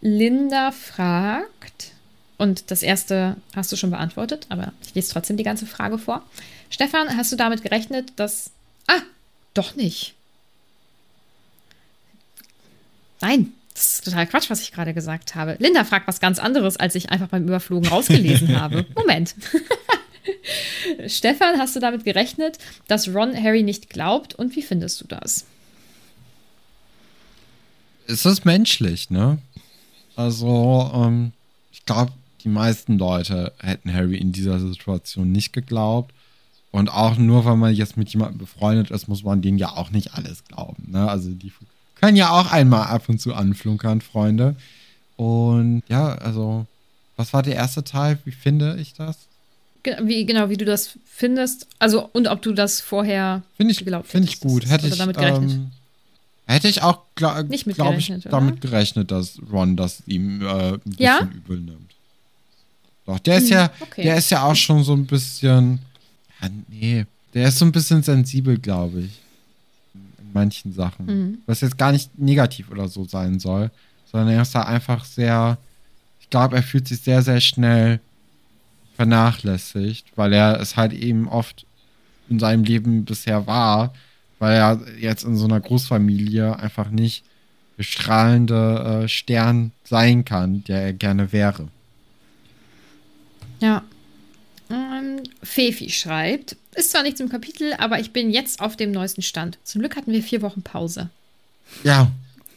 Linda 0.02 0.72
fragt, 0.72 1.92
und 2.38 2.72
das 2.72 2.82
erste 2.82 3.38
hast 3.56 3.72
du 3.72 3.76
schon 3.76 3.92
beantwortet, 3.92 4.48
aber 4.50 4.74
ich 4.84 4.96
lese 4.96 5.12
trotzdem 5.12 5.38
die 5.38 5.44
ganze 5.44 5.68
Frage 5.68 6.00
vor. 6.00 6.24
Stefan, 6.72 7.16
hast 7.16 7.32
du 7.32 7.36
damit 7.36 7.62
gerechnet, 7.62 8.14
dass. 8.16 8.50
Ah, 8.88 9.02
doch 9.54 9.76
nicht. 9.76 10.16
Nein, 13.22 13.54
das 13.76 13.94
ist 13.94 14.06
total 14.06 14.26
Quatsch, 14.26 14.50
was 14.50 14.62
ich 14.62 14.72
gerade 14.72 14.94
gesagt 14.96 15.36
habe. 15.36 15.56
Linda 15.60 15.84
fragt 15.84 16.08
was 16.08 16.20
ganz 16.20 16.40
anderes, 16.40 16.78
als 16.78 16.96
ich 16.96 17.12
einfach 17.12 17.28
beim 17.28 17.44
Überflogen 17.44 17.88
rausgelesen 17.88 18.60
habe. 18.60 18.86
Moment. 18.96 19.36
Stefan, 21.08 21.60
hast 21.60 21.76
du 21.76 21.80
damit 21.80 22.04
gerechnet, 22.04 22.58
dass 22.88 23.08
Ron 23.08 23.36
Harry 23.36 23.64
nicht 23.64 23.90
glaubt 23.90 24.34
und 24.34 24.56
wie 24.56 24.62
findest 24.62 25.02
du 25.02 25.08
das? 25.08 25.46
Es 28.08 28.26
ist 28.26 28.46
menschlich, 28.46 29.10
ne? 29.10 29.38
Also, 30.16 30.92
ähm, 30.94 31.32
ich 31.72 31.86
glaube, 31.86 32.12
die 32.44 32.50
meisten 32.50 32.98
Leute 32.98 33.54
hätten 33.60 33.94
Harry 33.94 34.18
in 34.18 34.32
dieser 34.32 34.60
Situation 34.60 35.32
nicht 35.32 35.54
geglaubt. 35.54 36.14
Und 36.72 36.90
auch 36.90 37.18
nur, 37.18 37.44
weil 37.46 37.58
man 37.58 37.74
jetzt 37.74 37.98
mit 37.98 38.10
jemandem 38.10 38.38
befreundet 38.38 38.92
ist, 38.92 39.08
muss 39.08 39.24
man 39.24 39.42
denen 39.42 39.58
ja 39.58 39.76
auch 39.76 39.92
nicht 39.92 40.14
alles 40.14 40.46
glauben. 40.46 40.92
Ne? 40.92 41.10
Also 41.10 41.30
die 41.30 41.52
können 42.00 42.16
ja 42.16 42.30
auch 42.32 42.52
einmal 42.52 42.88
ab 42.88 43.10
und 43.10 43.20
zu 43.20 43.34
anflunkern, 43.34 44.02
Freunde. 44.02 44.56
Und 45.18 45.84
ja, 45.88 46.16
also, 46.16 46.66
was 47.16 47.34
war 47.34 47.44
der 47.44 47.56
erste 47.56 47.84
Teil? 47.84 48.18
Wie 48.26 48.32
finde 48.32 48.78
ich 48.80 48.94
das? 48.94 49.18
Wie, 50.02 50.26
genau, 50.26 50.50
wie 50.50 50.58
du 50.58 50.66
das 50.66 50.98
findest. 51.06 51.68
Also, 51.78 52.10
und 52.14 52.28
ob 52.28 52.42
du 52.42 52.54
das 52.54 52.82
vorher 52.82 53.44
find 53.58 53.72
ich, 53.72 53.80
Finde 53.80 54.28
ich 54.28 54.40
gut. 54.40 54.70
Hätte 54.70 54.88
ich, 54.88 54.98
damit 54.98 55.18
gerechnet. 55.18 55.52
Ähm, 55.52 55.72
hätte 56.48 56.68
ich 56.68 56.82
auch, 56.82 57.04
glaube 57.16 57.46
glaub 57.46 57.98
ich, 57.98 58.12
oder? 58.12 58.30
damit 58.30 58.62
gerechnet, 58.62 59.12
dass 59.12 59.40
Ron 59.52 59.78
das 59.78 60.04
ihm 60.08 60.42
äh, 60.42 60.74
ein 60.74 60.80
bisschen 60.80 60.98
ja? 61.00 61.22
übel 61.22 61.60
nimmt. 61.60 61.92
Doch, 63.06 63.20
der 63.20 63.38
ist 63.38 63.50
hm, 63.50 63.54
ja, 63.54 63.72
okay. 63.80 64.04
der 64.04 64.18
ist 64.18 64.30
ja 64.30 64.44
auch 64.44 64.56
schon 64.56 64.84
so 64.84 64.94
ein 64.94 65.06
bisschen, 65.06 65.80
ja, 66.42 66.50
nee, 66.68 67.06
der 67.34 67.48
ist 67.48 67.58
so 67.58 67.66
ein 67.66 67.72
bisschen 67.72 68.04
sensibel, 68.04 68.58
glaube 68.58 69.02
ich 69.02 69.22
manchen 70.34 70.74
Sachen. 70.74 71.06
Mhm. 71.06 71.38
Was 71.46 71.62
jetzt 71.62 71.78
gar 71.78 71.92
nicht 71.92 72.18
negativ 72.18 72.70
oder 72.72 72.88
so 72.88 73.06
sein 73.06 73.40
soll, 73.40 73.72
sondern 74.12 74.30
er 74.30 74.42
ist 74.42 74.56
da 74.56 74.64
einfach 74.64 75.06
sehr, 75.06 75.58
ich 76.20 76.30
glaube, 76.30 76.56
er 76.56 76.64
fühlt 76.64 76.88
sich 76.88 77.02
sehr, 77.02 77.22
sehr 77.22 77.42
schnell 77.42 78.00
vernachlässigt, 78.96 80.06
weil 80.16 80.34
er 80.34 80.60
es 80.60 80.76
halt 80.76 80.94
eben 80.94 81.28
oft 81.28 81.66
in 82.30 82.40
seinem 82.40 82.64
Leben 82.64 83.06
bisher 83.06 83.48
war, 83.48 83.94
weil 84.42 84.56
er 84.58 84.82
jetzt 85.00 85.24
in 85.24 85.38
so 85.38 85.46
einer 85.46 85.60
Großfamilie 85.60 86.58
einfach 86.58 86.90
nicht 86.90 87.24
der 87.78 87.84
strahlende 87.84 89.04
äh, 89.04 89.08
Stern 89.08 89.72
sein 89.84 90.26
kann, 90.26 90.64
der 90.64 90.82
er 90.82 90.94
gerne 90.94 91.32
wäre. 91.32 91.68
Ja. 93.60 93.84
Ähm, 94.72 95.22
Fefi 95.44 95.92
schreibt, 95.92 96.56
ist 96.74 96.90
zwar 96.90 97.04
nichts 97.04 97.20
im 97.20 97.30
Kapitel, 97.30 97.74
aber 97.74 98.00
ich 98.00 98.14
bin 98.14 98.32
jetzt 98.32 98.62
auf 98.62 98.76
dem 98.76 98.92
neuesten 98.92 99.22
Stand. 99.22 99.60
Zum 99.64 99.80
Glück 99.82 99.96
hatten 99.96 100.12
wir 100.12 100.24
vier 100.24 100.42
Wochen 100.42 100.64
Pause. 100.64 101.12
Ja. 101.84 102.12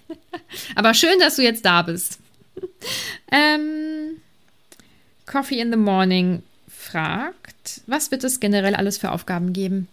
aber 0.75 0.95
schön, 0.95 1.19
dass 1.19 1.37
du 1.37 1.43
jetzt 1.43 1.67
da 1.67 1.83
bist. 1.83 2.19
ähm, 3.31 4.23
Coffee 5.27 5.61
in 5.61 5.71
the 5.71 5.77
Morning 5.77 6.43
fragt, 6.67 7.83
was 7.87 8.11
wird 8.11 8.25
es 8.25 8.41
generell 8.41 8.75
alles 8.75 8.97
für 8.97 9.11
Aufgaben 9.11 9.53
geben? 9.53 9.89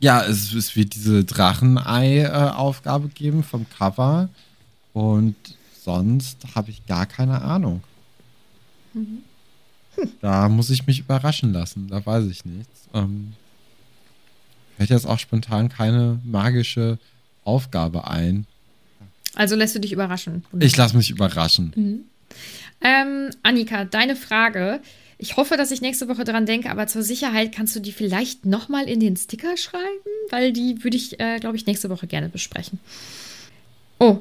Ja, 0.00 0.22
es, 0.24 0.52
es 0.52 0.76
wird 0.76 0.94
diese 0.94 1.24
Drachenei-Aufgabe 1.24 3.08
geben 3.08 3.42
vom 3.42 3.66
Cover. 3.70 4.28
Und 4.92 5.36
sonst 5.82 6.38
habe 6.54 6.70
ich 6.70 6.86
gar 6.86 7.06
keine 7.06 7.42
Ahnung. 7.42 7.82
Mhm. 8.94 9.22
Da 10.20 10.48
muss 10.48 10.70
ich 10.70 10.86
mich 10.86 11.00
überraschen 11.00 11.52
lassen. 11.52 11.88
Da 11.88 12.04
weiß 12.04 12.26
ich 12.26 12.44
nichts. 12.44 12.88
Ähm, 12.94 13.32
fällt 14.76 14.90
jetzt 14.90 15.06
auch 15.06 15.18
spontan 15.18 15.68
keine 15.68 16.20
magische 16.24 16.98
Aufgabe 17.44 18.08
ein. 18.08 18.46
Also 19.34 19.56
lässt 19.56 19.74
du 19.74 19.80
dich 19.80 19.92
überraschen. 19.92 20.44
Ich 20.60 20.76
lasse 20.76 20.96
mich 20.96 21.10
überraschen. 21.10 21.72
Mhm. 21.74 22.00
Ähm, 22.80 23.30
Annika, 23.42 23.84
deine 23.84 24.16
Frage. 24.16 24.80
Ich 25.20 25.36
hoffe, 25.36 25.56
dass 25.56 25.72
ich 25.72 25.80
nächste 25.80 26.08
Woche 26.08 26.22
dran 26.22 26.46
denke, 26.46 26.70
aber 26.70 26.86
zur 26.86 27.02
Sicherheit 27.02 27.52
kannst 27.52 27.74
du 27.74 27.80
die 27.80 27.90
vielleicht 27.90 28.46
nochmal 28.46 28.88
in 28.88 29.00
den 29.00 29.16
Sticker 29.16 29.56
schreiben, 29.56 29.84
weil 30.30 30.52
die 30.52 30.84
würde 30.84 30.96
ich, 30.96 31.18
äh, 31.18 31.40
glaube 31.40 31.56
ich, 31.56 31.66
nächste 31.66 31.90
Woche 31.90 32.06
gerne 32.06 32.28
besprechen. 32.28 32.78
Oh, 33.98 34.20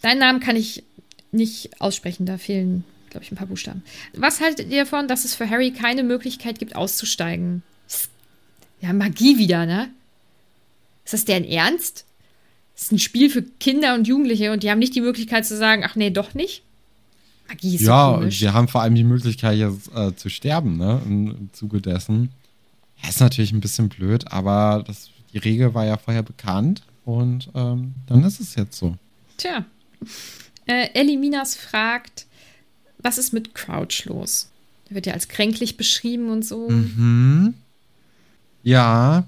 deinen 0.00 0.20
Namen 0.20 0.38
kann 0.38 0.54
ich 0.54 0.84
nicht 1.32 1.80
aussprechen, 1.80 2.24
da 2.24 2.38
fehlen, 2.38 2.84
glaube 3.10 3.24
ich, 3.24 3.32
ein 3.32 3.36
paar 3.36 3.48
Buchstaben. 3.48 3.82
Was 4.14 4.40
haltet 4.40 4.70
ihr 4.70 4.84
davon, 4.84 5.08
dass 5.08 5.24
es 5.24 5.34
für 5.34 5.50
Harry 5.50 5.72
keine 5.72 6.04
Möglichkeit 6.04 6.60
gibt, 6.60 6.76
auszusteigen? 6.76 7.62
Ja, 8.80 8.92
Magie 8.92 9.38
wieder, 9.38 9.66
ne? 9.66 9.90
Ist 11.04 11.14
das 11.14 11.24
deren 11.24 11.44
Ernst? 11.44 12.04
Das 12.74 12.84
ist 12.84 12.92
ein 12.92 12.98
Spiel 13.00 13.28
für 13.28 13.42
Kinder 13.42 13.94
und 13.94 14.06
Jugendliche 14.06 14.52
und 14.52 14.62
die 14.62 14.70
haben 14.70 14.78
nicht 14.78 14.94
die 14.94 15.00
Möglichkeit 15.00 15.44
zu 15.44 15.56
sagen, 15.56 15.82
ach 15.84 15.96
nee, 15.96 16.10
doch 16.10 16.34
nicht. 16.34 16.62
Magie 17.50 17.74
ist 17.74 17.82
ja, 17.82 18.14
so 18.14 18.22
und 18.22 18.40
wir 18.40 18.54
haben 18.54 18.68
vor 18.68 18.82
allem 18.82 18.94
die 18.94 19.04
Möglichkeit, 19.04 19.58
jetzt 19.58 19.90
äh, 19.94 20.14
zu 20.14 20.28
sterben, 20.28 20.76
ne? 20.76 21.02
Im, 21.04 21.30
Im, 21.30 21.50
Zuge 21.52 21.80
dessen. 21.80 22.30
Ja, 23.02 23.08
ist 23.08 23.20
natürlich 23.20 23.52
ein 23.52 23.60
bisschen 23.60 23.88
blöd, 23.88 24.30
aber 24.30 24.84
das, 24.86 25.10
die 25.32 25.38
Regel 25.38 25.74
war 25.74 25.84
ja 25.84 25.96
vorher 25.96 26.22
bekannt 26.22 26.82
und 27.04 27.50
ähm, 27.54 27.94
dann 28.06 28.22
ist 28.24 28.40
es 28.40 28.54
jetzt 28.54 28.78
so. 28.78 28.96
Tja. 29.36 29.64
Äh, 30.66 30.90
Eliminas 30.94 31.56
fragt, 31.56 32.26
was 32.98 33.18
ist 33.18 33.32
mit 33.32 33.54
Crouch 33.54 34.04
los? 34.04 34.50
Der 34.88 34.94
wird 34.94 35.06
ja 35.06 35.14
als 35.14 35.28
kränklich 35.28 35.76
beschrieben 35.76 36.30
und 36.30 36.44
so. 36.44 36.68
Mhm. 36.68 37.54
Ja, 38.62 39.24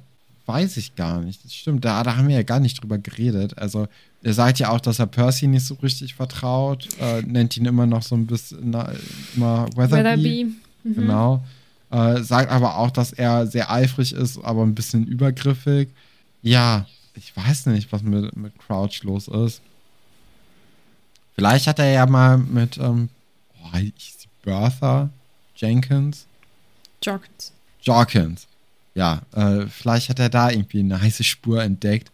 weiß 0.46 0.76
ich 0.76 0.94
gar 0.94 1.20
nicht. 1.22 1.44
Das 1.44 1.54
stimmt, 1.54 1.84
da, 1.84 2.02
da 2.04 2.16
haben 2.16 2.28
wir 2.28 2.36
ja 2.36 2.42
gar 2.42 2.60
nicht 2.60 2.80
drüber 2.80 2.98
geredet. 2.98 3.58
Also, 3.58 3.88
er 4.22 4.34
sagt 4.34 4.58
ja 4.58 4.70
auch, 4.70 4.80
dass 4.80 4.98
er 4.98 5.06
Percy 5.06 5.46
nicht 5.46 5.66
so 5.66 5.74
richtig 5.74 6.14
vertraut, 6.14 6.88
äh, 7.00 7.22
nennt 7.22 7.56
ihn 7.56 7.66
immer 7.66 7.86
noch 7.86 8.02
so 8.02 8.14
ein 8.14 8.26
bisschen 8.26 8.70
na, 8.70 8.92
immer 9.34 9.66
Weatherby. 9.74 9.92
Weatherby. 9.92 10.44
Mhm. 10.84 10.94
Genau. 10.94 11.44
Äh, 11.90 12.22
sagt 12.22 12.50
aber 12.50 12.76
auch, 12.76 12.90
dass 12.90 13.12
er 13.12 13.46
sehr 13.46 13.70
eifrig 13.70 14.12
ist, 14.12 14.42
aber 14.42 14.62
ein 14.62 14.74
bisschen 14.74 15.06
übergriffig. 15.06 15.88
Ja, 16.42 16.86
ich 17.14 17.36
weiß 17.36 17.66
nicht, 17.66 17.92
was 17.92 18.02
mit, 18.02 18.34
mit 18.36 18.58
Crouch 18.58 19.02
los 19.02 19.28
ist. 19.28 19.60
Vielleicht 21.34 21.66
hat 21.66 21.78
er 21.78 21.90
ja 21.90 22.06
mal 22.06 22.38
mit 22.38 22.78
ähm, 22.78 23.08
oh, 23.62 23.78
Bertha 24.42 25.10
Jenkins. 25.56 26.26
Jorkins. 27.02 27.52
Jorkins 27.82 28.46
ja, 28.94 29.22
äh, 29.34 29.66
vielleicht 29.66 30.08
hat 30.08 30.18
er 30.18 30.28
da 30.28 30.50
irgendwie 30.50 30.80
eine 30.80 31.00
heiße 31.00 31.24
Spur 31.24 31.62
entdeckt 31.62 32.10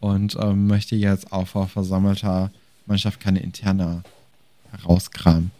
und 0.00 0.36
ähm, 0.40 0.66
möchte 0.66 0.96
jetzt 0.96 1.32
auch 1.32 1.46
vor 1.46 1.68
versammelter 1.68 2.50
Mannschaft 2.86 3.20
keine 3.20 3.40
interne 3.40 4.02
herauskramen. 4.72 5.50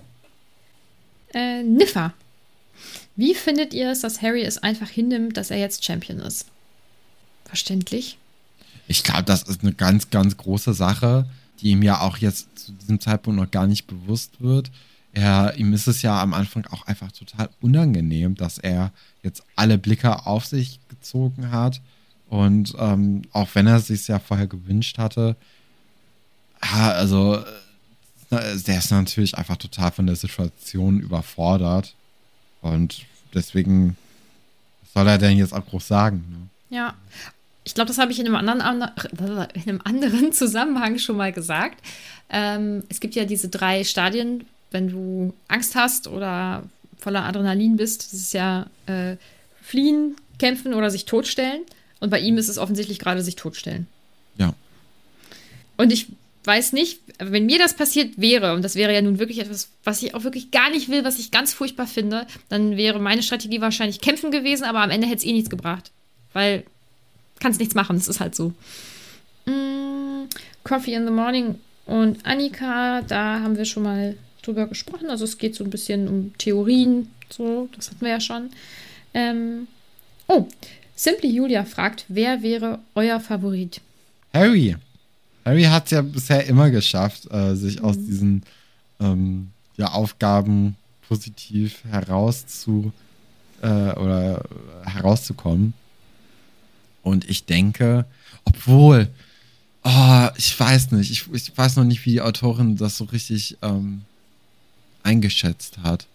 Äh, 1.33 1.63
Niffa. 1.63 2.13
Wie 3.17 3.35
findet 3.35 3.75
ihr 3.75 3.91
es, 3.91 4.01
dass 4.01 4.23
Harry 4.23 4.43
es 4.43 4.59
einfach 4.59 4.89
hinnimmt, 4.89 5.37
dass 5.37 5.51
er 5.51 5.59
jetzt 5.59 5.85
Champion 5.85 6.19
ist? 6.21 6.47
Verständlich? 7.45 8.17
Ich 8.89 9.05
glaube, 9.05 9.25
das 9.25 9.43
ist 9.43 9.63
eine 9.63 9.73
ganz, 9.73 10.11
ganz 10.11 10.37
große 10.37 10.75
Sache, 10.75 11.27
die 11.61 11.71
ihm 11.71 11.83
ja 11.83 12.01
auch 12.01 12.17
jetzt 12.17 12.59
zu 12.59 12.73
diesem 12.73 13.01
Zeitpunkt 13.01 13.39
noch 13.39 13.51
gar 13.51 13.67
nicht 13.67 13.87
bewusst 13.87 14.41
wird. 14.41 14.71
Er, 15.13 15.55
ihm 15.57 15.73
ist 15.73 15.87
es 15.87 16.03
ja 16.03 16.21
am 16.23 16.33
Anfang 16.35 16.67
auch 16.67 16.87
einfach 16.87 17.13
total 17.13 17.51
unangenehm, 17.61 18.37
dass 18.37 18.59
er 18.59 18.93
jetzt 19.23 19.43
alle 19.57 19.77
Blicke 19.77 20.27
auf 20.27 20.47
sich 20.47 20.81
gezogen 20.89 21.51
hat. 21.51 21.81
Und 22.31 22.75
ähm, 22.79 23.23
auch 23.33 23.49
wenn 23.55 23.67
er 23.67 23.77
es 23.77 23.89
sich 23.89 24.09
ja 24.09 24.19
vorher 24.19 24.47
gewünscht 24.47 24.97
hatte, 24.97 25.37
ja, 26.63 26.93
also 26.93 27.37
äh, 28.31 28.57
der 28.67 28.79
ist 28.79 28.91
natürlich 28.91 29.37
einfach 29.37 29.57
total 29.57 29.91
von 29.91 30.07
der 30.07 30.17
Situation 30.17 31.01
überfordert. 31.01 31.95
Und 32.63 33.03
deswegen 33.35 33.97
soll 34.95 35.07
er 35.07 35.19
denn 35.19 35.37
jetzt 35.37 35.53
auch 35.53 35.67
groß 35.67 35.87
sagen? 35.87 36.25
Ne? 36.71 36.77
Ja. 36.77 36.95
Ich 37.65 37.75
glaube, 37.75 37.89
das 37.89 37.99
habe 37.99 38.11
ich 38.11 38.19
in 38.19 38.27
einem, 38.27 38.37
anderen, 38.37 38.71
in 39.55 39.63
einem 39.63 39.81
anderen 39.85 40.33
Zusammenhang 40.33 40.99
schon 40.99 41.17
mal 41.17 41.33
gesagt. 41.33 41.85
Ähm, 42.31 42.85
es 42.89 43.01
gibt 43.01 43.15
ja 43.15 43.27
diese 43.27 43.49
drei 43.51 43.85
Stadien 43.85 44.47
wenn 44.71 44.89
du 44.89 45.35
Angst 45.49 45.75
hast 45.75 46.09
oder 46.09 46.63
voller 46.99 47.25
Adrenalin 47.25 47.77
bist, 47.77 48.13
das 48.13 48.21
ist 48.21 48.35
ja 48.35 48.67
äh, 48.87 49.17
fliehen, 49.63 50.17
kämpfen 50.39 50.75
oder 50.75 50.91
sich 50.91 51.05
totstellen. 51.05 51.63
Und 52.01 52.11
bei 52.11 52.21
ihm 52.21 52.39
ist 52.39 52.49
es 52.49 52.59
offensichtlich 52.59 52.99
gerade 52.99 53.23
sich 53.23 53.37
totstellen. 53.37 53.87
Ja. 54.37 54.55
Und 55.77 55.93
ich 55.93 56.09
weiß 56.45 56.73
nicht, 56.73 57.01
wenn 57.19 57.47
mir 57.47 57.59
das 57.59 57.75
passiert 57.75 58.19
wäre, 58.19 58.55
und 58.55 58.63
das 58.63 58.75
wäre 58.75 58.95
ja 58.95 59.03
nun 59.03 59.19
wirklich 59.19 59.39
etwas, 59.39 59.69
was 59.85 60.03
ich 60.03 60.15
auch 60.15 60.25
wirklich 60.25 60.51
gar 60.51 60.71
nicht 60.71 60.89
will, 60.89 61.05
was 61.05 61.19
ich 61.19 61.31
ganz 61.31 61.53
furchtbar 61.53 61.87
finde, 61.87 62.27
dann 62.49 62.77
wäre 62.77 62.99
meine 62.99 63.23
Strategie 63.23 63.61
wahrscheinlich 63.61 64.01
kämpfen 64.01 64.31
gewesen, 64.31 64.65
aber 64.65 64.81
am 64.81 64.91
Ende 64.91 65.07
hätte 65.07 65.19
es 65.19 65.25
eh 65.25 65.33
nichts 65.33 65.51
gebracht. 65.51 65.91
Weil 66.33 66.65
kannst 67.41 67.61
nichts 67.61 67.75
machen, 67.75 67.97
das 67.97 68.09
ist 68.09 68.21
halt 68.21 68.35
so. 68.35 68.53
Mm, 69.47 70.29
Coffee 70.65 70.95
in 70.95 71.07
the 71.07 71.13
Morning 71.13 71.57
und 71.87 72.25
Annika, 72.25 73.03
da 73.03 73.41
haben 73.41 73.57
wir 73.57 73.65
schon 73.65 73.83
mal 73.83 74.17
drüber 74.43 74.67
gesprochen. 74.67 75.11
Also 75.11 75.25
es 75.25 75.39
geht 75.39 75.55
so 75.55 75.65
ein 75.65 75.71
bisschen 75.71 76.09
um 76.09 76.37
Theorien, 76.39 77.11
so, 77.31 77.69
das 77.75 77.91
hatten 77.91 78.01
wir 78.01 78.11
ja 78.11 78.21
schon. 78.21 78.51
Ähm, 79.13 79.67
oh, 80.29 80.47
Simply 81.03 81.31
Julia 81.31 81.65
fragt, 81.65 82.05
wer 82.09 82.43
wäre 82.43 82.79
euer 82.95 83.21
Favorit? 83.21 83.81
Harry. 84.35 84.77
Harry 85.47 85.63
hat 85.63 85.87
es 85.87 85.93
ja 85.93 86.03
bisher 86.03 86.47
immer 86.47 86.69
geschafft, 86.69 87.27
äh, 87.31 87.55
sich 87.55 87.79
mhm. 87.79 87.85
aus 87.87 87.97
diesen 87.97 88.43
ähm, 89.01 89.51
ja, 89.79 89.93
Aufgaben 89.93 90.77
positiv 91.09 91.83
herauszu 91.89 92.93
äh, 93.63 93.93
oder 93.93 94.45
herauszukommen. 94.85 95.73
Und 97.03 97.31
ich 97.31 97.47
denke, 97.47 98.05
obwohl, 98.45 99.09
oh, 99.85 100.29
ich 100.37 100.61
weiß 100.61 100.91
nicht, 100.91 101.11
ich, 101.11 101.33
ich 101.33 101.57
weiß 101.57 101.77
noch 101.77 101.85
nicht, 101.85 102.05
wie 102.05 102.11
die 102.11 102.21
Autorin 102.21 102.77
das 102.77 102.99
so 102.99 103.05
richtig 103.05 103.57
ähm, 103.63 104.03
eingeschätzt 105.03 105.79
hat. 105.79 106.07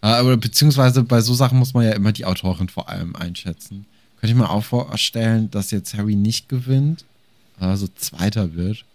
Äh, 0.00 0.06
aber 0.06 0.38
beziehungsweise 0.38 1.02
bei 1.02 1.20
so 1.20 1.34
Sachen 1.34 1.58
muss 1.58 1.74
man 1.74 1.84
ja 1.84 1.92
immer 1.92 2.12
die 2.12 2.24
Autorin 2.24 2.70
vor 2.70 2.88
allem 2.88 3.14
einschätzen. 3.16 3.84
Könnte 4.24 4.38
ich 4.38 4.42
mir 4.42 4.48
auch 4.48 4.64
vorstellen, 4.64 5.50
dass 5.50 5.70
jetzt 5.70 5.92
Harry 5.92 6.14
nicht 6.16 6.48
gewinnt, 6.48 7.04
also 7.60 7.86
Zweiter 7.88 8.54
wird. 8.54 8.86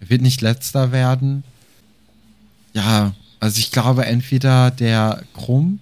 Er 0.00 0.10
wird 0.10 0.20
nicht 0.20 0.42
Letzter 0.42 0.92
werden. 0.92 1.44
Ja, 2.74 3.14
also 3.38 3.58
ich 3.58 3.70
glaube 3.72 4.04
entweder 4.04 4.70
der 4.70 5.22
Krumm 5.32 5.80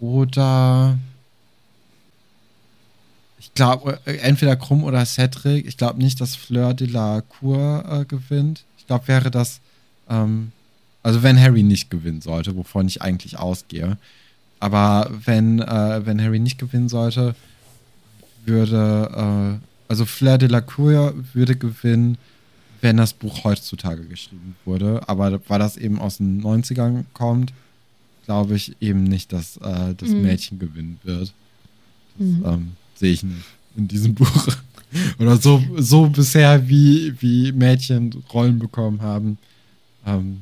oder 0.00 0.98
ich 3.38 3.54
glaube 3.54 4.00
äh, 4.06 4.16
entweder 4.16 4.56
Krumm 4.56 4.82
oder 4.82 5.06
Cedric. 5.06 5.64
Ich 5.64 5.76
glaube 5.76 6.02
nicht, 6.02 6.20
dass 6.20 6.34
Fleur 6.34 6.74
de 6.74 6.88
la 6.88 7.20
Cour 7.20 7.84
äh, 7.88 8.04
gewinnt. 8.06 8.64
Ich 8.76 8.88
glaube, 8.88 9.06
wäre 9.06 9.30
das 9.30 9.60
ähm, 10.10 10.50
also 11.04 11.22
wenn 11.22 11.40
Harry 11.40 11.62
nicht 11.62 11.90
gewinnen 11.90 12.22
sollte, 12.22 12.56
wovon 12.56 12.88
ich 12.88 13.02
eigentlich 13.02 13.38
ausgehe. 13.38 13.98
Aber 14.58 15.08
wenn, 15.12 15.60
äh, 15.60 16.04
wenn 16.04 16.20
Harry 16.20 16.40
nicht 16.40 16.58
gewinnen 16.58 16.88
sollte, 16.88 17.36
würde, 18.44 19.58
äh, 19.60 19.66
also 19.88 20.04
Flair 20.04 20.38
de 20.38 20.48
la 20.48 20.60
Cour 20.60 21.14
würde 21.32 21.56
gewinnen, 21.56 22.18
wenn 22.80 22.96
das 22.96 23.12
Buch 23.12 23.44
heutzutage 23.44 24.04
geschrieben 24.04 24.56
wurde. 24.64 25.08
Aber 25.08 25.40
weil 25.48 25.58
das 25.58 25.76
eben 25.76 26.00
aus 26.00 26.18
den 26.18 26.42
90ern 26.42 27.04
kommt, 27.12 27.52
glaube 28.24 28.54
ich 28.54 28.76
eben 28.80 29.04
nicht, 29.04 29.32
dass 29.32 29.56
äh, 29.58 29.94
das 29.96 30.08
mhm. 30.10 30.22
Mädchen 30.22 30.58
gewinnen 30.58 30.98
wird. 31.02 31.32
Das 32.18 32.26
mhm. 32.26 32.44
ähm, 32.44 32.72
sehe 32.94 33.12
ich 33.12 33.22
nicht 33.22 33.44
in 33.76 33.88
diesem 33.88 34.14
Buch. 34.16 34.48
Oder 35.18 35.36
so, 35.38 35.62
so 35.78 36.08
bisher, 36.08 36.68
wie, 36.68 37.14
wie 37.20 37.52
Mädchen 37.52 38.22
Rollen 38.32 38.58
bekommen 38.58 39.00
haben, 39.00 39.38
ähm, 40.04 40.40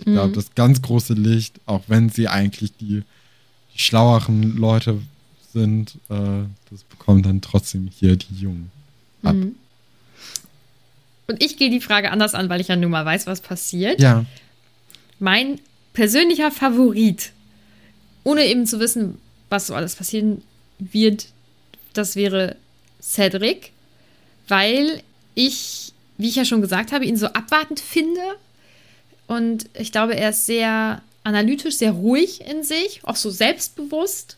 ich 0.00 0.06
glaube, 0.06 0.28
mhm. 0.28 0.34
das 0.34 0.54
ganz 0.54 0.80
große 0.80 1.12
Licht, 1.12 1.60
auch 1.66 1.82
wenn 1.88 2.08
sie 2.08 2.26
eigentlich 2.26 2.74
die, 2.78 3.02
die 3.74 3.78
schlaueren 3.78 4.56
Leute 4.56 4.98
sind, 5.52 5.96
äh, 6.08 6.44
das 6.70 6.84
bekommen 6.84 7.22
dann 7.22 7.40
trotzdem 7.40 7.88
hier 7.92 8.16
die 8.16 8.34
Jungen 8.34 8.70
ab. 9.22 9.34
Mhm. 9.34 9.54
Und 11.26 11.42
ich 11.42 11.56
gehe 11.56 11.70
die 11.70 11.80
Frage 11.80 12.10
anders 12.10 12.34
an, 12.34 12.48
weil 12.48 12.60
ich 12.60 12.68
ja 12.68 12.76
nun 12.76 12.90
mal 12.90 13.04
weiß, 13.04 13.26
was 13.26 13.40
passiert. 13.40 14.00
Ja. 14.00 14.24
Mein 15.18 15.60
persönlicher 15.92 16.50
Favorit, 16.50 17.32
ohne 18.24 18.46
eben 18.46 18.66
zu 18.66 18.80
wissen, 18.80 19.18
was 19.48 19.66
so 19.68 19.74
alles 19.74 19.94
passieren 19.94 20.42
wird, 20.78 21.26
das 21.92 22.16
wäre 22.16 22.56
Cedric, 23.00 23.72
weil 24.48 25.02
ich, 25.34 25.92
wie 26.18 26.28
ich 26.28 26.36
ja 26.36 26.44
schon 26.44 26.62
gesagt 26.62 26.92
habe, 26.92 27.04
ihn 27.04 27.16
so 27.16 27.26
abwartend 27.26 27.80
finde 27.80 28.20
und 29.26 29.66
ich 29.74 29.92
glaube, 29.92 30.16
er 30.16 30.30
ist 30.30 30.46
sehr 30.46 31.02
analytisch, 31.22 31.76
sehr 31.76 31.92
ruhig 31.92 32.40
in 32.40 32.64
sich, 32.64 33.00
auch 33.04 33.16
so 33.16 33.30
selbstbewusst. 33.30 34.36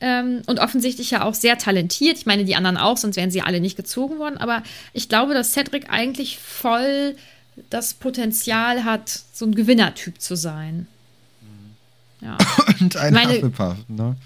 Ähm, 0.00 0.42
und 0.46 0.60
offensichtlich 0.60 1.10
ja 1.10 1.24
auch 1.24 1.34
sehr 1.34 1.58
talentiert. 1.58 2.16
Ich 2.16 2.26
meine, 2.26 2.44
die 2.44 2.56
anderen 2.56 2.78
auch, 2.78 2.96
sonst 2.96 3.16
wären 3.16 3.30
sie 3.30 3.42
alle 3.42 3.60
nicht 3.60 3.76
gezogen 3.76 4.18
worden. 4.18 4.38
Aber 4.38 4.62
ich 4.94 5.08
glaube, 5.08 5.34
dass 5.34 5.52
Cedric 5.52 5.90
eigentlich 5.90 6.38
voll 6.38 7.16
das 7.68 7.94
Potenzial 7.94 8.84
hat, 8.84 9.20
so 9.32 9.44
ein 9.44 9.54
Gewinnertyp 9.54 10.20
zu 10.20 10.36
sein. 10.36 10.86
Ja. 12.20 12.36
Und 12.80 12.96
ein 12.96 13.12
Meine, 13.12 13.34
Hufflepuff, 13.34 13.76
ne? 13.88 14.16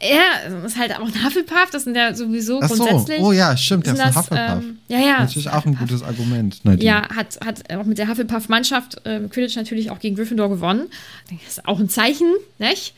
Ja, 0.00 0.56
ist 0.64 0.76
halt 0.76 0.98
auch 0.98 1.06
ein 1.06 1.24
Hufflepuff, 1.24 1.70
das 1.70 1.84
sind 1.84 1.96
ja 1.96 2.12
sowieso 2.12 2.60
Ach 2.60 2.68
so. 2.68 2.84
grundsätzlich. 2.84 3.20
Oh 3.20 3.30
ja, 3.30 3.56
stimmt, 3.56 3.86
der 3.86 3.94
ist 3.94 4.00
ein 4.00 4.14
Hufflepuff. 4.14 4.64
Ähm, 4.64 4.78
ja, 4.88 4.98
ja. 4.98 5.18
Natürlich 5.20 5.50
auch 5.50 5.64
ein 5.64 5.76
gutes 5.76 6.02
Argument. 6.02 6.64
Nadine. 6.64 6.84
Ja, 6.84 7.08
hat, 7.14 7.38
hat 7.44 7.72
auch 7.72 7.84
mit 7.84 7.98
der 7.98 8.08
Hufflepuff-Mannschaft 8.08 9.06
äh, 9.06 9.20
Quidditch 9.28 9.54
natürlich 9.54 9.92
auch 9.92 10.00
gegen 10.00 10.16
Gryffindor 10.16 10.48
gewonnen. 10.48 10.88
Das 11.30 11.58
ist 11.58 11.68
auch 11.68 11.78
ein 11.78 11.88
Zeichen, 11.88 12.32
nicht? 12.58 12.94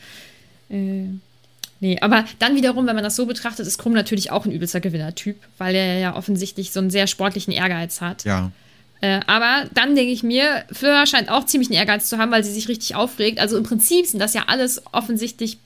Äh, 0.70 1.08
nee, 1.85 1.99
aber 2.01 2.24
dann 2.39 2.57
wiederum, 2.57 2.87
wenn 2.87 2.95
man 2.95 3.05
das 3.05 3.14
so 3.14 3.26
betrachtet, 3.26 3.66
ist 3.66 3.76
Krumm 3.76 3.93
natürlich 3.93 4.30
auch 4.30 4.47
ein 4.47 4.53
übelster 4.53 4.80
Gewinnertyp, 4.80 5.37
weil 5.59 5.74
er 5.74 5.99
ja 5.99 6.16
offensichtlich 6.16 6.72
so 6.72 6.80
einen 6.80 6.89
sehr 6.89 7.07
sportlichen 7.07 7.53
Ehrgeiz 7.53 8.01
hat. 8.01 8.24
Ja. 8.24 8.53
Äh, 9.03 9.20
aber 9.26 9.68
dann 9.74 9.95
denke 9.95 10.11
ich 10.11 10.22
mir, 10.22 10.64
Fleur 10.72 11.07
scheint 11.07 11.28
auch 11.28 11.45
ziemlich 11.45 11.68
einen 11.68 11.76
Ehrgeiz 11.76 12.09
zu 12.09 12.16
haben, 12.16 12.32
weil 12.32 12.43
sie 12.43 12.53
sich 12.53 12.68
richtig 12.68 12.95
aufregt. 12.95 13.39
Also 13.39 13.59
im 13.59 13.64
Prinzip 13.64 14.07
sind 14.07 14.18
das 14.18 14.32
ja 14.32 14.45
alles 14.47 14.82
offensichtlich 14.93 15.59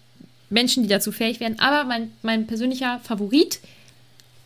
Menschen, 0.51 0.83
die 0.83 0.89
dazu 0.89 1.13
fähig 1.13 1.39
wären. 1.39 1.61
Aber 1.61 1.85
mein, 1.85 2.11
mein 2.23 2.49
persönlicher 2.49 3.01
Favorit 3.05 3.61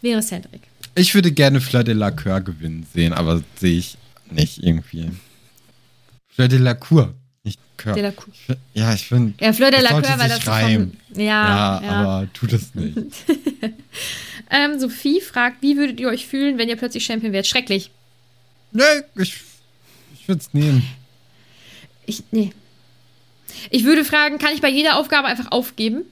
wäre 0.03 0.20
Cedric. 0.20 0.61
Ich 0.95 1.14
würde 1.14 1.33
gerne 1.33 1.62
Fleur 1.62 1.85
de 1.85 1.95
la 1.95 2.11
Cour 2.11 2.43
gewinnen 2.43 2.87
sehen, 2.93 3.14
aber 3.14 3.43
sehe 3.57 3.79
ich 3.79 3.97
nicht 4.31 4.62
irgendwie. 4.62 5.11
Fleur 6.29 6.49
de 6.49 6.59
la 6.59 6.75
Cour, 6.75 7.14
nicht 7.45 7.59
Cour. 7.76 7.93
De 7.93 8.03
la 8.03 8.11
Cour. 8.12 8.32
Ja, 8.74 8.95
ich 8.95 9.07
finde. 9.07 9.34
Ja, 9.40 9.53
Fleur 9.53 9.70
de 9.70 9.80
la 9.80 9.90
Cour, 9.90 10.18
weil 10.18 10.28
das 10.28 10.47
reimt. 10.47 10.97
Ja, 11.14 11.22
ja, 11.24 11.82
ja, 11.82 11.90
aber 11.90 12.32
tut 12.32 12.53
es 12.53 12.74
nicht. 12.74 12.97
ähm, 14.51 14.78
Sophie 14.78 15.20
fragt, 15.20 15.62
wie 15.62 15.76
würdet 15.76 15.99
ihr 16.01 16.09
euch 16.09 16.26
fühlen, 16.26 16.59
wenn 16.59 16.68
ihr 16.68 16.76
plötzlich 16.76 17.05
Champion 17.05 17.32
wärt? 17.32 17.47
Schrecklich. 17.47 17.90
Nee, 18.72 18.82
ich, 19.16 19.40
ich 20.14 20.28
würde 20.28 20.40
es 20.40 20.55
nehmen. 20.55 20.86
Ich, 22.07 22.22
nee. 22.30 22.53
Ich 23.70 23.84
würde 23.84 24.05
fragen, 24.05 24.38
kann 24.38 24.55
ich 24.55 24.61
bei 24.61 24.70
jeder 24.70 24.97
Aufgabe 24.97 25.28
einfach 25.28 25.51
aufgeben? 25.51 26.03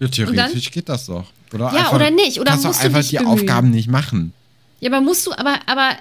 Ja, 0.00 0.08
theoretisch 0.08 0.70
geht 0.70 0.88
das 0.88 1.06
doch. 1.06 1.26
Oder 1.52 1.72
ja, 1.72 1.78
einfach, 1.78 1.94
oder 1.94 2.10
nicht. 2.10 2.40
Oder 2.40 2.50
kannst 2.50 2.66
musst 2.66 2.82
du 2.82 2.86
einfach 2.86 3.02
die 3.02 3.16
bemühen. 3.16 3.32
Aufgaben 3.32 3.70
nicht 3.70 3.88
machen. 3.88 4.32
Ja, 4.80 4.90
aber 4.90 5.00
musst 5.00 5.26
du, 5.26 5.32
aber, 5.32 5.58
aber 5.66 5.96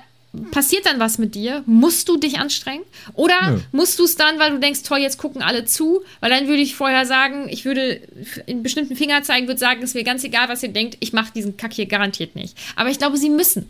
passiert 0.51 0.85
dann 0.85 0.99
was 0.99 1.17
mit 1.17 1.35
dir? 1.35 1.63
Musst 1.65 2.07
du 2.09 2.17
dich 2.17 2.39
anstrengen? 2.39 2.83
Oder 3.13 3.51
Nö. 3.51 3.59
musst 3.71 3.99
du 3.99 4.05
es 4.05 4.15
dann, 4.15 4.39
weil 4.39 4.51
du 4.51 4.59
denkst, 4.59 4.83
toll, 4.83 4.99
jetzt 4.99 5.17
gucken 5.17 5.41
alle 5.41 5.65
zu? 5.65 6.01
Weil 6.19 6.29
dann 6.29 6.47
würde 6.47 6.61
ich 6.61 6.75
vorher 6.75 7.05
sagen, 7.05 7.47
ich 7.49 7.65
würde 7.65 8.01
in 8.45 8.63
bestimmten 8.63 8.95
Finger 8.95 9.23
zeigen, 9.23 9.47
würde 9.47 9.59
sagen, 9.59 9.83
es 9.83 9.93
wäre 9.93 10.05
ganz 10.05 10.23
egal, 10.23 10.49
was 10.49 10.63
ihr 10.63 10.69
denkt, 10.69 10.97
ich 10.99 11.13
mache 11.13 11.33
diesen 11.33 11.57
Kack 11.57 11.73
hier 11.73 11.85
garantiert 11.85 12.35
nicht. 12.35 12.57
Aber 12.75 12.89
ich 12.89 12.97
glaube, 12.97 13.17
sie 13.17 13.29
müssen. 13.29 13.67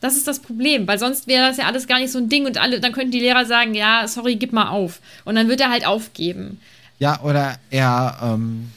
Das 0.00 0.16
ist 0.16 0.26
das 0.26 0.40
Problem, 0.40 0.86
weil 0.86 0.98
sonst 0.98 1.26
wäre 1.26 1.46
das 1.46 1.58
ja 1.58 1.66
alles 1.66 1.86
gar 1.86 1.98
nicht 1.98 2.10
so 2.10 2.18
ein 2.18 2.28
Ding 2.30 2.46
und 2.46 2.56
alle, 2.58 2.80
dann 2.80 2.92
könnten 2.92 3.10
die 3.10 3.20
Lehrer 3.20 3.44
sagen, 3.44 3.74
ja, 3.74 4.08
sorry, 4.08 4.36
gib 4.36 4.52
mal 4.52 4.68
auf. 4.68 5.00
Und 5.24 5.34
dann 5.34 5.48
wird 5.48 5.60
er 5.60 5.70
halt 5.70 5.86
aufgeben. 5.86 6.60
Ja, 6.98 7.20
oder 7.22 7.58
er, 7.70 8.18
ähm, 8.22 8.70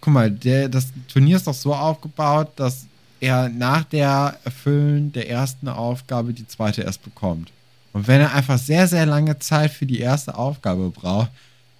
guck 0.00 0.12
mal, 0.12 0.30
der, 0.30 0.68
das 0.68 0.88
Turnier 1.08 1.36
ist 1.36 1.46
doch 1.46 1.54
so 1.54 1.72
aufgebaut, 1.74 2.48
dass 2.56 2.86
er 3.20 3.48
nach 3.48 3.84
der 3.84 4.38
Erfüllen 4.44 5.12
der 5.12 5.30
ersten 5.30 5.68
Aufgabe 5.68 6.32
die 6.32 6.46
zweite 6.46 6.82
erst 6.82 7.02
bekommt. 7.02 7.50
Und 7.92 8.08
wenn 8.08 8.20
er 8.20 8.34
einfach 8.34 8.58
sehr, 8.58 8.88
sehr 8.88 9.06
lange 9.06 9.38
Zeit 9.38 9.70
für 9.70 9.86
die 9.86 10.00
erste 10.00 10.36
Aufgabe 10.36 10.90
braucht, 10.90 11.30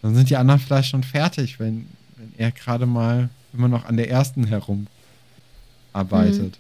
dann 0.03 0.15
sind 0.15 0.31
die 0.31 0.37
anderen 0.37 0.61
vielleicht 0.61 0.91
schon 0.91 1.03
fertig, 1.03 1.61
wenn, 1.61 1.89
wenn 2.17 2.33
er 2.39 2.53
gerade 2.53 2.87
mal 2.87 3.29
immer 3.53 3.69
noch 3.69 3.85
an 3.85 3.97
der 3.97 4.11
ersten 4.11 4.45
herumarbeitet. 4.45 6.59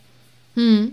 Hm. 0.54 0.78
Hm. 0.78 0.92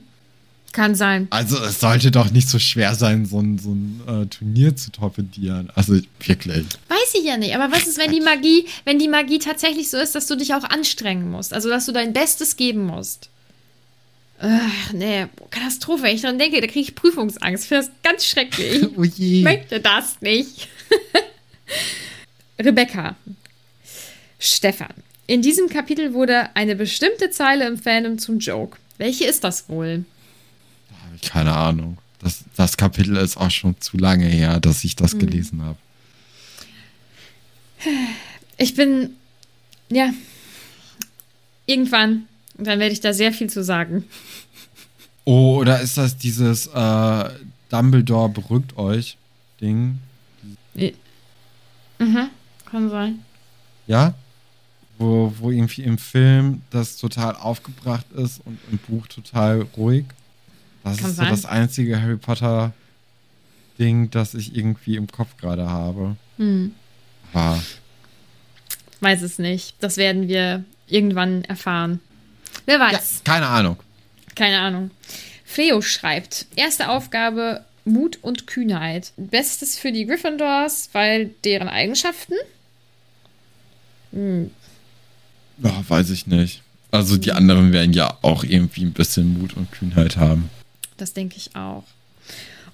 Kann 0.73 0.95
sein. 0.95 1.27
Also 1.29 1.63
es 1.63 1.79
sollte 1.79 2.09
doch 2.09 2.31
nicht 2.31 2.49
so 2.49 2.57
schwer 2.57 2.95
sein, 2.95 3.27
so 3.27 3.39
ein, 3.39 3.59
so 3.59 3.71
ein 3.71 4.01
äh, 4.07 4.25
Turnier 4.25 4.75
zu 4.75 4.91
torpedieren. 4.91 5.69
Also 5.75 5.93
wirklich. 6.25 6.65
Weiß 6.89 7.13
ich 7.13 7.25
ja 7.25 7.37
nicht. 7.37 7.55
Aber 7.55 7.71
was 7.71 7.85
ist, 7.85 7.99
wenn 7.99 8.11
die 8.11 8.21
Magie, 8.21 8.65
wenn 8.83 8.97
die 8.97 9.07
Magie 9.07 9.37
tatsächlich 9.37 9.91
so 9.91 9.97
ist, 9.97 10.15
dass 10.15 10.25
du 10.25 10.35
dich 10.35 10.55
auch 10.55 10.63
anstrengen 10.63 11.29
musst? 11.29 11.53
Also 11.53 11.69
dass 11.69 11.85
du 11.85 11.91
dein 11.91 12.11
Bestes 12.11 12.57
geben 12.57 12.87
musst. 12.87 13.29
Ach, 14.39 14.93
nee, 14.93 15.27
Katastrophe. 15.49 16.03
Wenn 16.03 16.15
ich 16.15 16.21
dran 16.21 16.37
denke, 16.37 16.59
da 16.59 16.67
kriege 16.67 16.81
ich 16.81 16.95
Prüfungsangst. 16.95 17.71
Das 17.71 17.91
ganz 18.03 18.25
schrecklich. 18.25 18.87
oh 18.97 19.03
je. 19.03 19.39
Ich 19.39 19.43
möchte 19.43 19.79
das 19.79 20.19
nicht. 20.21 20.67
Rebecca. 22.59 23.15
Stefan. 24.39 24.93
In 25.27 25.41
diesem 25.41 25.69
Kapitel 25.69 26.13
wurde 26.13 26.53
eine 26.55 26.75
bestimmte 26.75 27.29
Zeile 27.29 27.65
im 27.67 27.77
Fandom 27.77 28.19
zum 28.19 28.39
Joke. 28.39 28.77
Welche 28.97 29.25
ist 29.25 29.43
das 29.43 29.69
wohl? 29.69 30.05
keine 31.23 31.55
Ahnung. 31.55 31.97
Das, 32.19 32.43
das 32.55 32.77
Kapitel 32.77 33.17
ist 33.17 33.37
auch 33.37 33.51
schon 33.51 33.79
zu 33.81 33.97
lange 33.97 34.25
her, 34.25 34.59
dass 34.59 34.83
ich 34.83 34.95
das 34.95 35.13
mhm. 35.13 35.19
gelesen 35.19 35.61
habe. 35.61 35.77
Ich 38.57 38.75
bin, 38.75 39.15
ja, 39.89 40.13
irgendwann, 41.65 42.27
dann 42.57 42.79
werde 42.79 42.93
ich 42.93 43.01
da 43.01 43.13
sehr 43.13 43.31
viel 43.31 43.49
zu 43.49 43.63
sagen. 43.63 44.05
Oh, 45.25 45.57
oder 45.57 45.79
ist 45.81 45.97
das 45.97 46.17
dieses 46.17 46.67
äh, 46.67 47.29
Dumbledore 47.69 48.29
berückt 48.29 48.77
euch 48.77 49.17
Ding? 49.61 49.99
Mhm, 50.75 52.29
kann 52.65 52.89
sein. 52.89 53.19
Ja? 53.87 54.13
Wo, 54.97 55.33
wo 55.39 55.51
irgendwie 55.51 55.83
im 55.83 55.97
Film 55.97 56.61
das 56.69 56.97
total 56.97 57.35
aufgebracht 57.35 58.05
ist 58.11 58.41
und 58.45 58.59
im 58.71 58.77
Buch 58.77 59.07
total 59.07 59.61
ruhig. 59.77 60.05
Das 60.83 60.97
Kann 60.97 61.09
ist 61.09 61.15
sein. 61.15 61.25
so 61.27 61.31
das 61.31 61.45
einzige 61.45 62.01
Harry 62.01 62.17
Potter 62.17 62.73
Ding, 63.79 64.11
das 64.11 64.33
ich 64.33 64.55
irgendwie 64.55 64.97
im 64.97 65.07
Kopf 65.07 65.37
gerade 65.37 65.67
habe. 65.67 66.15
Hm. 66.37 66.73
Ah. 67.33 67.57
Weiß 68.99 69.21
es 69.21 69.39
nicht. 69.39 69.75
Das 69.79 69.97
werden 69.97 70.27
wir 70.27 70.63
irgendwann 70.87 71.43
erfahren. 71.45 71.99
Wer 72.65 72.79
weiß. 72.79 72.91
Ja, 73.25 73.33
keine 73.33 73.47
Ahnung. 73.47 73.77
Keine 74.35 74.59
Ahnung. 74.59 74.91
Freo 75.45 75.81
schreibt: 75.81 76.47
Erste 76.55 76.89
Aufgabe: 76.89 77.65
Mut 77.85 78.19
und 78.21 78.47
Kühnheit. 78.47 79.11
Bestes 79.17 79.77
für 79.77 79.91
die 79.91 80.05
Gryffindors, 80.05 80.89
weil 80.93 81.31
deren 81.43 81.67
Eigenschaften? 81.67 82.35
Hm. 84.11 84.51
Ja, 85.59 85.83
weiß 85.87 86.09
ich 86.09 86.27
nicht. 86.27 86.61
Also 86.91 87.17
die 87.17 87.31
anderen 87.31 87.73
werden 87.73 87.93
ja 87.93 88.17
auch 88.21 88.43
irgendwie 88.43 88.83
ein 88.83 88.93
bisschen 88.93 89.39
Mut 89.39 89.55
und 89.57 89.71
Kühnheit 89.71 90.17
haben. 90.17 90.49
Das 90.97 91.13
denke 91.13 91.37
ich 91.37 91.55
auch. 91.55 91.83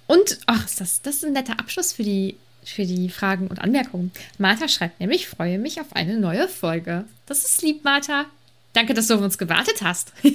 Und, 0.07 0.39
ach, 0.45 0.67
das, 0.77 1.01
das 1.01 1.15
ist 1.15 1.25
ein 1.25 1.33
netter 1.33 1.59
Abschluss 1.59 1.93
für 1.93 2.03
die, 2.03 2.35
für 2.65 2.85
die 2.85 3.09
Fragen 3.09 3.47
und 3.47 3.61
Anmerkungen. 3.61 4.11
Martha 4.37 4.67
schreibt 4.67 4.99
nämlich, 4.99 5.27
freue 5.27 5.59
mich 5.59 5.79
auf 5.79 5.95
eine 5.95 6.19
neue 6.19 6.47
Folge. 6.47 7.05
Das 7.27 7.45
ist 7.45 7.61
lieb, 7.61 7.83
Martha. 7.83 8.25
Danke, 8.73 8.93
dass 8.93 9.07
du 9.07 9.15
auf 9.15 9.21
uns 9.21 9.37
gewartet 9.37 9.81
hast. 9.81 10.13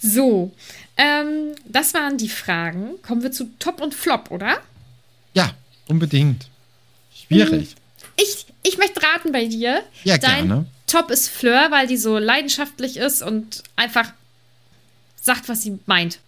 so, 0.00 0.52
ähm, 0.96 1.54
das 1.66 1.94
waren 1.94 2.18
die 2.18 2.28
Fragen. 2.28 3.00
Kommen 3.02 3.22
wir 3.22 3.32
zu 3.32 3.50
Top 3.58 3.80
und 3.80 3.94
Flop, 3.94 4.30
oder? 4.30 4.58
Ja, 5.34 5.52
unbedingt. 5.88 6.46
Schwierig. 7.14 7.70
Hm, 7.70 7.76
ich, 8.16 8.46
ich 8.62 8.78
möchte 8.78 9.02
raten 9.02 9.32
bei 9.32 9.46
dir. 9.46 9.82
Ja, 10.04 10.18
Dein 10.18 10.48
gerne. 10.48 10.66
Top 10.86 11.10
ist 11.10 11.28
Fleur, 11.28 11.70
weil 11.70 11.86
die 11.86 11.96
so 11.96 12.18
leidenschaftlich 12.18 12.96
ist 12.96 13.22
und 13.22 13.62
einfach 13.76 14.12
sagt, 15.20 15.48
was 15.48 15.62
sie 15.62 15.78
meint. 15.86 16.18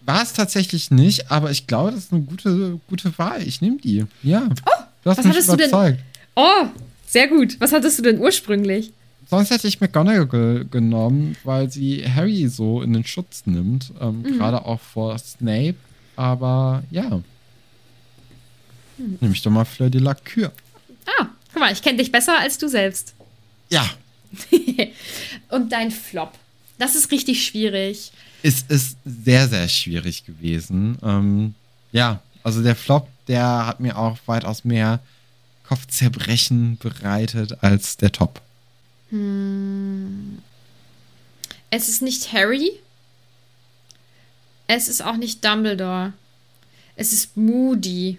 War 0.00 0.22
es 0.22 0.32
tatsächlich 0.32 0.90
nicht, 0.90 1.30
aber 1.30 1.50
ich 1.50 1.66
glaube, 1.66 1.90
das 1.90 2.04
ist 2.04 2.12
eine 2.12 2.22
gute, 2.22 2.80
gute 2.88 3.16
Wahl. 3.18 3.46
Ich 3.46 3.60
nehme 3.60 3.78
die. 3.78 4.04
Ja. 4.22 4.48
Oh, 4.66 4.82
du 5.02 5.10
hast 5.10 5.18
was 5.18 5.26
mich 5.26 5.38
überzeugt. 5.38 5.70
Du 5.70 5.76
denn? 5.76 5.98
Oh, 6.36 6.66
sehr 7.06 7.28
gut. 7.28 7.60
Was 7.60 7.72
hattest 7.72 7.98
du 7.98 8.02
denn 8.02 8.18
ursprünglich? 8.18 8.92
Sonst 9.28 9.50
hätte 9.50 9.68
ich 9.68 9.80
McGonagall 9.80 10.66
genommen, 10.70 11.36
weil 11.44 11.70
sie 11.70 12.04
Harry 12.06 12.48
so 12.48 12.82
in 12.82 12.92
den 12.92 13.04
Schutz 13.04 13.46
nimmt. 13.46 13.92
Ähm, 14.00 14.22
mhm. 14.22 14.38
Gerade 14.38 14.64
auch 14.64 14.80
vor 14.80 15.18
Snape. 15.18 15.76
Aber 16.16 16.84
ja. 16.90 17.22
Hm. 18.96 19.18
Nehme 19.20 19.34
ich 19.34 19.42
doch 19.42 19.50
mal 19.50 19.64
Fleur 19.64 19.90
de 19.90 20.00
la 20.00 20.14
Cure. 20.14 20.52
Ah, 21.06 21.26
guck 21.52 21.60
mal, 21.60 21.72
ich 21.72 21.82
kenne 21.82 21.98
dich 21.98 22.12
besser 22.12 22.38
als 22.38 22.58
du 22.58 22.68
selbst. 22.68 23.14
Ja. 23.70 23.88
Und 25.50 25.72
dein 25.72 25.90
Flop. 25.90 26.32
Das 26.78 26.94
ist 26.94 27.10
richtig 27.10 27.44
schwierig 27.44 28.12
es 28.44 28.60
ist 28.68 28.98
sehr, 29.06 29.48
sehr 29.48 29.68
schwierig 29.68 30.26
gewesen. 30.26 30.98
Ähm, 31.02 31.54
ja, 31.92 32.20
also 32.42 32.62
der 32.62 32.76
Flop, 32.76 33.08
der 33.26 33.66
hat 33.66 33.80
mir 33.80 33.96
auch 33.96 34.18
weitaus 34.26 34.64
mehr 34.64 35.00
Kopfzerbrechen 35.66 36.76
bereitet 36.76 37.64
als 37.64 37.96
der 37.96 38.12
Top. 38.12 38.42
Hm. 39.14 40.38
Es 41.70 41.88
ist 41.88 42.02
nicht 42.02 42.32
Harry. 42.32 42.72
Es 44.66 44.88
ist 44.88 45.02
auch 45.02 45.16
nicht 45.16 45.44
Dumbledore. 45.44 46.12
Es 46.96 47.12
ist 47.12 47.36
Moody. 47.36 48.18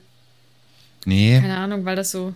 Nee. 1.06 1.40
Keine 1.42 1.58
Ahnung, 1.58 1.84
weil 1.86 1.96
das 1.98 2.12
so. 2.12 2.34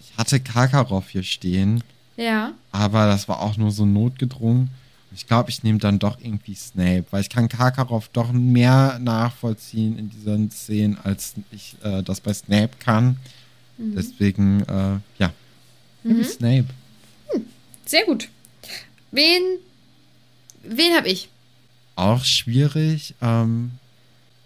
ich 0.00 0.16
hatte 0.18 0.40
Karkaroff 0.40 1.08
hier 1.10 1.22
stehen, 1.22 1.82
Ja. 2.16 2.52
aber 2.72 3.06
das 3.06 3.28
war 3.28 3.40
auch 3.40 3.56
nur 3.56 3.70
so 3.70 3.86
notgedrungen. 3.86 4.70
Ich 5.14 5.26
glaube, 5.26 5.50
ich 5.50 5.62
nehme 5.62 5.78
dann 5.78 5.98
doch 5.98 6.18
irgendwie 6.20 6.54
Snape, 6.54 7.04
weil 7.10 7.20
ich 7.20 7.28
kann 7.30 7.48
Karkaroff 7.48 8.08
doch 8.08 8.32
mehr 8.32 8.98
nachvollziehen 8.98 9.98
in 9.98 10.10
diesen 10.10 10.50
Szenen, 10.50 10.98
als 11.02 11.34
ich 11.50 11.76
äh, 11.84 12.02
das 12.02 12.20
bei 12.20 12.32
Snape 12.34 12.70
kann. 12.78 13.18
Deswegen, 13.78 14.62
äh, 14.62 14.98
ja, 15.18 15.32
ich 16.04 16.28
Snape. 16.28 16.66
Sehr 17.92 18.06
gut. 18.06 18.30
Wen, 19.10 19.42
wen 20.62 20.96
habe 20.96 21.10
ich? 21.10 21.28
Auch 21.94 22.24
schwierig. 22.24 23.14
Ähm, 23.20 23.72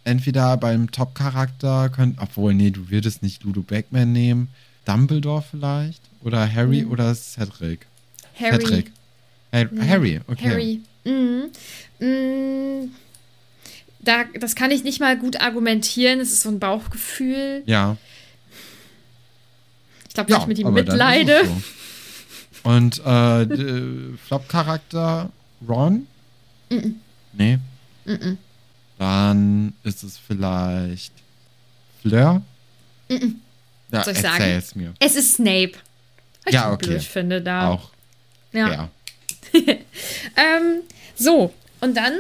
entweder 0.03 0.57
beim 0.57 0.91
Top-Charakter 0.91 1.89
könnt, 1.91 2.19
obwohl, 2.21 2.55
nee, 2.55 2.71
du 2.71 2.91
würdest 2.91 3.23
nicht 3.23 3.45
Ludo 3.45 3.63
Beckman 3.63 4.13
nehmen. 4.13 4.49
Dumbledore 4.85 5.45
vielleicht? 5.49 6.03
Oder 6.25 6.53
Harry 6.53 6.87
oder 6.87 7.15
Cedric? 7.15 7.87
Harry. 8.35 8.67
Cedric. 8.67 8.93
Har 9.53 9.69
Harry, 9.87 10.21
okay. 10.27 10.51
Harry. 10.51 10.81
Mhm. 11.05 11.51
Mhm. 12.01 12.91
Da, 14.01 14.25
das 14.41 14.57
kann 14.57 14.73
ich 14.73 14.83
nicht 14.83 14.99
mal 14.99 15.17
gut 15.17 15.41
argumentieren. 15.41 16.19
Es 16.19 16.33
ist 16.33 16.41
so 16.41 16.49
ein 16.49 16.59
Bauchgefühl. 16.59 17.63
Ja. 17.67 17.97
Ich 20.09 20.15
glaube, 20.15 20.33
ja, 20.33 20.39
ich 20.39 20.49
mit 20.49 20.59
ihm 20.59 20.73
mitleide. 20.73 21.43
so. 21.45 21.63
Und 22.67 22.99
äh, 23.07 23.47
d- 23.47 24.17
Flop-Charakter 24.27 25.31
Ron? 25.69 26.07
Nee. 27.33 27.59
Mhm. 28.05 28.39
Dann 28.99 29.73
ist 29.85 30.03
es 30.03 30.19
vielleicht 30.19 31.13
Fleur? 32.03 32.43
Ja, 33.09 34.03
Soll 34.03 34.15
ich 34.15 34.21
sagen? 34.21 34.43
erzähl's 34.43 34.75
mir. 34.75 34.95
Es 34.99 35.15
ist 35.15 35.35
Snape. 35.35 35.73
Was 36.45 36.55
Ja, 36.55 36.67
ich 36.69 36.75
okay. 36.75 36.87
blöd 36.89 37.03
finde 37.05 37.41
da. 37.41 37.69
Auch. 37.71 37.91
Ja. 38.53 38.69
Ja. 38.73 38.89
Ähm, 40.37 40.83
so, 41.15 41.53
und 41.81 41.97
dann 41.97 42.13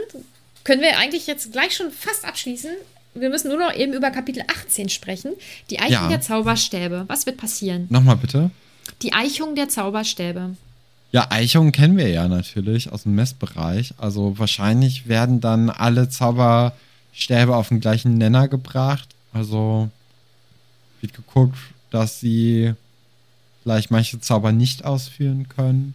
können 0.64 0.80
wir 0.80 0.96
eigentlich 0.98 1.26
jetzt 1.26 1.52
gleich 1.52 1.74
schon 1.76 1.90
fast 1.90 2.24
abschließen. 2.24 2.70
Wir 3.14 3.28
müssen 3.30 3.48
nur 3.48 3.58
noch 3.58 3.74
eben 3.74 3.92
über 3.92 4.10
Kapitel 4.10 4.42
18 4.48 4.88
sprechen. 4.88 5.32
Die 5.70 5.78
Eichung 5.80 5.90
Ja. 5.92 6.08
der 6.08 6.20
Zauberstäbe. 6.20 7.04
Was 7.08 7.26
wird 7.26 7.36
passieren? 7.36 7.86
Nochmal 7.90 8.16
bitte. 8.16 8.50
Die 9.02 9.12
Eichung 9.12 9.54
der 9.54 9.68
Zauberstäbe. 9.68 10.56
Ja, 11.12 11.28
Eichungen 11.30 11.72
kennen 11.72 11.96
wir 11.96 12.08
ja 12.08 12.28
natürlich 12.28 12.92
aus 12.92 13.04
dem 13.04 13.14
Messbereich. 13.14 13.94
Also 13.98 14.38
wahrscheinlich 14.38 15.08
werden 15.08 15.40
dann 15.40 15.70
alle 15.70 16.08
Zauberstäbe 16.08 17.56
auf 17.56 17.68
den 17.68 17.80
gleichen 17.80 18.18
Nenner 18.18 18.48
gebracht. 18.48 19.08
Also 19.32 19.90
wird 21.00 21.14
geguckt, 21.14 21.56
dass 21.90 22.20
sie 22.20 22.74
vielleicht 23.62 23.90
manche 23.90 24.20
Zauber 24.20 24.52
nicht 24.52 24.84
ausführen 24.84 25.48
können. 25.48 25.94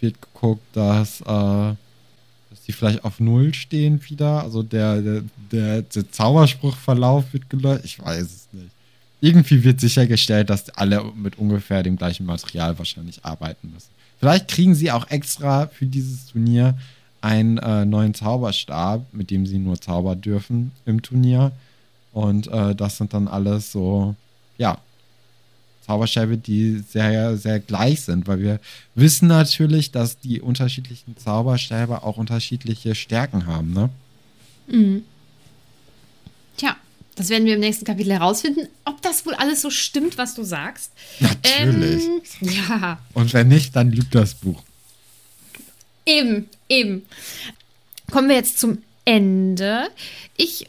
Wird 0.00 0.20
geguckt, 0.20 0.64
dass, 0.74 1.20
äh, 1.20 1.24
dass 1.24 2.62
die 2.66 2.72
vielleicht 2.72 3.04
auf 3.04 3.20
Null 3.20 3.54
stehen 3.54 4.00
wieder. 4.08 4.42
Also 4.42 4.62
der, 4.62 5.00
der, 5.00 5.22
der, 5.52 5.82
der 5.82 6.12
Zauberspruchverlauf 6.12 7.32
wird 7.32 7.48
gelöscht. 7.48 7.84
Ich 7.84 7.98
weiß 7.98 8.22
es 8.22 8.48
nicht. 8.52 8.70
Irgendwie 9.22 9.62
wird 9.62 9.80
sichergestellt, 9.80 10.50
dass 10.50 10.68
alle 10.70 11.00
mit 11.14 11.38
ungefähr 11.38 11.84
dem 11.84 11.96
gleichen 11.96 12.26
Material 12.26 12.76
wahrscheinlich 12.76 13.24
arbeiten 13.24 13.70
müssen. 13.72 13.90
Vielleicht 14.18 14.48
kriegen 14.48 14.74
sie 14.74 14.90
auch 14.90 15.08
extra 15.10 15.68
für 15.68 15.86
dieses 15.86 16.26
Turnier 16.26 16.76
einen 17.20 17.58
äh, 17.58 17.84
neuen 17.84 18.14
Zauberstab, 18.14 19.06
mit 19.12 19.30
dem 19.30 19.46
sie 19.46 19.58
nur 19.58 19.80
zaubern 19.80 20.20
dürfen 20.20 20.72
im 20.86 21.02
Turnier. 21.02 21.52
Und 22.12 22.48
äh, 22.48 22.74
das 22.74 22.96
sind 22.96 23.14
dann 23.14 23.28
alles 23.28 23.70
so, 23.70 24.16
ja, 24.58 24.78
Zauberstäbe, 25.86 26.36
die 26.36 26.78
sehr, 26.78 27.36
sehr 27.36 27.60
gleich 27.60 28.00
sind, 28.00 28.26
weil 28.26 28.40
wir 28.40 28.60
wissen 28.96 29.28
natürlich, 29.28 29.92
dass 29.92 30.18
die 30.18 30.40
unterschiedlichen 30.40 31.16
Zauberstäbe 31.16 32.02
auch 32.02 32.16
unterschiedliche 32.16 32.96
Stärken 32.96 33.46
haben, 33.46 33.72
ne? 33.72 33.88
Tja, 34.68 35.02
das 37.22 37.30
werden 37.30 37.46
wir 37.46 37.54
im 37.54 37.60
nächsten 37.60 37.84
Kapitel 37.84 38.12
herausfinden, 38.12 38.68
ob 38.84 39.00
das 39.02 39.24
wohl 39.24 39.34
alles 39.34 39.62
so 39.62 39.70
stimmt, 39.70 40.18
was 40.18 40.34
du 40.34 40.42
sagst. 40.42 40.90
Natürlich. 41.20 42.04
Ähm, 42.04 42.20
ja, 42.40 42.98
Und 43.14 43.32
wenn 43.32 43.48
nicht, 43.48 43.74
dann 43.76 43.90
lügt 43.92 44.14
das 44.14 44.34
Buch. 44.34 44.62
eben, 46.04 46.48
eben. 46.68 47.06
Kommen 48.10 48.28
wir 48.28 48.36
jetzt 48.36 48.58
zum 48.58 48.82
Ende. 49.04 49.88
Ich 50.36 50.66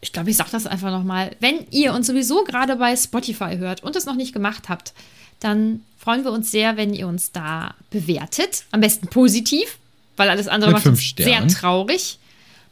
ich 0.00 0.12
glaube, 0.12 0.30
ich 0.30 0.36
sage 0.36 0.50
das 0.52 0.66
einfach 0.66 0.90
nochmal. 0.90 1.34
Wenn 1.40 1.66
ihr 1.70 1.94
uns 1.94 2.06
sowieso 2.06 2.44
gerade 2.44 2.76
bei 2.76 2.94
Spotify 2.94 3.56
hört 3.56 3.82
und 3.82 3.96
es 3.96 4.04
noch 4.04 4.16
nicht 4.16 4.34
gemacht 4.34 4.68
habt, 4.68 4.92
dann 5.40 5.80
freuen 5.98 6.24
wir 6.24 6.30
uns 6.30 6.50
sehr, 6.50 6.76
wenn 6.76 6.92
ihr 6.92 7.08
uns 7.08 7.32
da 7.32 7.74
bewertet. 7.90 8.64
Am 8.70 8.80
besten 8.80 9.08
positiv, 9.08 9.78
weil 10.18 10.28
alles 10.28 10.46
andere 10.46 10.70
Mit 10.70 10.76
macht 10.76 10.86
uns 10.86 11.02
Sternen. 11.02 11.48
sehr 11.48 11.58
traurig. 11.58 12.18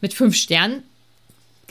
Mit 0.03 0.13
fünf 0.13 0.37
Sternen. 0.37 0.83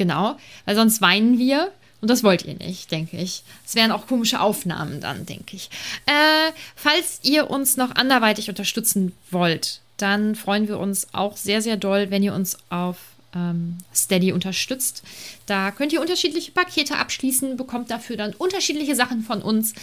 Genau. 0.01 0.35
Weil 0.65 0.75
sonst 0.75 0.99
weinen 0.99 1.37
wir. 1.37 1.71
Und 2.01 2.09
das 2.09 2.23
wollt 2.23 2.43
ihr 2.45 2.55
nicht, 2.55 2.89
denke 2.91 3.17
ich. 3.17 3.43
Es 3.63 3.75
wären 3.75 3.91
auch 3.91 4.07
komische 4.07 4.39
Aufnahmen 4.41 4.99
dann, 5.01 5.27
denke 5.27 5.55
ich. 5.55 5.69
Äh, 6.07 6.51
falls 6.75 7.19
ihr 7.21 7.51
uns 7.51 7.77
noch 7.77 7.93
anderweitig 7.93 8.49
unterstützen 8.49 9.11
wollt, 9.29 9.81
dann 9.97 10.33
freuen 10.33 10.67
wir 10.67 10.79
uns 10.79 11.05
auch 11.13 11.37
sehr, 11.37 11.61
sehr 11.61 11.77
doll, 11.77 12.09
wenn 12.09 12.23
ihr 12.23 12.33
uns 12.33 12.57
auf 12.71 12.97
ähm, 13.35 13.77
Steady 13.93 14.31
unterstützt. 14.33 15.03
Da 15.45 15.69
könnt 15.69 15.93
ihr 15.93 16.01
unterschiedliche 16.01 16.51
Pakete 16.51 16.97
abschließen, 16.97 17.55
bekommt 17.55 17.91
dafür 17.91 18.17
dann 18.17 18.33
unterschiedliche 18.33 18.95
Sachen 18.95 19.21
von 19.21 19.43
uns. 19.43 19.75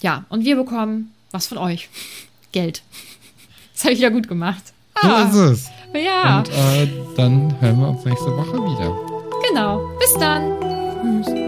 Ja, 0.00 0.24
und 0.28 0.44
wir 0.44 0.56
bekommen 0.56 1.14
was 1.30 1.46
von 1.46 1.58
euch. 1.58 1.88
Geld. 2.50 2.82
Das 3.74 3.84
habe 3.84 3.94
ich 3.94 4.00
ja 4.00 4.08
gut 4.08 4.26
gemacht. 4.26 4.62
So 5.00 5.08
Ah, 5.08 5.28
ist 5.28 5.34
es. 5.36 5.70
ja, 5.94 6.38
Und 6.38 6.48
äh, 6.48 6.88
dann 7.16 7.60
hören 7.60 7.78
wir 7.78 7.88
uns 7.90 8.04
nächste 8.04 8.36
Woche 8.36 8.54
wieder. 8.54 9.11
Genau. 9.52 9.80
Bis 9.98 10.14
dann. 10.14 11.22
Tschüss. 11.24 11.41